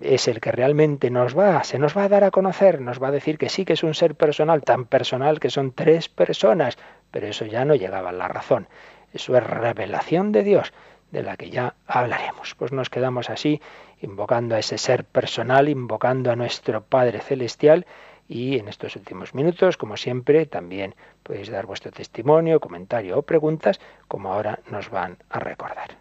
es 0.00 0.28
el 0.28 0.40
que 0.40 0.52
realmente 0.52 1.10
nos 1.10 1.38
va, 1.38 1.64
se 1.64 1.78
nos 1.78 1.96
va 1.96 2.04
a 2.04 2.08
dar 2.08 2.24
a 2.24 2.30
conocer, 2.30 2.80
nos 2.80 3.02
va 3.02 3.08
a 3.08 3.12
decir 3.12 3.36
que 3.36 3.50
sí 3.50 3.64
que 3.64 3.74
es 3.74 3.82
un 3.82 3.94
ser 3.94 4.14
personal, 4.14 4.62
tan 4.62 4.86
personal 4.86 5.38
que 5.38 5.50
son 5.50 5.72
tres 5.72 6.08
personas, 6.08 6.78
pero 7.10 7.26
eso 7.26 7.44
ya 7.44 7.64
no 7.64 7.74
llegaba 7.74 8.08
a 8.10 8.12
la 8.12 8.28
razón. 8.28 8.68
Eso 9.12 9.36
es 9.36 9.44
revelación 9.44 10.32
de 10.32 10.44
Dios, 10.44 10.72
de 11.10 11.22
la 11.22 11.36
que 11.36 11.50
ya 11.50 11.74
hablaremos. 11.86 12.54
Pues 12.54 12.72
nos 12.72 12.88
quedamos 12.88 13.28
así, 13.28 13.60
invocando 14.00 14.54
a 14.54 14.60
ese 14.60 14.78
ser 14.78 15.04
personal, 15.04 15.68
invocando 15.68 16.30
a 16.30 16.36
nuestro 16.36 16.82
Padre 16.82 17.20
Celestial, 17.20 17.86
y 18.30 18.58
en 18.58 18.68
estos 18.68 18.94
últimos 18.94 19.34
minutos, 19.34 19.76
como 19.76 19.96
siempre, 19.96 20.46
también 20.46 20.94
podéis 21.24 21.50
dar 21.50 21.66
vuestro 21.66 21.90
testimonio, 21.90 22.60
comentario 22.60 23.18
o 23.18 23.22
preguntas, 23.22 23.80
como 24.06 24.32
ahora 24.32 24.60
nos 24.70 24.88
van 24.88 25.18
a 25.30 25.40
recordar. 25.40 25.98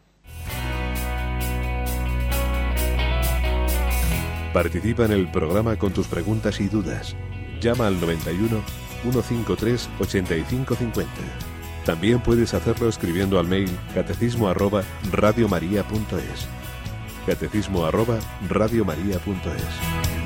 Participa 4.54 5.06
en 5.06 5.12
el 5.12 5.32
programa 5.32 5.76
con 5.78 5.92
tus 5.92 6.08
preguntas 6.08 6.62
y 6.62 6.68
dudas. 6.68 7.16
Llama 7.62 7.88
al 7.88 8.00
91 8.00 8.62
153 9.02 9.90
8550. 10.00 11.12
También 11.84 12.20
puedes 12.20 12.54
hacerlo 12.54 12.90
escribiendo 12.90 13.40
al 13.40 13.48
mail 13.48 13.70
catecismo 13.96 14.48
arroba 14.50 14.84
radiomaria.es. 15.12 16.48
Catecismo 17.26 17.86
arroba 17.86 18.20
radiomaria.es. 18.48 20.19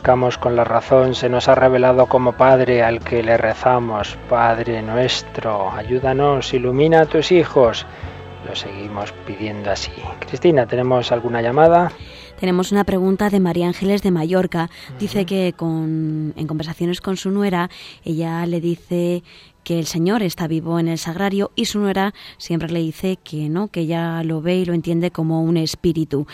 buscamos 0.00 0.38
con 0.38 0.56
la 0.56 0.64
razón, 0.64 1.14
se 1.14 1.28
nos 1.28 1.46
ha 1.48 1.54
revelado 1.54 2.06
como 2.06 2.32
Padre 2.32 2.82
al 2.82 3.00
que 3.00 3.22
le 3.22 3.36
rezamos, 3.36 4.16
Padre 4.30 4.80
nuestro, 4.80 5.70
ayúdanos, 5.72 6.54
ilumina 6.54 7.02
a 7.02 7.04
tus 7.04 7.30
hijos. 7.32 7.84
Lo 8.48 8.56
seguimos 8.56 9.12
pidiendo 9.26 9.70
así. 9.70 9.92
Cristina, 10.20 10.64
¿tenemos 10.64 11.12
alguna 11.12 11.42
llamada? 11.42 11.92
Tenemos 12.38 12.72
una 12.72 12.84
pregunta 12.84 13.28
de 13.28 13.40
María 13.40 13.66
Ángeles 13.66 14.02
de 14.02 14.10
Mallorca. 14.10 14.70
Dice 14.98 15.26
que 15.26 15.52
con, 15.54 16.32
en 16.34 16.46
conversaciones 16.46 17.02
con 17.02 17.18
su 17.18 17.30
nuera, 17.30 17.68
ella 18.02 18.46
le 18.46 18.62
dice 18.62 19.22
que 19.64 19.78
el 19.78 19.84
Señor 19.84 20.22
está 20.22 20.46
vivo 20.46 20.78
en 20.78 20.88
el 20.88 20.96
sagrario 20.96 21.50
y 21.54 21.66
su 21.66 21.78
nuera 21.78 22.14
siempre 22.38 22.70
le 22.70 22.80
dice 22.80 23.18
que 23.22 23.50
no, 23.50 23.68
que 23.68 23.80
ella 23.80 24.22
lo 24.22 24.40
ve 24.40 24.56
y 24.56 24.64
lo 24.64 24.72
entiende 24.72 25.10
como 25.10 25.42
un 25.42 25.58
espíritu, 25.58 26.26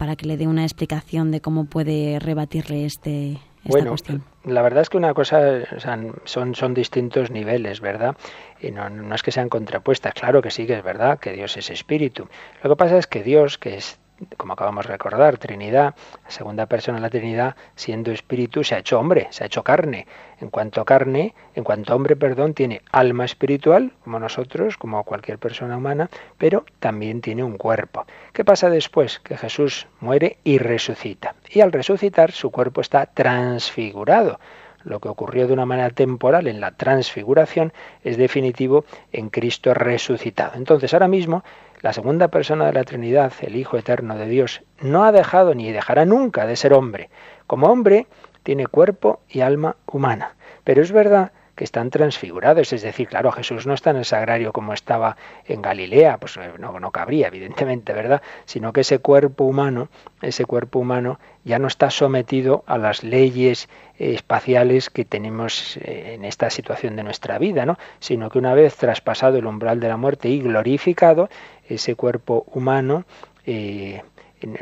para 0.00 0.16
que 0.16 0.24
le 0.24 0.38
dé 0.38 0.46
una 0.46 0.62
explicación 0.62 1.30
de 1.30 1.42
cómo 1.42 1.66
puede 1.66 2.18
rebatirle 2.20 2.86
este, 2.86 3.32
esta 3.32 3.68
bueno, 3.68 3.90
cuestión. 3.90 4.24
La 4.44 4.62
verdad 4.62 4.80
es 4.80 4.88
que 4.88 4.96
una 4.96 5.12
cosa 5.12 5.40
o 5.76 5.78
sea, 5.78 6.00
son, 6.24 6.54
son 6.54 6.72
distintos 6.72 7.30
niveles, 7.30 7.82
¿verdad? 7.82 8.16
Y 8.62 8.70
no, 8.70 8.88
no 8.88 9.14
es 9.14 9.22
que 9.22 9.30
sean 9.30 9.50
contrapuestas, 9.50 10.14
claro 10.14 10.40
que 10.40 10.50
sí 10.50 10.66
que 10.66 10.78
es 10.78 10.82
verdad 10.82 11.18
que 11.18 11.32
Dios 11.32 11.54
es 11.58 11.68
espíritu. 11.68 12.28
Lo 12.62 12.70
que 12.70 12.76
pasa 12.76 12.96
es 12.96 13.06
que 13.06 13.22
Dios, 13.22 13.58
que 13.58 13.76
es 13.76 13.99
como 14.36 14.52
acabamos 14.52 14.86
de 14.86 14.92
recordar, 14.92 15.38
Trinidad, 15.38 15.94
la 16.24 16.30
segunda 16.30 16.66
persona 16.66 16.98
de 16.98 17.02
la 17.02 17.10
Trinidad, 17.10 17.56
siendo 17.74 18.10
espíritu, 18.10 18.64
se 18.64 18.74
ha 18.74 18.78
hecho 18.78 18.98
hombre, 18.98 19.28
se 19.30 19.44
ha 19.44 19.46
hecho 19.46 19.62
carne. 19.62 20.06
En 20.40 20.50
cuanto 20.50 20.84
carne, 20.84 21.34
en 21.54 21.64
cuanto 21.64 21.94
hombre, 21.94 22.16
perdón, 22.16 22.54
tiene 22.54 22.82
alma 22.92 23.24
espiritual, 23.24 23.92
como 24.04 24.18
nosotros, 24.18 24.76
como 24.76 25.04
cualquier 25.04 25.38
persona 25.38 25.76
humana, 25.76 26.10
pero 26.38 26.64
también 26.78 27.20
tiene 27.20 27.44
un 27.44 27.56
cuerpo. 27.56 28.06
¿Qué 28.32 28.44
pasa 28.44 28.70
después? 28.70 29.18
Que 29.20 29.36
Jesús 29.36 29.86
muere 30.00 30.38
y 30.44 30.58
resucita. 30.58 31.34
Y 31.48 31.60
al 31.60 31.72
resucitar, 31.72 32.32
su 32.32 32.50
cuerpo 32.50 32.80
está 32.80 33.06
transfigurado 33.06 34.38
lo 34.84 35.00
que 35.00 35.08
ocurrió 35.08 35.46
de 35.46 35.52
una 35.52 35.66
manera 35.66 35.90
temporal 35.90 36.46
en 36.46 36.60
la 36.60 36.72
transfiguración 36.72 37.72
es 38.02 38.16
definitivo 38.16 38.84
en 39.12 39.28
Cristo 39.28 39.74
resucitado. 39.74 40.52
Entonces, 40.56 40.92
ahora 40.94 41.08
mismo 41.08 41.44
la 41.80 41.92
segunda 41.92 42.28
persona 42.28 42.66
de 42.66 42.72
la 42.72 42.84
Trinidad, 42.84 43.32
el 43.40 43.56
Hijo 43.56 43.76
Eterno 43.76 44.16
de 44.16 44.26
Dios, 44.26 44.62
no 44.80 45.04
ha 45.04 45.12
dejado 45.12 45.54
ni 45.54 45.72
dejará 45.72 46.04
nunca 46.04 46.46
de 46.46 46.56
ser 46.56 46.72
hombre. 46.72 47.10
Como 47.46 47.68
hombre, 47.68 48.06
tiene 48.42 48.66
cuerpo 48.66 49.20
y 49.28 49.40
alma 49.40 49.76
humana. 49.86 50.34
Pero 50.64 50.82
es 50.82 50.92
verdad 50.92 51.32
que 51.60 51.64
están 51.64 51.90
transfigurados, 51.90 52.72
es 52.72 52.80
decir, 52.80 53.06
claro, 53.06 53.30
Jesús 53.32 53.66
no 53.66 53.74
está 53.74 53.90
en 53.90 53.96
el 53.96 54.06
sagrario 54.06 54.50
como 54.50 54.72
estaba 54.72 55.18
en 55.46 55.60
Galilea, 55.60 56.16
pues 56.16 56.38
eh, 56.38 56.52
no, 56.58 56.80
no 56.80 56.90
cabría, 56.90 57.26
evidentemente, 57.26 57.92
¿verdad? 57.92 58.22
Sino 58.46 58.72
que 58.72 58.80
ese 58.80 58.98
cuerpo 58.98 59.44
humano, 59.44 59.90
ese 60.22 60.46
cuerpo 60.46 60.78
humano 60.78 61.20
ya 61.44 61.58
no 61.58 61.68
está 61.68 61.90
sometido 61.90 62.64
a 62.66 62.78
las 62.78 63.04
leyes 63.04 63.68
eh, 63.98 64.14
espaciales 64.14 64.88
que 64.88 65.04
tenemos 65.04 65.76
eh, 65.76 66.14
en 66.14 66.24
esta 66.24 66.48
situación 66.48 66.96
de 66.96 67.02
nuestra 67.02 67.38
vida, 67.38 67.66
¿no? 67.66 67.76
Sino 67.98 68.30
que 68.30 68.38
una 68.38 68.54
vez 68.54 68.76
traspasado 68.76 69.36
el 69.36 69.44
umbral 69.44 69.80
de 69.80 69.88
la 69.88 69.98
muerte 69.98 70.30
y 70.30 70.40
glorificado, 70.40 71.28
ese 71.74 71.94
cuerpo 71.94 72.44
humano 72.52 73.04
eh, 73.46 74.02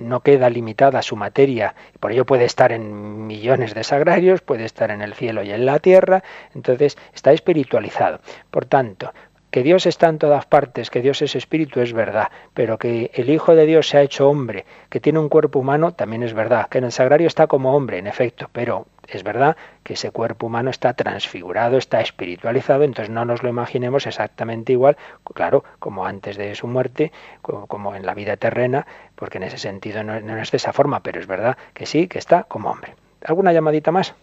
no 0.00 0.20
queda 0.20 0.50
limitada 0.50 0.98
a 0.98 1.02
su 1.02 1.16
materia, 1.16 1.74
por 2.00 2.12
ello 2.12 2.24
puede 2.24 2.44
estar 2.44 2.72
en 2.72 3.26
millones 3.26 3.74
de 3.74 3.84
sagrarios, 3.84 4.40
puede 4.40 4.64
estar 4.64 4.90
en 4.90 5.02
el 5.02 5.14
cielo 5.14 5.42
y 5.42 5.52
en 5.52 5.66
la 5.66 5.78
tierra, 5.78 6.22
entonces 6.54 6.98
está 7.14 7.32
espiritualizado. 7.32 8.20
Por 8.50 8.64
tanto, 8.64 9.12
que 9.50 9.62
Dios 9.62 9.86
está 9.86 10.08
en 10.08 10.18
todas 10.18 10.46
partes, 10.46 10.90
que 10.90 11.00
Dios 11.00 11.22
es 11.22 11.34
espíritu, 11.34 11.80
es 11.80 11.92
verdad, 11.92 12.28
pero 12.54 12.78
que 12.78 13.10
el 13.14 13.30
Hijo 13.30 13.54
de 13.54 13.66
Dios 13.66 13.88
se 13.88 13.98
ha 13.98 14.02
hecho 14.02 14.28
hombre, 14.28 14.66
que 14.90 15.00
tiene 15.00 15.18
un 15.18 15.28
cuerpo 15.28 15.58
humano, 15.58 15.92
también 15.92 16.22
es 16.22 16.34
verdad, 16.34 16.68
que 16.68 16.78
en 16.78 16.84
el 16.84 16.92
sagrario 16.92 17.26
está 17.26 17.46
como 17.46 17.74
hombre, 17.74 17.98
en 17.98 18.06
efecto, 18.06 18.50
pero 18.52 18.86
es 19.06 19.22
verdad 19.22 19.56
que 19.82 19.94
ese 19.94 20.10
cuerpo 20.10 20.46
humano 20.46 20.68
está 20.68 20.92
transfigurado, 20.92 21.78
está 21.78 22.00
espiritualizado, 22.00 22.84
entonces 22.84 23.12
no 23.12 23.24
nos 23.24 23.42
lo 23.42 23.48
imaginemos 23.48 24.06
exactamente 24.06 24.72
igual, 24.72 24.98
claro, 25.34 25.64
como 25.78 26.04
antes 26.04 26.36
de 26.36 26.54
su 26.54 26.66
muerte, 26.66 27.10
como 27.40 27.94
en 27.94 28.04
la 28.04 28.14
vida 28.14 28.36
terrena, 28.36 28.86
porque 29.14 29.38
en 29.38 29.44
ese 29.44 29.58
sentido 29.58 30.04
no, 30.04 30.14
es 30.14 30.50
de 30.50 30.56
esa 30.56 30.74
forma, 30.74 31.02
pero 31.02 31.20
es 31.20 31.26
verdad 31.26 31.56
que 31.72 31.86
sí, 31.86 32.06
que 32.06 32.18
está 32.18 32.44
como 32.44 32.70
hombre. 32.70 32.94
¿Alguna 33.24 33.52
llamadita 33.52 33.90
más? 33.90 34.14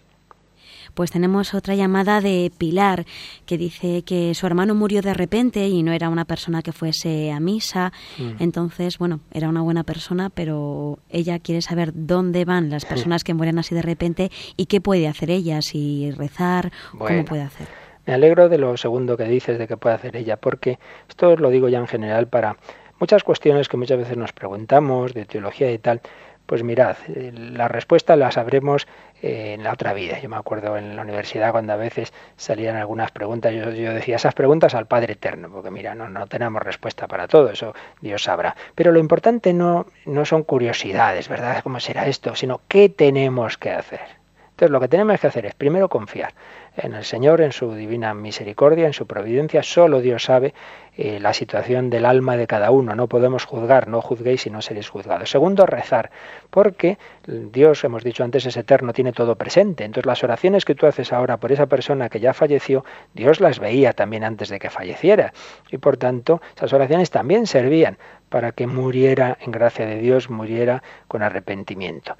Pues 0.95 1.11
tenemos 1.11 1.53
otra 1.53 1.75
llamada 1.75 2.21
de 2.21 2.51
Pilar 2.57 3.05
que 3.45 3.57
dice 3.57 4.01
que 4.03 4.33
su 4.33 4.47
hermano 4.47 4.73
murió 4.73 5.01
de 5.01 5.13
repente 5.13 5.67
y 5.67 5.83
no 5.83 5.91
era 5.91 6.09
una 6.09 6.25
persona 6.25 6.61
que 6.61 6.71
fuese 6.71 7.31
a 7.31 7.39
misa. 7.39 7.91
Mm. 8.17 8.41
Entonces, 8.41 8.97
bueno, 8.97 9.19
era 9.31 9.49
una 9.49 9.61
buena 9.61 9.83
persona, 9.83 10.29
pero 10.29 10.99
ella 11.09 11.39
quiere 11.39 11.61
saber 11.61 11.91
dónde 11.93 12.45
van 12.45 12.69
las 12.69 12.85
personas 12.85 13.23
que 13.23 13.33
mueren 13.33 13.59
así 13.59 13.75
de 13.75 13.81
repente 13.81 14.31
y 14.55 14.65
qué 14.65 14.81
puede 14.81 15.07
hacer 15.07 15.29
ella, 15.29 15.61
si 15.61 16.11
rezar, 16.11 16.71
bueno. 16.93 17.17
cómo 17.17 17.25
puede 17.25 17.41
hacer. 17.43 17.67
Me 18.05 18.13
alegro 18.13 18.49
de 18.49 18.57
lo 18.57 18.77
segundo 18.77 19.17
que 19.17 19.25
dices 19.25 19.57
de 19.57 19.67
que 19.67 19.77
puede 19.77 19.95
hacer 19.95 20.15
ella, 20.15 20.37
porque 20.37 20.79
esto 21.09 21.35
lo 21.35 21.49
digo 21.49 21.69
ya 21.69 21.79
en 21.79 21.87
general 21.87 22.27
para 22.27 22.57
muchas 22.99 23.23
cuestiones 23.23 23.67
que 23.67 23.77
muchas 23.77 23.97
veces 23.97 24.15
nos 24.15 24.31
preguntamos 24.31 25.13
de 25.13 25.25
teología 25.25 25.71
y 25.71 25.77
tal. 25.77 26.01
Pues 26.45 26.63
mirad, 26.63 26.97
eh, 27.07 27.31
la 27.33 27.67
respuesta 27.67 28.15
la 28.15 28.31
sabremos 28.31 28.87
en 29.21 29.63
la 29.63 29.73
otra 29.73 29.93
vida. 29.93 30.19
Yo 30.19 30.29
me 30.29 30.35
acuerdo 30.35 30.77
en 30.77 30.95
la 30.95 31.01
universidad 31.01 31.51
cuando 31.51 31.73
a 31.73 31.77
veces 31.77 32.13
salían 32.37 32.75
algunas 32.75 33.11
preguntas, 33.11 33.53
yo, 33.53 33.71
yo 33.71 33.93
decía 33.93 34.17
esas 34.17 34.35
preguntas 34.35 34.75
al 34.75 34.85
Padre 34.85 35.13
Eterno, 35.13 35.49
porque 35.49 35.71
mira, 35.71 35.95
no, 35.95 36.09
no 36.09 36.27
tenemos 36.27 36.61
respuesta 36.61 37.07
para 37.07 37.27
todo, 37.27 37.49
eso 37.49 37.73
Dios 38.01 38.23
sabrá. 38.23 38.55
Pero 38.75 38.91
lo 38.91 38.99
importante 38.99 39.53
no, 39.53 39.87
no 40.05 40.25
son 40.25 40.43
curiosidades, 40.43 41.29
¿verdad? 41.29 41.63
¿Cómo 41.63 41.79
será 41.79 42.07
esto? 42.07 42.35
Sino 42.35 42.61
qué 42.67 42.89
tenemos 42.89 43.57
que 43.57 43.71
hacer. 43.71 44.25
Entonces 44.51 44.71
lo 44.71 44.79
que 44.79 44.87
tenemos 44.87 45.19
que 45.19 45.27
hacer 45.27 45.45
es 45.47 45.53
primero 45.55 45.89
confiar 45.89 46.33
en 46.77 46.93
el 46.93 47.05
Señor, 47.05 47.41
en 47.41 47.51
su 47.51 47.73
divina 47.73 48.13
misericordia, 48.13 48.87
en 48.87 48.93
su 48.93 49.07
providencia. 49.07 49.63
Solo 49.63 50.01
Dios 50.01 50.23
sabe 50.23 50.53
eh, 50.97 51.19
la 51.19 51.33
situación 51.33 51.89
del 51.89 52.05
alma 52.05 52.37
de 52.37 52.47
cada 52.47 52.71
uno. 52.71 52.95
No 52.95 53.07
podemos 53.07 53.45
juzgar, 53.45 53.87
no 53.87 54.01
juzguéis 54.01 54.45
y 54.45 54.49
no 54.49 54.61
seréis 54.61 54.89
juzgados. 54.89 55.29
Segundo, 55.29 55.65
rezar, 55.65 56.11
porque 56.49 56.97
Dios, 57.27 57.83
hemos 57.83 58.03
dicho 58.03 58.23
antes, 58.23 58.45
es 58.45 58.57
eterno, 58.57 58.93
tiene 58.93 59.11
todo 59.11 59.35
presente. 59.35 59.83
Entonces 59.83 60.05
las 60.05 60.23
oraciones 60.23 60.65
que 60.65 60.75
tú 60.75 60.85
haces 60.85 61.13
ahora 61.13 61.37
por 61.37 61.51
esa 61.51 61.65
persona 61.65 62.09
que 62.09 62.19
ya 62.19 62.33
falleció, 62.33 62.85
Dios 63.13 63.39
las 63.39 63.59
veía 63.59 63.93
también 63.93 64.23
antes 64.23 64.49
de 64.49 64.59
que 64.59 64.69
falleciera. 64.69 65.33
Y 65.71 65.77
por 65.77 65.97
tanto, 65.97 66.41
esas 66.55 66.73
oraciones 66.73 67.09
también 67.09 67.47
servían 67.47 67.97
para 68.29 68.51
que 68.51 68.67
muriera 68.67 69.37
en 69.41 69.51
gracia 69.51 69.85
de 69.85 69.97
Dios, 69.99 70.29
muriera 70.29 70.83
con 71.07 71.23
arrepentimiento. 71.23 72.17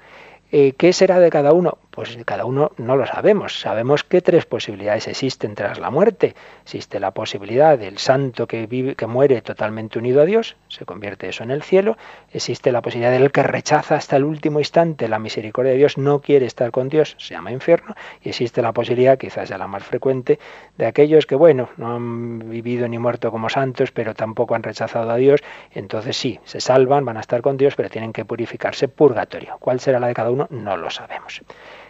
Eh, 0.52 0.74
¿Qué 0.78 0.92
será 0.92 1.18
de 1.18 1.28
cada 1.28 1.52
uno? 1.52 1.78
Pues 1.90 2.16
cada 2.24 2.44
uno 2.44 2.72
no 2.76 2.94
lo 2.94 3.06
sabemos. 3.06 3.58
Sabemos 3.58 4.04
que 4.04 4.20
tres 4.20 4.46
posibilidades 4.46 5.08
existen 5.08 5.54
tras 5.54 5.78
la 5.80 5.90
muerte. 5.90 6.34
Existe 6.62 7.00
la 7.00 7.10
posibilidad 7.10 7.78
del 7.78 7.98
santo 7.98 8.46
que 8.46 8.66
vive, 8.66 8.94
que 8.94 9.06
muere 9.06 9.40
totalmente 9.40 9.98
unido 9.98 10.20
a 10.20 10.26
Dios, 10.26 10.56
se 10.68 10.84
convierte 10.84 11.28
eso 11.28 11.42
en 11.42 11.50
el 11.50 11.62
cielo. 11.62 11.96
Existe 12.32 12.70
la 12.70 12.82
posibilidad 12.82 13.12
del 13.12 13.32
que 13.32 13.42
rechaza 13.42 13.96
hasta 13.96 14.16
el 14.16 14.24
último 14.24 14.58
instante 14.58 15.08
la 15.08 15.18
misericordia 15.18 15.72
de 15.72 15.78
Dios, 15.78 15.96
no 15.96 16.20
quiere 16.20 16.44
estar 16.44 16.70
con 16.70 16.90
Dios, 16.90 17.16
se 17.18 17.34
llama 17.34 17.50
infierno. 17.50 17.94
Y 18.22 18.28
existe 18.28 18.60
la 18.60 18.72
posibilidad, 18.72 19.18
quizás 19.18 19.48
sea 19.48 19.58
la 19.58 19.66
más 19.66 19.82
frecuente, 19.82 20.38
de 20.76 20.86
aquellos 20.86 21.24
que, 21.24 21.34
bueno, 21.34 21.70
no 21.78 21.96
han 21.96 22.50
vivido 22.50 22.86
ni 22.88 22.98
muerto 22.98 23.30
como 23.32 23.48
santos, 23.48 23.90
pero 23.90 24.14
tampoco 24.14 24.54
han 24.54 24.62
rechazado 24.62 25.10
a 25.10 25.16
Dios. 25.16 25.40
Entonces 25.72 26.16
sí, 26.16 26.38
se 26.44 26.60
salvan, 26.60 27.06
van 27.06 27.16
a 27.16 27.20
estar 27.20 27.40
con 27.40 27.56
Dios, 27.56 27.74
pero 27.74 27.88
tienen 27.88 28.12
que 28.12 28.26
purificarse. 28.26 28.86
Purgatorio. 28.86 29.56
¿Cuál 29.58 29.80
será 29.80 29.98
la 29.98 30.08
de 30.08 30.14
cada 30.14 30.30
uno? 30.30 30.35
No 30.50 30.76
lo 30.76 30.90
sabemos. 30.90 31.42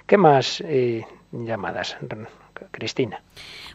¿Qué 0.06 0.16
más 0.16 0.62
eh, 0.64 1.04
llamadas, 1.32 1.96
Cristina? 2.70 3.20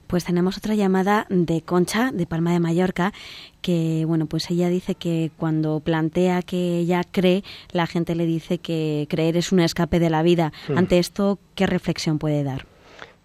Pues 0.07 0.25
tenemos 0.25 0.57
otra 0.57 0.75
llamada 0.75 1.25
de 1.29 1.61
Concha, 1.61 2.11
de 2.11 2.25
Palma 2.25 2.51
de 2.51 2.59
Mallorca, 2.59 3.13
que, 3.61 4.03
bueno, 4.07 4.25
pues 4.25 4.49
ella 4.49 4.69
dice 4.69 4.95
que 4.95 5.31
cuando 5.37 5.79
plantea 5.79 6.41
que 6.41 6.79
ella 6.79 7.03
cree, 7.09 7.43
la 7.71 7.87
gente 7.87 8.15
le 8.15 8.25
dice 8.25 8.57
que 8.57 9.07
creer 9.09 9.37
es 9.37 9.51
un 9.51 9.59
escape 9.59 9.99
de 9.99 10.09
la 10.09 10.23
vida. 10.23 10.51
Hmm. 10.67 10.77
Ante 10.77 10.99
esto, 10.99 11.39
¿qué 11.55 11.67
reflexión 11.67 12.17
puede 12.19 12.43
dar? 12.43 12.70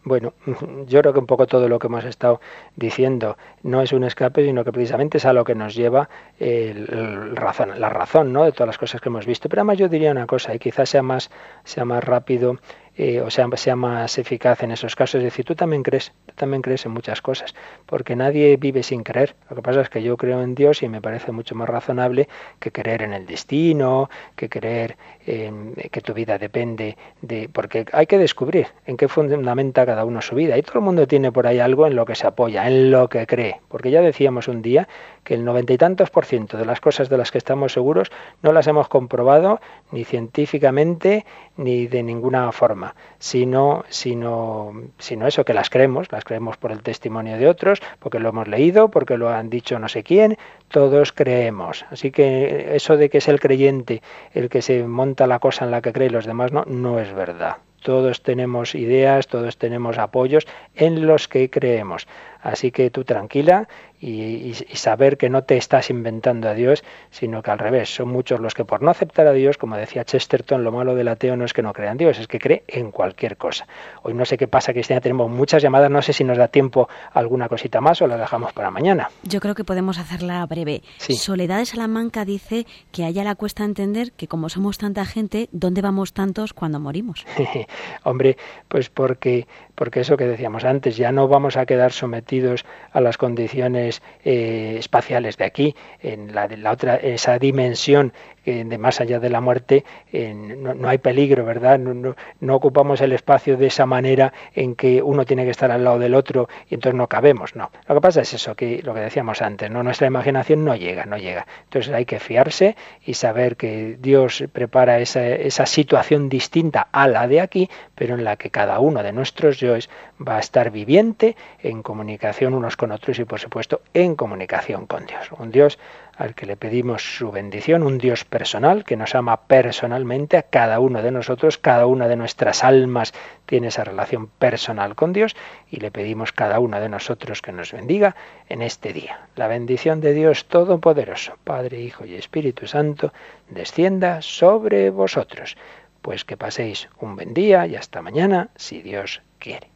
Bueno, 0.06 0.34
yo 0.86 1.00
creo 1.00 1.12
que 1.12 1.18
un 1.18 1.26
poco 1.26 1.48
todo 1.48 1.68
lo 1.68 1.80
que 1.80 1.88
hemos 1.88 2.04
estado 2.04 2.40
diciendo 2.76 3.36
no 3.64 3.82
es 3.82 3.92
un 3.92 4.04
escape, 4.04 4.44
sino 4.44 4.62
que 4.64 4.70
precisamente 4.70 5.18
es 5.18 5.24
a 5.24 5.32
lo 5.32 5.42
que 5.42 5.56
nos 5.56 5.74
lleva 5.74 6.08
la 6.38 7.88
razón 7.88 8.32
¿no? 8.32 8.44
de 8.44 8.52
todas 8.52 8.68
las 8.68 8.78
cosas 8.78 9.00
que 9.00 9.08
hemos 9.08 9.26
visto. 9.26 9.48
Pero 9.48 9.62
además 9.62 9.78
yo 9.78 9.88
diría 9.88 10.12
una 10.12 10.28
cosa, 10.28 10.54
y 10.54 10.60
quizás 10.60 10.90
sea 10.90 11.02
más, 11.02 11.28
sea 11.64 11.84
más 11.84 12.04
rápido 12.04 12.58
eh, 12.96 13.20
o 13.20 13.30
sea, 13.30 13.46
sea 13.56 13.76
más 13.76 14.18
eficaz 14.18 14.62
en 14.62 14.70
esos 14.70 14.96
casos. 14.96 15.18
Es 15.18 15.24
decir, 15.24 15.44
tú 15.44 15.54
también 15.54 15.82
crees, 15.82 16.12
tú 16.26 16.34
también 16.34 16.62
crees 16.62 16.86
en 16.86 16.92
muchas 16.92 17.20
cosas, 17.20 17.54
porque 17.84 18.16
nadie 18.16 18.56
vive 18.56 18.82
sin 18.82 19.02
creer. 19.02 19.36
Lo 19.50 19.56
que 19.56 19.62
pasa 19.62 19.82
es 19.82 19.90
que 19.90 20.02
yo 20.02 20.16
creo 20.16 20.42
en 20.42 20.54
Dios 20.54 20.82
y 20.82 20.88
me 20.88 21.00
parece 21.00 21.32
mucho 21.32 21.54
más 21.54 21.68
razonable 21.68 22.28
que 22.58 22.72
creer 22.72 23.02
en 23.02 23.12
el 23.12 23.26
destino, 23.26 24.08
que 24.34 24.48
creer 24.48 24.96
en 25.26 25.74
que 25.74 26.00
tu 26.00 26.14
vida 26.14 26.38
depende 26.38 26.96
de... 27.20 27.48
Porque 27.52 27.84
hay 27.92 28.06
que 28.06 28.18
descubrir 28.18 28.68
en 28.86 28.96
qué 28.96 29.08
fundamenta 29.08 29.84
cada 29.84 30.04
uno 30.04 30.22
su 30.22 30.34
vida. 30.34 30.56
Y 30.56 30.62
todo 30.62 30.78
el 30.78 30.84
mundo 30.84 31.06
tiene 31.06 31.32
por 31.32 31.46
ahí 31.46 31.58
algo 31.58 31.86
en 31.86 31.96
lo 31.96 32.06
que 32.06 32.14
se 32.14 32.26
apoya, 32.26 32.66
en 32.66 32.90
lo 32.90 33.08
que 33.08 33.26
cree. 33.26 33.60
Porque 33.68 33.90
ya 33.90 34.00
decíamos 34.00 34.48
un 34.48 34.62
día 34.62 34.88
que 35.26 35.34
el 35.34 35.44
noventa 35.44 35.72
y 35.72 35.76
tantos 35.76 36.08
por 36.10 36.24
ciento 36.24 36.56
de 36.56 36.64
las 36.64 36.80
cosas 36.80 37.08
de 37.08 37.18
las 37.18 37.32
que 37.32 37.38
estamos 37.38 37.72
seguros 37.72 38.10
no 38.42 38.52
las 38.52 38.68
hemos 38.68 38.88
comprobado 38.88 39.60
ni 39.90 40.04
científicamente 40.04 41.26
ni 41.56 41.88
de 41.88 42.02
ninguna 42.04 42.52
forma, 42.52 42.94
sino, 43.18 43.84
sino, 43.88 44.72
sino 44.98 45.26
eso, 45.26 45.44
que 45.44 45.52
las 45.52 45.68
creemos, 45.68 46.12
las 46.12 46.24
creemos 46.24 46.56
por 46.56 46.70
el 46.70 46.82
testimonio 46.82 47.36
de 47.38 47.48
otros, 47.48 47.82
porque 47.98 48.20
lo 48.20 48.28
hemos 48.28 48.46
leído, 48.46 48.88
porque 48.88 49.18
lo 49.18 49.28
han 49.28 49.50
dicho 49.50 49.78
no 49.80 49.88
sé 49.88 50.04
quién, 50.04 50.38
todos 50.68 51.12
creemos. 51.12 51.84
Así 51.90 52.12
que 52.12 52.76
eso 52.76 52.96
de 52.96 53.10
que 53.10 53.18
es 53.18 53.26
el 53.26 53.40
creyente 53.40 54.02
el 54.32 54.48
que 54.48 54.62
se 54.62 54.84
monta 54.84 55.26
la 55.26 55.40
cosa 55.40 55.64
en 55.64 55.72
la 55.72 55.82
que 55.82 55.92
cree 55.92 56.06
y 56.06 56.10
los 56.10 56.26
demás 56.26 56.52
no, 56.52 56.64
no 56.66 57.00
es 57.00 57.12
verdad. 57.12 57.56
Todos 57.82 58.22
tenemos 58.22 58.74
ideas, 58.74 59.28
todos 59.28 59.58
tenemos 59.58 59.98
apoyos 59.98 60.46
en 60.74 61.06
los 61.06 61.28
que 61.28 61.50
creemos. 61.50 62.08
Así 62.42 62.70
que 62.70 62.90
tú 62.90 63.04
tranquila 63.04 63.68
y, 64.00 64.54
saber 64.74 65.16
que 65.16 65.30
no 65.30 65.42
te 65.42 65.56
estás 65.56 65.90
inventando 65.90 66.48
a 66.48 66.54
Dios, 66.54 66.84
sino 67.10 67.42
que 67.42 67.50
al 67.50 67.58
revés, 67.58 67.94
son 67.94 68.08
muchos 68.08 68.40
los 68.40 68.54
que 68.54 68.64
por 68.64 68.82
no 68.82 68.90
aceptar 68.90 69.26
a 69.26 69.32
Dios, 69.32 69.56
como 69.56 69.76
decía 69.76 70.04
Chesterton, 70.04 70.64
lo 70.64 70.72
malo 70.72 70.94
del 70.94 71.08
ateo 71.08 71.36
no 71.36 71.44
es 71.44 71.52
que 71.52 71.62
no 71.62 71.72
crea 71.72 71.92
en 71.92 71.98
Dios, 71.98 72.18
es 72.18 72.28
que 72.28 72.38
cree 72.38 72.64
en 72.68 72.90
cualquier 72.90 73.36
cosa. 73.36 73.66
Hoy 74.02 74.14
no 74.14 74.24
sé 74.24 74.36
qué 74.36 74.48
pasa, 74.48 74.72
Cristina, 74.72 75.00
tenemos 75.00 75.30
muchas 75.30 75.62
llamadas, 75.62 75.90
no 75.90 76.02
sé 76.02 76.12
si 76.12 76.24
nos 76.24 76.38
da 76.38 76.48
tiempo 76.48 76.88
alguna 77.12 77.48
cosita 77.48 77.80
más 77.80 78.02
o 78.02 78.06
la 78.06 78.16
dejamos 78.16 78.52
para 78.52 78.70
mañana. 78.70 79.10
Yo 79.22 79.40
creo 79.40 79.54
que 79.54 79.64
podemos 79.64 79.98
hacerla 79.98 80.44
breve. 80.46 80.82
Soledad 80.98 81.58
de 81.58 81.66
Salamanca 81.66 82.24
dice 82.24 82.66
que 82.92 83.04
a 83.04 83.08
ella 83.08 83.24
le 83.24 83.34
cuesta 83.36 83.64
entender 83.64 84.12
que 84.12 84.28
como 84.28 84.48
somos 84.48 84.78
tanta 84.78 85.04
gente, 85.04 85.48
¿dónde 85.52 85.82
vamos 85.82 86.12
tantos 86.12 86.52
cuando 86.52 86.80
morimos? 86.80 87.24
Hombre, 88.04 88.36
pues 88.68 88.90
porque 88.90 89.46
porque 89.76 90.00
eso 90.00 90.16
que 90.16 90.26
decíamos 90.26 90.64
antes, 90.64 90.96
ya 90.96 91.12
no 91.12 91.28
vamos 91.28 91.56
a 91.56 91.66
quedar 91.66 91.92
sometidos 91.92 92.64
a 92.90 93.00
las 93.00 93.16
condiciones 93.16 94.02
eh, 94.24 94.74
espaciales 94.78 95.36
de 95.36 95.44
aquí, 95.44 95.76
en 96.02 96.34
la, 96.34 96.48
la 96.48 96.72
otra, 96.72 96.96
esa 96.96 97.38
dimensión 97.38 98.12
de 98.46 98.78
más 98.78 99.00
allá 99.00 99.18
de 99.18 99.28
la 99.28 99.40
muerte 99.40 99.84
no, 100.12 100.88
hay 100.88 100.98
peligro, 100.98 101.44
¿verdad? 101.44 101.78
No, 101.78 102.54
ocupamos 102.54 103.00
el 103.00 103.12
espacio 103.12 103.56
de 103.56 103.66
esa 103.66 103.86
manera 103.86 104.32
en 104.54 104.74
que 104.74 105.02
uno 105.02 105.24
tiene 105.24 105.44
que 105.44 105.50
estar 105.50 105.70
al 105.70 105.84
lado 105.84 105.98
del 105.98 106.14
otro 106.14 106.48
y 106.68 106.74
entonces 106.74 106.96
no 106.96 107.08
cabemos, 107.08 107.56
no. 107.56 107.70
Lo 107.88 107.94
que 107.94 108.00
pasa 108.00 108.20
es 108.20 108.32
eso, 108.34 108.54
que 108.54 108.82
lo 108.82 108.94
que 108.94 109.00
decíamos 109.00 109.42
antes, 109.42 109.70
¿no? 109.70 109.82
Nuestra 109.82 110.06
imaginación 110.06 110.64
no 110.64 110.76
llega, 110.76 111.04
no 111.06 111.16
llega. 111.18 111.46
Entonces 111.64 111.92
hay 111.92 112.04
que 112.04 112.20
fiarse 112.20 112.76
y 113.04 113.14
saber 113.14 113.56
que 113.56 113.96
Dios 114.00 114.44
prepara 114.52 115.00
esa, 115.00 115.26
esa 115.26 115.66
situación 115.66 116.28
distinta 116.28 116.88
a 116.92 117.08
la 117.08 117.26
de 117.26 117.40
aquí, 117.40 117.68
pero 117.94 118.14
en 118.14 118.24
la 118.24 118.36
que 118.36 118.50
cada 118.50 118.78
uno 118.78 119.02
de 119.02 119.12
nuestros 119.12 119.58
yoes 119.58 119.90
va 120.26 120.36
a 120.36 120.40
estar 120.40 120.70
viviente 120.70 121.36
en 121.62 121.82
comunicación 121.82 122.54
unos 122.54 122.76
con 122.76 122.92
otros 122.92 123.18
y 123.18 123.24
por 123.24 123.40
supuesto 123.40 123.80
en 123.92 124.14
comunicación 124.14 124.86
con 124.86 125.06
Dios. 125.06 125.30
Un 125.38 125.50
Dios 125.50 125.78
al 126.16 126.34
que 126.34 126.46
le 126.46 126.56
pedimos 126.56 127.16
su 127.16 127.30
bendición, 127.30 127.82
un 127.82 127.98
Dios 127.98 128.24
personal 128.24 128.84
que 128.84 128.96
nos 128.96 129.14
ama 129.14 129.42
personalmente 129.42 130.36
a 130.36 130.42
cada 130.42 130.80
uno 130.80 131.02
de 131.02 131.10
nosotros, 131.10 131.58
cada 131.58 131.86
una 131.86 132.08
de 132.08 132.16
nuestras 132.16 132.64
almas 132.64 133.12
tiene 133.44 133.68
esa 133.68 133.84
relación 133.84 134.26
personal 134.26 134.94
con 134.94 135.12
Dios 135.12 135.36
y 135.70 135.76
le 135.76 135.90
pedimos 135.90 136.32
cada 136.32 136.58
uno 136.58 136.80
de 136.80 136.88
nosotros 136.88 137.42
que 137.42 137.52
nos 137.52 137.72
bendiga 137.72 138.16
en 138.48 138.62
este 138.62 138.92
día. 138.92 139.28
La 139.36 139.46
bendición 139.46 140.00
de 140.00 140.14
Dios 140.14 140.46
Todopoderoso, 140.46 141.36
Padre, 141.44 141.80
Hijo 141.80 142.06
y 142.06 142.14
Espíritu 142.14 142.66
Santo, 142.66 143.12
descienda 143.50 144.22
sobre 144.22 144.90
vosotros. 144.90 145.56
Pues 146.00 146.24
que 146.24 146.36
paséis 146.36 146.88
un 147.00 147.16
buen 147.16 147.34
día 147.34 147.66
y 147.66 147.76
hasta 147.76 148.00
mañana, 148.00 148.48
si 148.56 148.80
Dios 148.80 149.22
quiere. 149.38 149.75